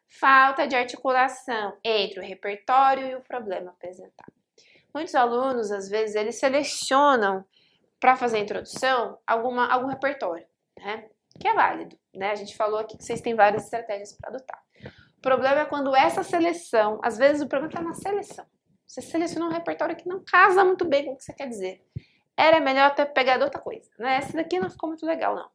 Falta 0.08 0.68
de 0.68 0.76
articulação 0.76 1.78
entre 1.84 2.20
o 2.20 2.24
repertório 2.24 3.08
e 3.08 3.16
o 3.16 3.22
problema 3.22 3.72
apresentado. 3.72 4.34
Muitos 4.94 5.14
alunos, 5.14 5.72
às 5.72 5.88
vezes, 5.88 6.16
eles 6.16 6.40
selecionam 6.40 7.46
para 8.00 8.16
fazer 8.16 8.38
a 8.38 8.42
introdução 8.42 9.18
alguma, 9.28 9.72
algum 9.72 9.88
repertório, 9.88 10.46
né? 10.80 11.08
Que 11.40 11.48
é 11.48 11.54
válido, 11.54 11.98
né? 12.14 12.32
A 12.32 12.36
gente 12.36 12.56
falou 12.56 12.80
aqui 12.80 12.98
que 12.98 13.04
vocês 13.04 13.22
têm 13.22 13.36
várias 13.36 13.66
estratégias 13.66 14.14
para 14.14 14.30
adotar. 14.30 14.62
O 15.18 15.22
problema 15.22 15.62
é 15.62 15.66
quando 15.66 15.96
essa 15.96 16.24
seleção, 16.24 17.00
às 17.04 17.18
vezes 17.18 17.42
o 17.42 17.48
problema 17.48 17.74
está 17.74 17.82
na 17.82 17.94
seleção. 17.94 18.46
Você 18.86 19.02
selecionou 19.02 19.50
um 19.50 19.54
repertório 19.54 19.96
que 19.96 20.08
não 20.08 20.24
casa 20.24 20.64
muito 20.64 20.86
bem 20.86 21.06
com 21.06 21.14
o 21.14 21.18
que 21.18 21.24
você 21.24 21.34
quer 21.34 21.48
dizer. 21.48 21.82
Era 22.38 22.60
melhor 22.60 22.94
ter 22.96 23.06
pegado 23.08 23.44
outra 23.44 23.60
coisa, 23.60 23.90
né? 24.00 24.18
Essa 24.18 24.38
daqui 24.38 24.60
não 24.60 24.70
ficou 24.70 24.90
muito 24.90 25.06
legal, 25.06 25.36
não. 25.36 25.50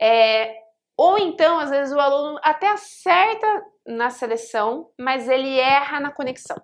É, 0.00 0.56
ou 0.96 1.18
então, 1.18 1.58
às 1.58 1.70
vezes, 1.70 1.92
o 1.92 1.98
aluno 1.98 2.38
até 2.42 2.68
acerta 2.68 3.66
na 3.84 4.10
seleção, 4.10 4.90
mas 4.98 5.28
ele 5.28 5.58
erra 5.58 6.00
na 6.00 6.12
conexão. 6.12 6.56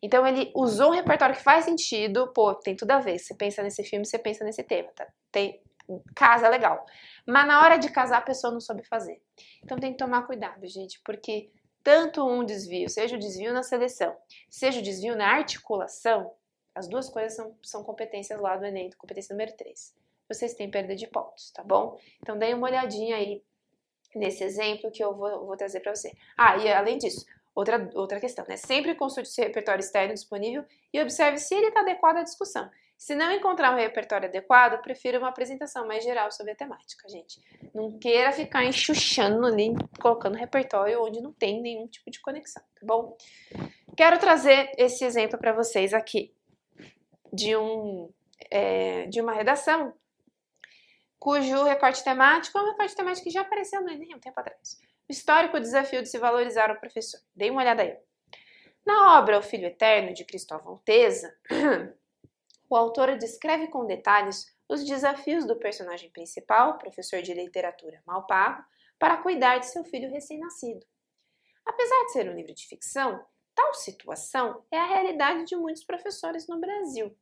Então, 0.00 0.26
ele 0.26 0.52
usou 0.54 0.90
um 0.90 0.94
repertório 0.94 1.34
que 1.34 1.42
faz 1.42 1.64
sentido, 1.64 2.32
pô, 2.32 2.54
tem 2.54 2.76
tudo 2.76 2.92
a 2.92 3.00
ver. 3.00 3.18
Você 3.18 3.34
pensa 3.34 3.62
nesse 3.62 3.82
filme, 3.84 4.06
você 4.06 4.18
pensa 4.18 4.44
nesse 4.44 4.62
tema, 4.62 4.88
tá? 4.94 5.06
Tem, 5.30 5.60
casa 6.14 6.48
legal. 6.48 6.84
Mas 7.26 7.46
na 7.46 7.62
hora 7.62 7.76
de 7.76 7.90
casar, 7.90 8.18
a 8.18 8.22
pessoa 8.22 8.52
não 8.52 8.60
soube 8.60 8.82
fazer. 8.84 9.20
Então, 9.62 9.78
tem 9.78 9.92
que 9.92 9.98
tomar 9.98 10.26
cuidado, 10.26 10.66
gente, 10.66 11.00
porque 11.04 11.50
tanto 11.82 12.26
um 12.26 12.44
desvio, 12.44 12.88
seja 12.88 13.16
o 13.16 13.18
desvio 13.18 13.52
na 13.52 13.62
seleção, 13.62 14.16
seja 14.48 14.80
o 14.80 14.82
desvio 14.82 15.16
na 15.16 15.28
articulação, 15.28 16.32
as 16.74 16.88
duas 16.88 17.08
coisas 17.08 17.34
são, 17.34 17.56
são 17.62 17.84
competências 17.84 18.40
lá 18.40 18.56
do 18.56 18.64
Enem, 18.64 18.90
competência 18.96 19.34
número 19.34 19.54
3. 19.56 19.94
Vocês 20.28 20.54
têm 20.54 20.70
perda 20.70 20.94
de 20.94 21.06
pontos, 21.06 21.50
tá 21.50 21.62
bom? 21.62 21.98
Então, 22.22 22.38
deem 22.38 22.54
uma 22.54 22.66
olhadinha 22.66 23.16
aí 23.16 23.42
nesse 24.14 24.44
exemplo 24.44 24.90
que 24.90 25.02
eu 25.02 25.14
vou, 25.14 25.46
vou 25.46 25.56
trazer 25.56 25.80
para 25.80 25.94
você. 25.94 26.12
Ah, 26.36 26.56
e 26.56 26.72
além 26.72 26.98
disso, 26.98 27.26
outra, 27.54 27.90
outra 27.94 28.20
questão, 28.20 28.44
né? 28.48 28.56
Sempre 28.56 28.94
consulte 28.94 29.28
seu 29.28 29.44
repertório 29.44 29.80
externo 29.80 30.14
disponível 30.14 30.64
e 30.92 31.00
observe 31.00 31.38
se 31.38 31.54
ele 31.54 31.68
está 31.68 31.80
adequado 31.80 32.18
à 32.18 32.22
discussão. 32.22 32.70
Se 33.02 33.16
não 33.16 33.32
encontrar 33.32 33.74
um 33.74 33.76
repertório 33.76 34.28
adequado, 34.28 34.80
prefiro 34.80 35.18
uma 35.18 35.30
apresentação 35.30 35.84
mais 35.88 36.04
geral 36.04 36.30
sobre 36.30 36.52
a 36.52 36.54
temática, 36.54 37.08
gente. 37.08 37.42
Não 37.74 37.98
queira 37.98 38.30
ficar 38.30 38.64
enxuxando 38.64 39.44
ali, 39.44 39.74
colocando 40.00 40.36
repertório 40.36 41.02
onde 41.02 41.20
não 41.20 41.32
tem 41.32 41.60
nenhum 41.60 41.88
tipo 41.88 42.08
de 42.12 42.20
conexão, 42.20 42.62
tá 42.62 42.86
bom? 42.86 43.16
Quero 43.96 44.20
trazer 44.20 44.70
esse 44.78 45.04
exemplo 45.04 45.36
para 45.36 45.52
vocês 45.52 45.92
aqui 45.92 46.32
de, 47.32 47.56
um, 47.56 48.08
é, 48.48 49.06
de 49.06 49.20
uma 49.20 49.32
redação 49.32 49.92
cujo 51.18 51.64
recorte 51.64 52.04
temático 52.04 52.56
é 52.56 52.62
um 52.62 52.70
recorte 52.70 52.94
temático 52.94 53.24
que 53.24 53.32
já 53.32 53.40
apareceu 53.40 53.82
no 53.82 53.90
Enem 53.90 54.14
um 54.14 54.20
tempo 54.20 54.38
atrás. 54.38 54.80
O 55.08 55.12
histórico 55.12 55.58
desafio 55.58 56.02
de 56.02 56.08
se 56.08 56.18
valorizar 56.18 56.70
o 56.70 56.78
professor. 56.78 57.18
Dê 57.34 57.50
uma 57.50 57.62
olhada 57.62 57.82
aí. 57.82 57.96
Na 58.86 59.18
obra 59.18 59.40
O 59.40 59.42
Filho 59.42 59.66
Eterno, 59.66 60.14
de 60.14 60.24
Cristóvão 60.24 60.80
Teza, 60.84 61.36
o 62.72 62.76
autor 62.76 63.16
descreve 63.18 63.68
com 63.68 63.86
detalhes 63.86 64.46
os 64.68 64.84
desafios 64.84 65.46
do 65.46 65.58
personagem 65.58 66.10
principal, 66.10 66.78
professor 66.78 67.22
de 67.22 67.34
literatura 67.34 68.02
mal 68.06 68.26
pago, 68.26 68.64
para 68.98 69.22
cuidar 69.22 69.58
de 69.58 69.66
seu 69.66 69.84
filho 69.84 70.10
recém-nascido. 70.10 70.84
Apesar 71.64 72.04
de 72.04 72.12
ser 72.12 72.30
um 72.30 72.34
livro 72.34 72.54
de 72.54 72.66
ficção, 72.66 73.24
tal 73.54 73.74
situação 73.74 74.64
é 74.70 74.78
a 74.78 74.86
realidade 74.86 75.44
de 75.44 75.56
muitos 75.56 75.84
professores 75.84 76.48
no 76.48 76.58
Brasil. 76.58 77.16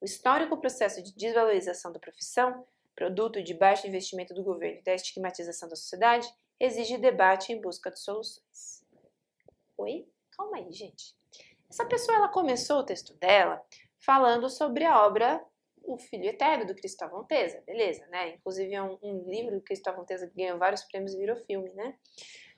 O 0.00 0.04
histórico 0.04 0.56
processo 0.56 1.02
de 1.02 1.14
desvalorização 1.14 1.92
da 1.92 1.98
profissão 1.98 2.64
produto 2.94 3.42
de 3.42 3.54
baixo 3.54 3.86
investimento 3.86 4.34
do 4.34 4.42
governo 4.42 4.78
e 4.78 4.82
da 4.82 4.94
estigmatização 4.94 5.68
da 5.68 5.76
sociedade, 5.76 6.28
exige 6.60 6.98
debate 6.98 7.52
em 7.52 7.60
busca 7.60 7.90
de 7.90 7.98
soluções. 7.98 8.84
Oi? 9.76 10.06
Calma 10.36 10.58
aí, 10.58 10.72
gente. 10.72 11.16
Essa 11.68 11.84
pessoa 11.84 12.16
ela 12.16 12.28
começou 12.28 12.78
o 12.78 12.84
texto 12.84 13.14
dela 13.14 13.64
falando 14.04 14.48
sobre 14.48 14.84
a 14.84 15.04
obra 15.04 15.42
O 15.84 15.98
Filho 15.98 16.26
Eterno, 16.26 16.66
do 16.66 16.74
Cristóvão 16.74 17.24
Teza, 17.24 17.62
beleza, 17.66 18.06
né? 18.06 18.34
Inclusive 18.34 18.72
é 18.72 18.82
um, 18.82 18.98
um 19.02 19.24
livro 19.28 19.56
do 19.56 19.62
Cristóvão 19.62 20.04
Teza 20.04 20.28
que 20.28 20.36
ganhou 20.36 20.58
vários 20.58 20.84
prêmios 20.84 21.14
e 21.14 21.18
virou 21.18 21.36
filme, 21.36 21.72
né? 21.74 21.94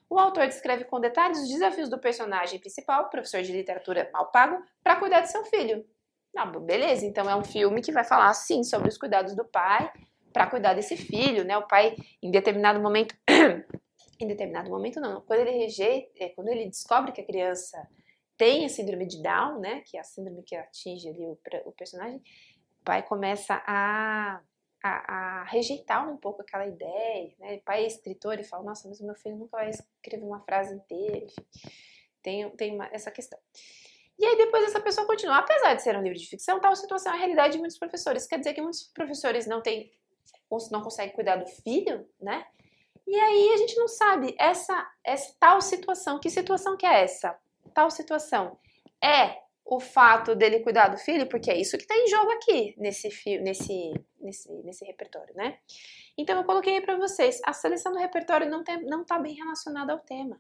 O 0.09 0.19
autor 0.19 0.47
descreve 0.47 0.85
com 0.85 1.01
detalhes 1.01 1.39
os 1.39 1.49
desafios 1.49 1.89
do 1.89 1.99
personagem 1.99 2.59
principal, 2.59 3.09
professor 3.09 3.43
de 3.43 3.53
literatura 3.53 4.11
mal 4.13 4.31
pago, 4.31 4.63
para 4.83 4.97
cuidar 4.97 5.21
de 5.21 5.31
seu 5.31 5.45
filho. 5.47 5.85
Ah, 6.37 6.47
beleza, 6.47 7.07
então 7.07 7.29
é 7.31 7.35
um 7.35 7.45
filme 7.45 7.81
que 7.81 7.93
vai 7.93 8.05
falar, 8.05 8.33
sim, 8.35 8.63
sobre 8.63 8.89
os 8.89 8.99
cuidados 8.99 9.35
do 9.35 9.45
pai, 9.45 9.91
para 10.33 10.49
cuidar 10.49 10.75
desse 10.75 10.97
filho, 10.97 11.45
né? 11.45 11.57
O 11.57 11.67
pai, 11.67 11.95
em 12.23 12.31
determinado 12.31 12.81
momento, 12.81 13.15
em 14.21 14.27
determinado 14.27 14.69
momento 14.69 15.01
não, 15.01 15.21
quando 15.23 15.41
ele 15.41 15.53
rejeita, 15.53 16.11
é, 16.21 16.29
quando 16.31 16.49
ele 16.49 16.67
descobre 16.67 17.13
que 17.13 17.21
a 17.21 17.27
criança 17.27 17.79
tem 18.37 18.65
a 18.65 18.69
síndrome 18.69 19.07
de 19.07 19.23
Down, 19.23 19.61
né? 19.61 19.83
Que 19.83 19.97
é 19.97 20.01
a 20.01 20.05
síndrome 20.05 20.43
que 20.43 20.55
atinge 20.55 21.09
ali 21.09 21.25
o, 21.25 21.39
o 21.67 21.73
personagem, 21.73 22.19
o 22.81 22.85
pai 22.85 23.03
começa 23.03 23.63
a, 23.67 24.41
a, 24.83 25.41
a, 25.41 25.45
rejeitar 25.45 26.09
um 26.09 26.17
pouco 26.17 26.43
aquela 26.43 26.67
ideia, 26.67 27.35
né? 27.39 27.57
O 27.57 27.63
pai 27.63 27.85
é 27.85 27.87
escritor 27.87 28.39
e 28.39 28.45
fala, 28.45 28.65
nossa, 28.65 28.89
mas 28.89 29.01
o 29.01 29.07
meu 29.07 29.15
filho 29.15 29.37
nunca 29.37 29.57
vai 29.57 29.71
escrever 29.71 30.25
uma 30.25 30.41
frase 30.41 30.75
inteira, 30.75 31.19
enfim. 31.19 31.47
Tem, 32.23 32.51
tem 32.51 32.75
uma, 32.75 32.87
essa 32.93 33.11
questão. 33.11 33.39
E 34.19 34.25
aí 34.25 34.37
depois 34.37 34.65
essa 34.65 34.81
pessoa 34.81 35.07
continua, 35.07 35.39
apesar 35.39 35.75
de 35.75 35.83
ser 35.83 35.97
um 35.97 36.03
livro 36.03 36.19
de 36.19 36.27
ficção, 36.27 36.61
tal 36.61 36.75
situação 36.77 37.13
é 37.13 37.17
a 37.17 37.19
realidade 37.19 37.55
de 37.55 37.59
muitos 37.59 37.79
professores. 37.79 38.27
Quer 38.27 38.39
dizer 38.39 38.55
que 38.55 38.63
muitos 38.63 38.85
professores 38.85 39.47
não 39.47 39.61
têm 39.61 39.93
não 40.71 40.83
consegue 40.83 41.13
cuidar 41.15 41.37
do 41.37 41.47
filho, 41.47 42.09
né? 42.21 42.47
E 43.07 43.15
aí 43.15 43.53
a 43.53 43.57
gente 43.57 43.77
não 43.77 43.89
sabe 43.89 44.35
essa, 44.39 44.89
essa 45.03 45.35
tal 45.39 45.61
situação. 45.61 46.21
Que 46.21 46.31
situação 46.31 46.77
que 46.77 46.87
é 46.87 47.03
essa? 47.03 47.37
Tal 47.75 47.91
situação 47.91 48.59
é 49.03 49.45
o 49.65 49.81
fato 49.81 50.35
dele 50.35 50.61
cuidar 50.61 50.89
do 50.89 50.99
filho, 50.99 51.27
porque 51.27 51.51
é 51.51 51.59
isso 51.59 51.77
que 51.79 51.85
está 51.85 51.97
em 51.97 52.07
jogo 52.07 52.31
aqui 52.33 52.75
nesse, 52.77 53.09
nesse, 53.41 53.93
nesse, 54.21 54.53
nesse 54.63 54.85
repertório, 54.85 55.35
né? 55.35 55.59
Então 56.19 56.37
eu 56.37 56.45
coloquei 56.45 56.81
para 56.83 56.97
vocês, 56.97 57.41
a 57.45 57.53
seleção 57.53 57.93
do 57.93 57.99
repertório 57.99 58.49
não 58.49 59.03
está 59.03 59.19
bem 59.19 59.35
relacionada 59.35 59.93
ao 59.93 59.99
tema. 60.01 60.39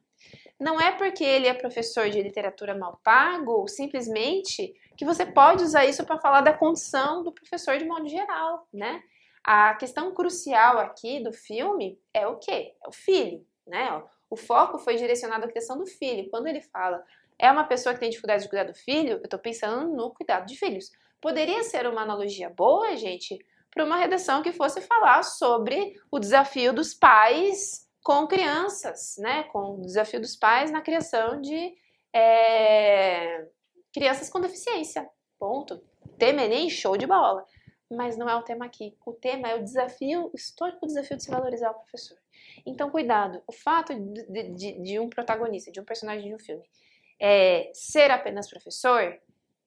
Não 0.60 0.78
é 0.78 0.92
porque 0.92 1.24
ele 1.24 1.48
é 1.48 1.54
professor 1.54 2.08
de 2.10 2.22
literatura 2.22 2.76
mal 2.76 3.00
pago, 3.02 3.66
simplesmente, 3.66 4.74
que 4.96 5.06
você 5.06 5.24
pode 5.24 5.64
usar 5.64 5.86
isso 5.86 6.04
para 6.04 6.20
falar 6.20 6.42
da 6.42 6.52
condição 6.52 7.22
do 7.22 7.32
professor 7.32 7.78
de 7.78 7.86
modo 7.86 8.06
geral, 8.06 8.68
né? 8.72 9.02
A 9.42 9.74
questão 9.74 10.14
crucial 10.14 10.78
aqui 10.78 11.22
do 11.22 11.32
filme 11.32 11.98
é 12.12 12.26
o 12.26 12.36
quê? 12.36 12.74
É 12.82 12.88
o 12.88 12.92
filho, 12.92 13.44
né? 13.66 14.02
O 14.30 14.36
foco 14.36 14.78
foi 14.78 14.96
direcionado 14.96 15.44
à 15.44 15.48
questão 15.52 15.78
do 15.78 15.86
filho. 15.86 16.28
Quando 16.30 16.46
ele 16.46 16.60
fala 16.60 17.04
é 17.38 17.50
uma 17.50 17.64
pessoa 17.64 17.94
que 17.94 18.00
tem 18.00 18.10
dificuldade 18.10 18.44
de 18.44 18.48
cuidar 18.48 18.64
do 18.64 18.74
filho, 18.74 19.12
eu 19.12 19.22
estou 19.24 19.38
pensando 19.38 19.94
no 19.94 20.12
cuidado 20.12 20.46
de 20.46 20.56
filhos. 20.56 20.90
Poderia 21.20 21.62
ser 21.62 21.86
uma 21.86 22.02
analogia 22.02 22.50
boa, 22.50 22.96
gente, 22.96 23.38
para 23.70 23.84
uma 23.84 23.96
redação 23.96 24.42
que 24.42 24.52
fosse 24.52 24.80
falar 24.80 25.22
sobre 25.22 25.94
o 26.10 26.18
desafio 26.18 26.72
dos 26.72 26.94
pais 26.94 27.88
com 28.02 28.26
crianças, 28.26 29.16
né? 29.18 29.44
Com 29.44 29.80
o 29.80 29.80
desafio 29.82 30.20
dos 30.20 30.36
pais 30.36 30.70
na 30.70 30.82
criação 30.82 31.40
de 31.40 31.74
é, 32.14 33.46
crianças 33.92 34.28
com 34.28 34.40
deficiência. 34.40 35.08
Ponto. 35.38 35.82
Tema 36.18 36.42
Enem, 36.42 36.70
show 36.70 36.96
de 36.96 37.06
bola 37.06 37.44
mas 37.90 38.16
não 38.16 38.28
é 38.28 38.34
o 38.34 38.42
tema 38.42 38.64
aqui. 38.66 38.96
O 39.04 39.12
tema 39.12 39.48
é 39.48 39.54
o 39.54 39.62
desafio, 39.62 40.30
o 40.32 40.36
histórico 40.36 40.86
desafio 40.86 41.16
de 41.16 41.24
se 41.24 41.30
valorizar 41.30 41.70
o 41.70 41.74
professor. 41.74 42.18
Então, 42.66 42.90
cuidado. 42.90 43.42
O 43.46 43.52
fato 43.52 43.94
de, 43.94 44.42
de, 44.54 44.82
de 44.82 44.98
um 44.98 45.08
protagonista, 45.08 45.70
de 45.70 45.80
um 45.80 45.84
personagem 45.84 46.28
de 46.28 46.34
um 46.34 46.38
filme, 46.38 46.64
é, 47.20 47.70
ser 47.72 48.10
apenas 48.10 48.48
professor, 48.48 49.18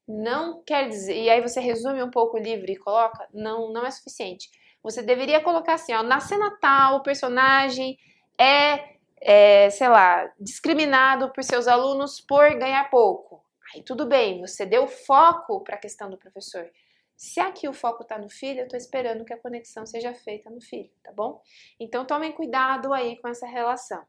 não 0.08 0.64
quer 0.64 0.88
dizer. 0.88 1.22
E 1.22 1.30
aí 1.30 1.42
você 1.42 1.60
resume 1.60 2.02
um 2.02 2.12
pouco 2.12 2.38
o 2.38 2.42
livro 2.42 2.70
e 2.72 2.78
coloca, 2.78 3.28
não, 3.34 3.72
não 3.72 3.86
é 3.86 3.92
suficiente. 3.92 4.50
Você 4.82 5.02
deveria 5.02 5.42
colocar 5.42 5.74
assim, 5.74 5.94
ó, 5.94 6.02
na 6.02 6.20
cena 6.20 6.58
tal, 6.62 6.98
o 6.98 7.04
personagem 7.04 7.98
é, 8.40 8.96
é, 9.20 9.70
sei 9.70 9.90
lá, 9.90 10.32
discriminado 10.40 11.32
por 11.34 11.44
seus 11.44 11.68
alunos 11.68 12.22
por 12.22 12.50
ganhar 12.58 12.90
pouco. 12.90 13.44
Aí 13.74 13.84
tudo 13.84 14.06
bem, 14.06 14.40
você 14.40 14.66
deu 14.66 14.88
foco 14.88 15.62
para 15.64 15.76
a 15.76 15.80
questão 15.80 16.10
do 16.10 16.18
professor. 16.18 16.70
Se 17.18 17.40
aqui 17.40 17.68
o 17.68 17.74
foco 17.74 18.04
está 18.04 18.18
no 18.18 18.30
filho, 18.30 18.60
eu 18.60 18.66
estou 18.66 18.78
esperando 18.78 19.26
que 19.26 19.34
a 19.34 19.42
conexão 19.42 19.86
seja 19.86 20.14
feita 20.14 20.50
no 20.50 20.62
filho, 20.62 20.92
tá 21.04 21.12
bom? 21.12 21.42
Então 21.80 22.06
tomem 22.06 22.32
cuidado 22.32 22.94
aí 22.94 23.18
com 23.18 23.28
essa 23.28 23.48
relação. 23.48 24.06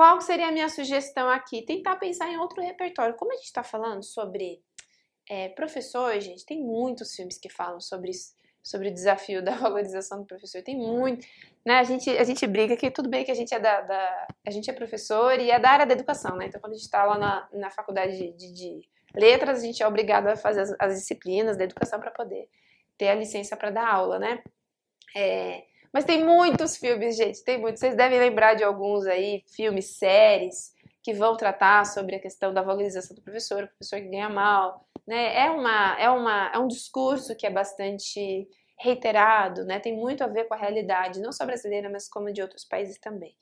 Qual 0.00 0.18
seria 0.22 0.48
a 0.48 0.50
minha 0.50 0.70
sugestão 0.70 1.28
aqui? 1.28 1.60
Tentar 1.60 1.96
pensar 1.96 2.26
em 2.30 2.38
outro 2.38 2.62
repertório. 2.62 3.14
Como 3.16 3.34
a 3.34 3.36
gente 3.36 3.44
está 3.44 3.62
falando 3.62 4.02
sobre 4.02 4.58
é, 5.28 5.50
professor, 5.50 6.18
gente, 6.18 6.46
tem 6.46 6.58
muitos 6.58 7.14
filmes 7.14 7.36
que 7.36 7.50
falam 7.50 7.78
sobre 7.80 8.08
isso, 8.08 8.34
sobre 8.62 8.88
o 8.88 8.94
desafio 8.94 9.42
da 9.44 9.56
valorização 9.56 10.20
do 10.20 10.24
professor. 10.24 10.62
Tem 10.62 10.74
muito, 10.74 11.26
né? 11.66 11.74
A 11.74 11.84
gente, 11.84 12.08
a 12.08 12.24
gente 12.24 12.46
briga 12.46 12.78
que 12.78 12.90
tudo 12.90 13.10
bem 13.10 13.26
que 13.26 13.30
a 13.30 13.34
gente 13.34 13.54
é 13.54 13.58
da, 13.58 13.82
da 13.82 14.28
a 14.46 14.50
gente 14.50 14.70
é 14.70 14.72
professor 14.72 15.38
e 15.38 15.50
é 15.50 15.58
da 15.58 15.68
área 15.68 15.84
da 15.84 15.92
educação, 15.92 16.34
né? 16.34 16.46
Então 16.46 16.62
quando 16.62 16.72
a 16.72 16.76
gente 16.76 16.86
está 16.86 17.04
lá 17.04 17.18
na, 17.18 17.48
na 17.52 17.70
faculdade 17.70 18.16
de, 18.16 18.32
de, 18.32 18.54
de 18.54 18.88
Letras, 19.14 19.58
a 19.58 19.66
gente 19.66 19.82
é 19.82 19.86
obrigado 19.86 20.28
a 20.28 20.34
fazer 20.34 20.62
as, 20.62 20.74
as 20.78 20.94
disciplinas 20.94 21.58
da 21.58 21.64
educação 21.64 22.00
para 22.00 22.10
poder 22.10 22.48
ter 22.96 23.10
a 23.10 23.14
licença 23.14 23.54
para 23.54 23.70
dar 23.70 23.86
aula, 23.86 24.18
né? 24.18 24.42
É, 25.14 25.62
mas 25.92 26.04
tem 26.04 26.24
muitos 26.24 26.76
filmes, 26.76 27.16
gente, 27.16 27.42
tem 27.42 27.58
muitos. 27.58 27.80
Vocês 27.80 27.96
devem 27.96 28.18
lembrar 28.18 28.54
de 28.54 28.62
alguns 28.62 29.06
aí, 29.06 29.42
filmes, 29.54 29.96
séries, 29.98 30.72
que 31.02 31.12
vão 31.12 31.36
tratar 31.36 31.84
sobre 31.86 32.16
a 32.16 32.20
questão 32.20 32.52
da 32.52 32.62
valorização 32.62 33.14
do 33.14 33.22
professor, 33.22 33.64
o 33.64 33.68
professor 33.68 34.00
que 34.00 34.08
ganha 34.08 34.28
mal, 34.28 34.86
né? 35.06 35.36
É, 35.36 35.50
uma, 35.50 35.98
é, 35.98 36.10
uma, 36.10 36.50
é 36.54 36.58
um 36.58 36.68
discurso 36.68 37.34
que 37.36 37.46
é 37.46 37.50
bastante 37.50 38.46
reiterado, 38.78 39.64
né? 39.64 39.80
Tem 39.80 39.96
muito 39.96 40.22
a 40.22 40.26
ver 40.26 40.44
com 40.44 40.54
a 40.54 40.58
realidade, 40.58 41.20
não 41.20 41.32
só 41.32 41.44
brasileira, 41.44 41.90
mas 41.90 42.08
como 42.08 42.32
de 42.32 42.42
outros 42.42 42.64
países 42.64 42.98
também. 42.98 43.34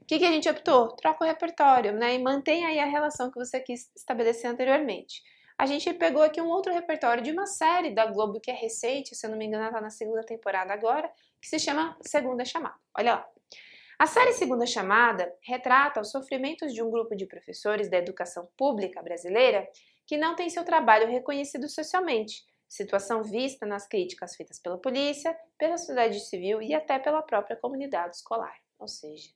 O 0.00 0.04
que, 0.04 0.18
que 0.18 0.24
a 0.24 0.32
gente 0.32 0.48
optou? 0.48 0.88
Troca 0.96 1.24
o 1.24 1.26
repertório, 1.26 1.92
né? 1.92 2.14
E 2.14 2.18
mantém 2.18 2.64
aí 2.66 2.78
a 2.78 2.86
relação 2.86 3.30
que 3.30 3.38
você 3.38 3.60
quis 3.60 3.90
estabelecer 3.96 4.50
anteriormente. 4.50 5.22
A 5.56 5.66
gente 5.66 5.92
pegou 5.94 6.22
aqui 6.22 6.40
um 6.40 6.48
outro 6.48 6.72
repertório 6.72 7.22
de 7.22 7.30
uma 7.30 7.46
série 7.46 7.94
da 7.94 8.06
Globo 8.06 8.40
que 8.40 8.50
é 8.50 8.54
recente, 8.54 9.14
se 9.14 9.24
eu 9.24 9.30
não 9.30 9.38
me 9.38 9.46
engano, 9.46 9.66
está 9.66 9.80
na 9.80 9.90
segunda 9.90 10.22
temporada 10.24 10.72
agora, 10.72 11.08
que 11.42 11.48
se 11.48 11.58
chama 11.58 11.98
Segunda 12.00 12.44
Chamada. 12.44 12.76
Olha 12.96 13.16
lá. 13.16 13.28
A 13.98 14.06
série 14.06 14.32
Segunda 14.32 14.64
Chamada 14.64 15.32
retrata 15.42 16.00
os 16.00 16.12
sofrimentos 16.12 16.72
de 16.72 16.80
um 16.80 16.90
grupo 16.90 17.16
de 17.16 17.26
professores 17.26 17.90
da 17.90 17.98
educação 17.98 18.48
pública 18.56 19.02
brasileira 19.02 19.68
que 20.06 20.16
não 20.16 20.36
tem 20.36 20.48
seu 20.48 20.64
trabalho 20.64 21.08
reconhecido 21.08 21.68
socialmente, 21.68 22.44
situação 22.68 23.24
vista 23.24 23.66
nas 23.66 23.86
críticas 23.88 24.36
feitas 24.36 24.60
pela 24.60 24.78
polícia, 24.78 25.36
pela 25.58 25.76
sociedade 25.76 26.20
civil 26.20 26.62
e 26.62 26.74
até 26.74 26.98
pela 26.98 27.22
própria 27.22 27.56
comunidade 27.56 28.16
escolar. 28.16 28.56
Ou 28.78 28.86
seja, 28.86 29.28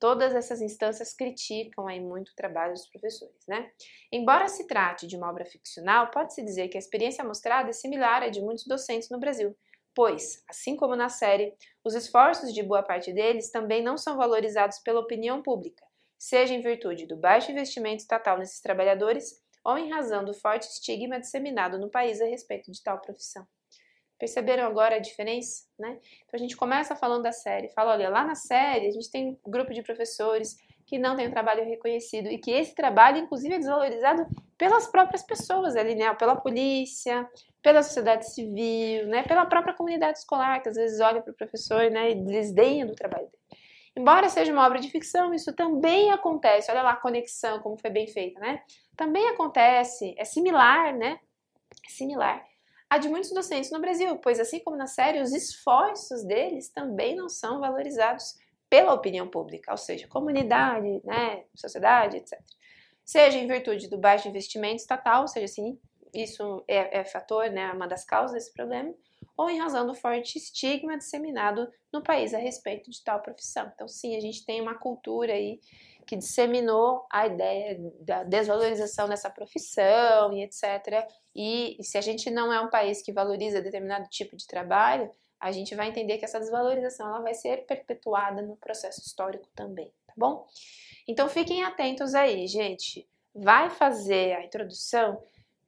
todas 0.00 0.34
essas 0.34 0.60
instâncias 0.60 1.14
criticam 1.14 1.86
aí 1.86 2.00
muito 2.00 2.30
o 2.30 2.36
trabalho 2.36 2.72
dos 2.72 2.86
professores, 2.88 3.46
né? 3.46 3.70
Embora 4.12 4.48
se 4.48 4.66
trate 4.66 5.06
de 5.06 5.16
uma 5.16 5.30
obra 5.30 5.44
ficcional, 5.44 6.10
pode-se 6.10 6.42
dizer 6.42 6.68
que 6.68 6.76
a 6.76 6.80
experiência 6.80 7.24
mostrada 7.24 7.70
é 7.70 7.72
similar 7.72 8.22
à 8.22 8.28
de 8.28 8.40
muitos 8.40 8.66
docentes 8.66 9.08
no 9.08 9.18
Brasil, 9.18 9.56
pois, 9.94 10.42
assim 10.48 10.76
como 10.76 10.96
na 10.96 11.08
série, 11.08 11.54
os 11.84 11.94
esforços 11.94 12.52
de 12.52 12.62
boa 12.62 12.82
parte 12.82 13.12
deles 13.12 13.50
também 13.50 13.82
não 13.82 13.96
são 13.96 14.16
valorizados 14.16 14.78
pela 14.80 15.00
opinião 15.00 15.42
pública, 15.42 15.84
seja 16.18 16.54
em 16.54 16.60
virtude 16.60 17.06
do 17.06 17.16
baixo 17.16 17.50
investimento 17.50 18.02
estatal 18.02 18.38
nesses 18.38 18.60
trabalhadores 18.60 19.42
ou 19.64 19.78
em 19.78 19.90
razão 19.90 20.24
do 20.24 20.34
forte 20.34 20.68
estigma 20.68 21.18
disseminado 21.18 21.78
no 21.78 21.90
país 21.90 22.20
a 22.20 22.26
respeito 22.26 22.70
de 22.70 22.82
tal 22.82 23.00
profissão. 23.00 23.46
Perceberam 24.18 24.64
agora 24.64 24.96
a 24.96 25.00
diferença? 25.00 25.64
Né? 25.78 25.98
Então 26.24 26.34
a 26.34 26.38
gente 26.38 26.56
começa 26.56 26.94
falando 26.94 27.22
da 27.22 27.32
série, 27.32 27.68
fala, 27.70 27.92
olha, 27.92 28.08
lá 28.08 28.24
na 28.24 28.34
série 28.34 28.88
a 28.88 28.90
gente 28.90 29.10
tem 29.10 29.38
um 29.44 29.50
grupo 29.50 29.72
de 29.72 29.82
professores 29.82 30.56
que 30.86 30.98
não 30.98 31.16
tem 31.16 31.28
um 31.28 31.30
trabalho 31.30 31.64
reconhecido 31.64 32.28
e 32.28 32.38
que 32.38 32.50
esse 32.50 32.74
trabalho, 32.74 33.18
inclusive, 33.18 33.54
é 33.54 33.58
desvalorizado 33.58 34.26
pelas 34.56 34.86
próprias 34.86 35.22
pessoas 35.22 35.76
ali, 35.76 35.94
né? 35.94 36.12
Pela 36.14 36.36
polícia, 36.36 37.28
pela 37.62 37.82
sociedade 37.82 38.32
civil, 38.32 39.06
né? 39.06 39.22
Pela 39.22 39.46
própria 39.46 39.74
comunidade 39.74 40.18
escolar, 40.18 40.62
que 40.62 40.68
às 40.68 40.76
vezes 40.76 41.00
olha 41.00 41.22
para 41.22 41.32
o 41.32 41.36
professor 41.36 41.90
né? 41.90 42.10
e 42.10 42.14
desdenha 42.14 42.86
do 42.86 42.94
trabalho 42.94 43.26
dele. 43.26 43.60
Embora 43.96 44.28
seja 44.28 44.52
uma 44.52 44.66
obra 44.66 44.80
de 44.80 44.90
ficção, 44.90 45.32
isso 45.32 45.54
também 45.54 46.10
acontece. 46.10 46.70
Olha 46.70 46.82
lá 46.82 46.92
a 46.92 46.96
conexão, 46.96 47.60
como 47.60 47.78
foi 47.78 47.90
bem 47.90 48.06
feita, 48.08 48.40
né? 48.40 48.60
Também 48.96 49.28
acontece, 49.28 50.14
é 50.18 50.24
similar, 50.24 50.96
né? 50.96 51.18
É 51.86 51.90
similar 51.90 52.44
a 52.94 52.98
de 52.98 53.08
muitos 53.08 53.32
docentes 53.32 53.72
no 53.72 53.80
Brasil, 53.80 54.16
pois 54.18 54.38
assim 54.38 54.60
como 54.60 54.76
na 54.76 54.86
série, 54.86 55.20
os 55.20 55.32
esforços 55.32 56.22
deles 56.22 56.68
também 56.68 57.16
não 57.16 57.28
são 57.28 57.58
valorizados 57.58 58.36
pela 58.74 58.92
opinião 58.92 59.28
pública, 59.28 59.70
ou 59.70 59.76
seja, 59.76 60.08
comunidade, 60.08 61.00
né, 61.04 61.44
sociedade, 61.54 62.16
etc. 62.16 62.36
Seja 63.04 63.38
em 63.38 63.46
virtude 63.46 63.88
do 63.88 63.96
baixo 63.96 64.26
investimento 64.26 64.82
estatal, 64.82 65.22
ou 65.22 65.28
seja, 65.28 65.44
assim, 65.44 65.78
isso 66.12 66.64
é, 66.66 66.98
é 66.98 67.04
fator, 67.04 67.48
né, 67.50 67.70
uma 67.70 67.86
das 67.86 68.04
causas 68.04 68.32
desse 68.32 68.52
problema, 68.52 68.92
ou 69.36 69.48
em 69.48 69.60
razão 69.60 69.86
do 69.86 69.94
forte 69.94 70.38
estigma 70.38 70.98
disseminado 70.98 71.70
no 71.92 72.02
país 72.02 72.34
a 72.34 72.38
respeito 72.38 72.90
de 72.90 73.00
tal 73.04 73.22
profissão. 73.22 73.70
Então, 73.72 73.86
sim, 73.86 74.16
a 74.16 74.20
gente 74.20 74.44
tem 74.44 74.60
uma 74.60 74.74
cultura 74.74 75.34
aí 75.34 75.60
que 76.04 76.16
disseminou 76.16 77.06
a 77.12 77.28
ideia 77.28 77.78
da 78.00 78.24
desvalorização 78.24 79.08
dessa 79.08 79.30
profissão 79.30 80.32
e 80.32 80.42
etc. 80.42 81.06
E, 81.32 81.76
e 81.78 81.84
se 81.84 81.96
a 81.96 82.00
gente 82.00 82.28
não 82.28 82.52
é 82.52 82.60
um 82.60 82.70
país 82.70 83.02
que 83.02 83.12
valoriza 83.12 83.62
determinado 83.62 84.08
tipo 84.08 84.36
de 84.36 84.48
trabalho, 84.48 85.08
a 85.40 85.52
gente 85.52 85.74
vai 85.74 85.88
entender 85.88 86.18
que 86.18 86.24
essa 86.24 86.40
desvalorização 86.40 87.08
ela 87.08 87.20
vai 87.20 87.34
ser 87.34 87.66
perpetuada 87.66 88.42
no 88.42 88.56
processo 88.56 89.00
histórico 89.00 89.48
também, 89.54 89.92
tá 90.06 90.14
bom? 90.16 90.46
Então 91.06 91.28
fiquem 91.28 91.62
atentos 91.62 92.14
aí, 92.14 92.46
gente. 92.46 93.08
Vai 93.34 93.68
fazer 93.68 94.34
a 94.34 94.44
introdução, 94.44 95.22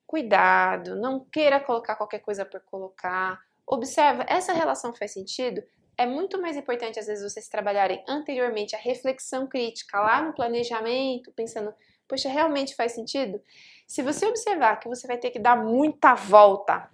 cuidado, 0.07 0.97
não 0.97 1.21
queira 1.25 1.61
colocar 1.61 1.97
qualquer 1.97 2.21
coisa 2.21 2.45
por 2.45 2.61
colocar. 2.61 3.41
Observa, 3.67 4.25
essa 4.29 4.53
relação 4.53 4.95
faz 4.95 5.13
sentido? 5.13 5.63
é 5.99 6.05
muito 6.07 6.41
mais 6.41 6.57
importante, 6.57 6.99
às 6.99 7.07
vezes, 7.07 7.33
vocês 7.33 7.49
trabalharem 7.49 8.05
anteriormente 8.07 8.77
a 8.77 8.79
reflexão 8.79 9.47
crítica 9.47 9.99
lá 9.99 10.23
no 10.23 10.35
planejamento, 10.35 11.33
pensando, 11.33 11.73
poxa, 12.07 12.29
realmente 12.29 12.75
faz 12.75 12.93
sentido? 12.93 13.41
Se 13.87 14.03
você 14.03 14.27
observar 14.27 14.79
que 14.79 14.89
você 14.89 15.07
vai 15.07 15.17
ter 15.17 15.31
que 15.31 15.39
dar 15.39 15.57
muita 15.57 16.15
volta 16.15 16.91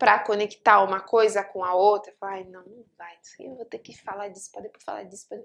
para 0.00 0.18
conectar 0.18 0.82
uma 0.82 0.98
coisa 0.98 1.44
com 1.44 1.62
a 1.62 1.74
outra, 1.74 2.10
vai, 2.18 2.42
não, 2.44 2.62
não 2.62 2.84
vai, 2.96 3.12
eu 3.38 3.54
vou 3.54 3.66
ter 3.66 3.78
que 3.80 3.94
falar 3.94 4.28
disso, 4.28 4.50
pode 4.50 4.70
falar 4.82 5.02
disso, 5.02 5.28
pode... 5.28 5.44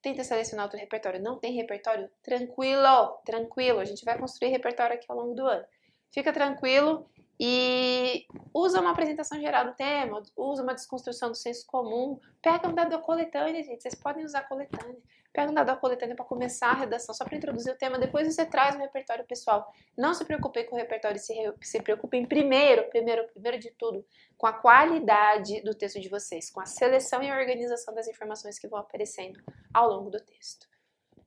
Tenta 0.00 0.24
selecionar 0.24 0.64
outro 0.64 0.78
repertório. 0.78 1.20
Não 1.20 1.38
tem 1.38 1.52
repertório? 1.52 2.10
Tranquilo, 2.22 3.18
tranquilo. 3.24 3.80
A 3.80 3.86
gente 3.86 4.04
vai 4.04 4.18
construir 4.18 4.50
repertório 4.50 4.96
aqui 4.96 5.06
ao 5.08 5.16
longo 5.16 5.34
do 5.34 5.46
ano. 5.46 5.64
Fica 6.12 6.30
tranquilo 6.30 7.08
e 7.38 8.26
usa 8.52 8.80
uma 8.80 8.90
apresentação 8.90 9.40
geral 9.40 9.66
do 9.66 9.74
tema, 9.74 10.22
usa 10.36 10.62
uma 10.62 10.74
desconstrução 10.74 11.30
do 11.30 11.36
senso 11.36 11.66
comum, 11.66 12.18
pega 12.40 12.68
um 12.68 12.74
dado 12.74 12.90
da 12.90 12.98
coletânea, 12.98 13.62
gente, 13.62 13.82
vocês 13.82 13.94
podem 13.94 14.24
usar 14.24 14.42
coletânea. 14.42 14.96
Pega 15.32 15.50
um 15.50 15.54
dado 15.54 15.66
da 15.66 15.74
coletânea 15.74 16.14
para 16.14 16.24
começar 16.24 16.68
a 16.68 16.74
redação, 16.74 17.12
só 17.12 17.24
para 17.24 17.36
introduzir 17.36 17.72
o 17.72 17.76
tema, 17.76 17.98
depois 17.98 18.32
você 18.32 18.46
traz 18.46 18.76
o 18.76 18.78
repertório 18.78 19.24
pessoal. 19.24 19.68
Não 19.98 20.14
se 20.14 20.24
preocupe 20.24 20.62
com 20.62 20.76
o 20.76 20.78
repertório, 20.78 21.18
se, 21.18 21.34
se 21.60 21.82
preocupem 21.82 22.24
primeiro, 22.24 22.88
primeiro, 22.88 23.26
primeiro 23.32 23.58
de 23.58 23.72
tudo, 23.72 24.06
com 24.38 24.46
a 24.46 24.52
qualidade 24.52 25.60
do 25.62 25.74
texto 25.74 26.00
de 26.00 26.08
vocês, 26.08 26.52
com 26.52 26.60
a 26.60 26.66
seleção 26.66 27.20
e 27.20 27.28
a 27.28 27.36
organização 27.36 27.92
das 27.92 28.06
informações 28.06 28.60
que 28.60 28.68
vão 28.68 28.78
aparecendo 28.78 29.42
ao 29.72 29.88
longo 29.90 30.08
do 30.08 30.20
texto. 30.20 30.68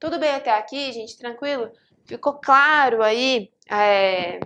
Tudo 0.00 0.18
bem 0.18 0.30
até 0.30 0.52
aqui, 0.52 0.90
gente? 0.90 1.18
Tranquilo? 1.18 1.70
Ficou 2.06 2.40
claro 2.40 3.02
aí? 3.02 3.52
É 3.70 4.40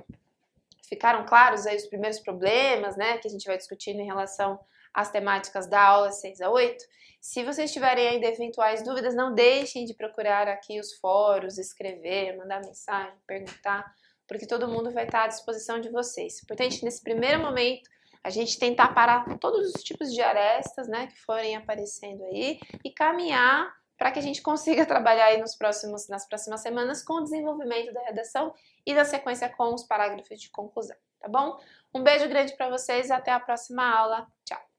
ficaram 0.92 1.24
claros 1.24 1.66
aí 1.66 1.74
os 1.74 1.86
primeiros 1.86 2.20
problemas, 2.20 2.98
né, 2.98 3.16
que 3.16 3.26
a 3.26 3.30
gente 3.30 3.46
vai 3.46 3.56
discutindo 3.56 4.00
em 4.00 4.04
relação 4.04 4.60
às 4.92 5.10
temáticas 5.10 5.66
da 5.66 5.80
aula 5.80 6.12
6 6.12 6.42
a 6.42 6.50
8. 6.50 6.84
Se 7.18 7.42
vocês 7.42 7.72
tiverem 7.72 8.06
ainda 8.06 8.26
eventuais 8.26 8.82
dúvidas, 8.84 9.14
não 9.14 9.34
deixem 9.34 9.86
de 9.86 9.94
procurar 9.94 10.46
aqui 10.48 10.78
os 10.78 10.92
fóruns, 10.98 11.56
escrever, 11.56 12.36
mandar 12.36 12.60
mensagem, 12.60 13.14
perguntar, 13.26 13.90
porque 14.28 14.46
todo 14.46 14.68
mundo 14.68 14.90
vai 14.90 15.04
estar 15.04 15.24
à 15.24 15.28
disposição 15.28 15.80
de 15.80 15.88
vocês. 15.88 16.42
Importante 16.42 16.84
nesse 16.84 17.02
primeiro 17.02 17.40
momento 17.40 17.88
a 18.22 18.28
gente 18.28 18.58
tentar 18.58 18.88
parar 18.88 19.38
todos 19.38 19.72
os 19.74 19.82
tipos 19.82 20.12
de 20.12 20.20
arestas, 20.20 20.88
né, 20.88 21.06
que 21.06 21.18
forem 21.22 21.56
aparecendo 21.56 22.22
aí 22.24 22.60
e 22.84 22.90
caminhar 22.90 23.72
para 24.02 24.10
que 24.10 24.18
a 24.18 24.22
gente 24.22 24.42
consiga 24.42 24.84
trabalhar 24.84 25.26
aí 25.26 25.40
nos 25.40 25.54
próximos, 25.54 26.08
nas 26.08 26.26
próximas 26.26 26.60
semanas 26.60 27.04
com 27.04 27.14
o 27.14 27.22
desenvolvimento 27.22 27.92
da 27.92 28.02
redação 28.02 28.52
e 28.84 28.92
da 28.92 29.04
sequência 29.04 29.48
com 29.48 29.72
os 29.72 29.84
parágrafos 29.84 30.40
de 30.40 30.50
conclusão, 30.50 30.96
tá 31.20 31.28
bom? 31.28 31.56
Um 31.94 32.02
beijo 32.02 32.28
grande 32.28 32.56
para 32.56 32.68
vocês 32.68 33.10
e 33.10 33.12
até 33.12 33.30
a 33.30 33.38
próxima 33.38 33.88
aula. 33.88 34.26
Tchau! 34.44 34.71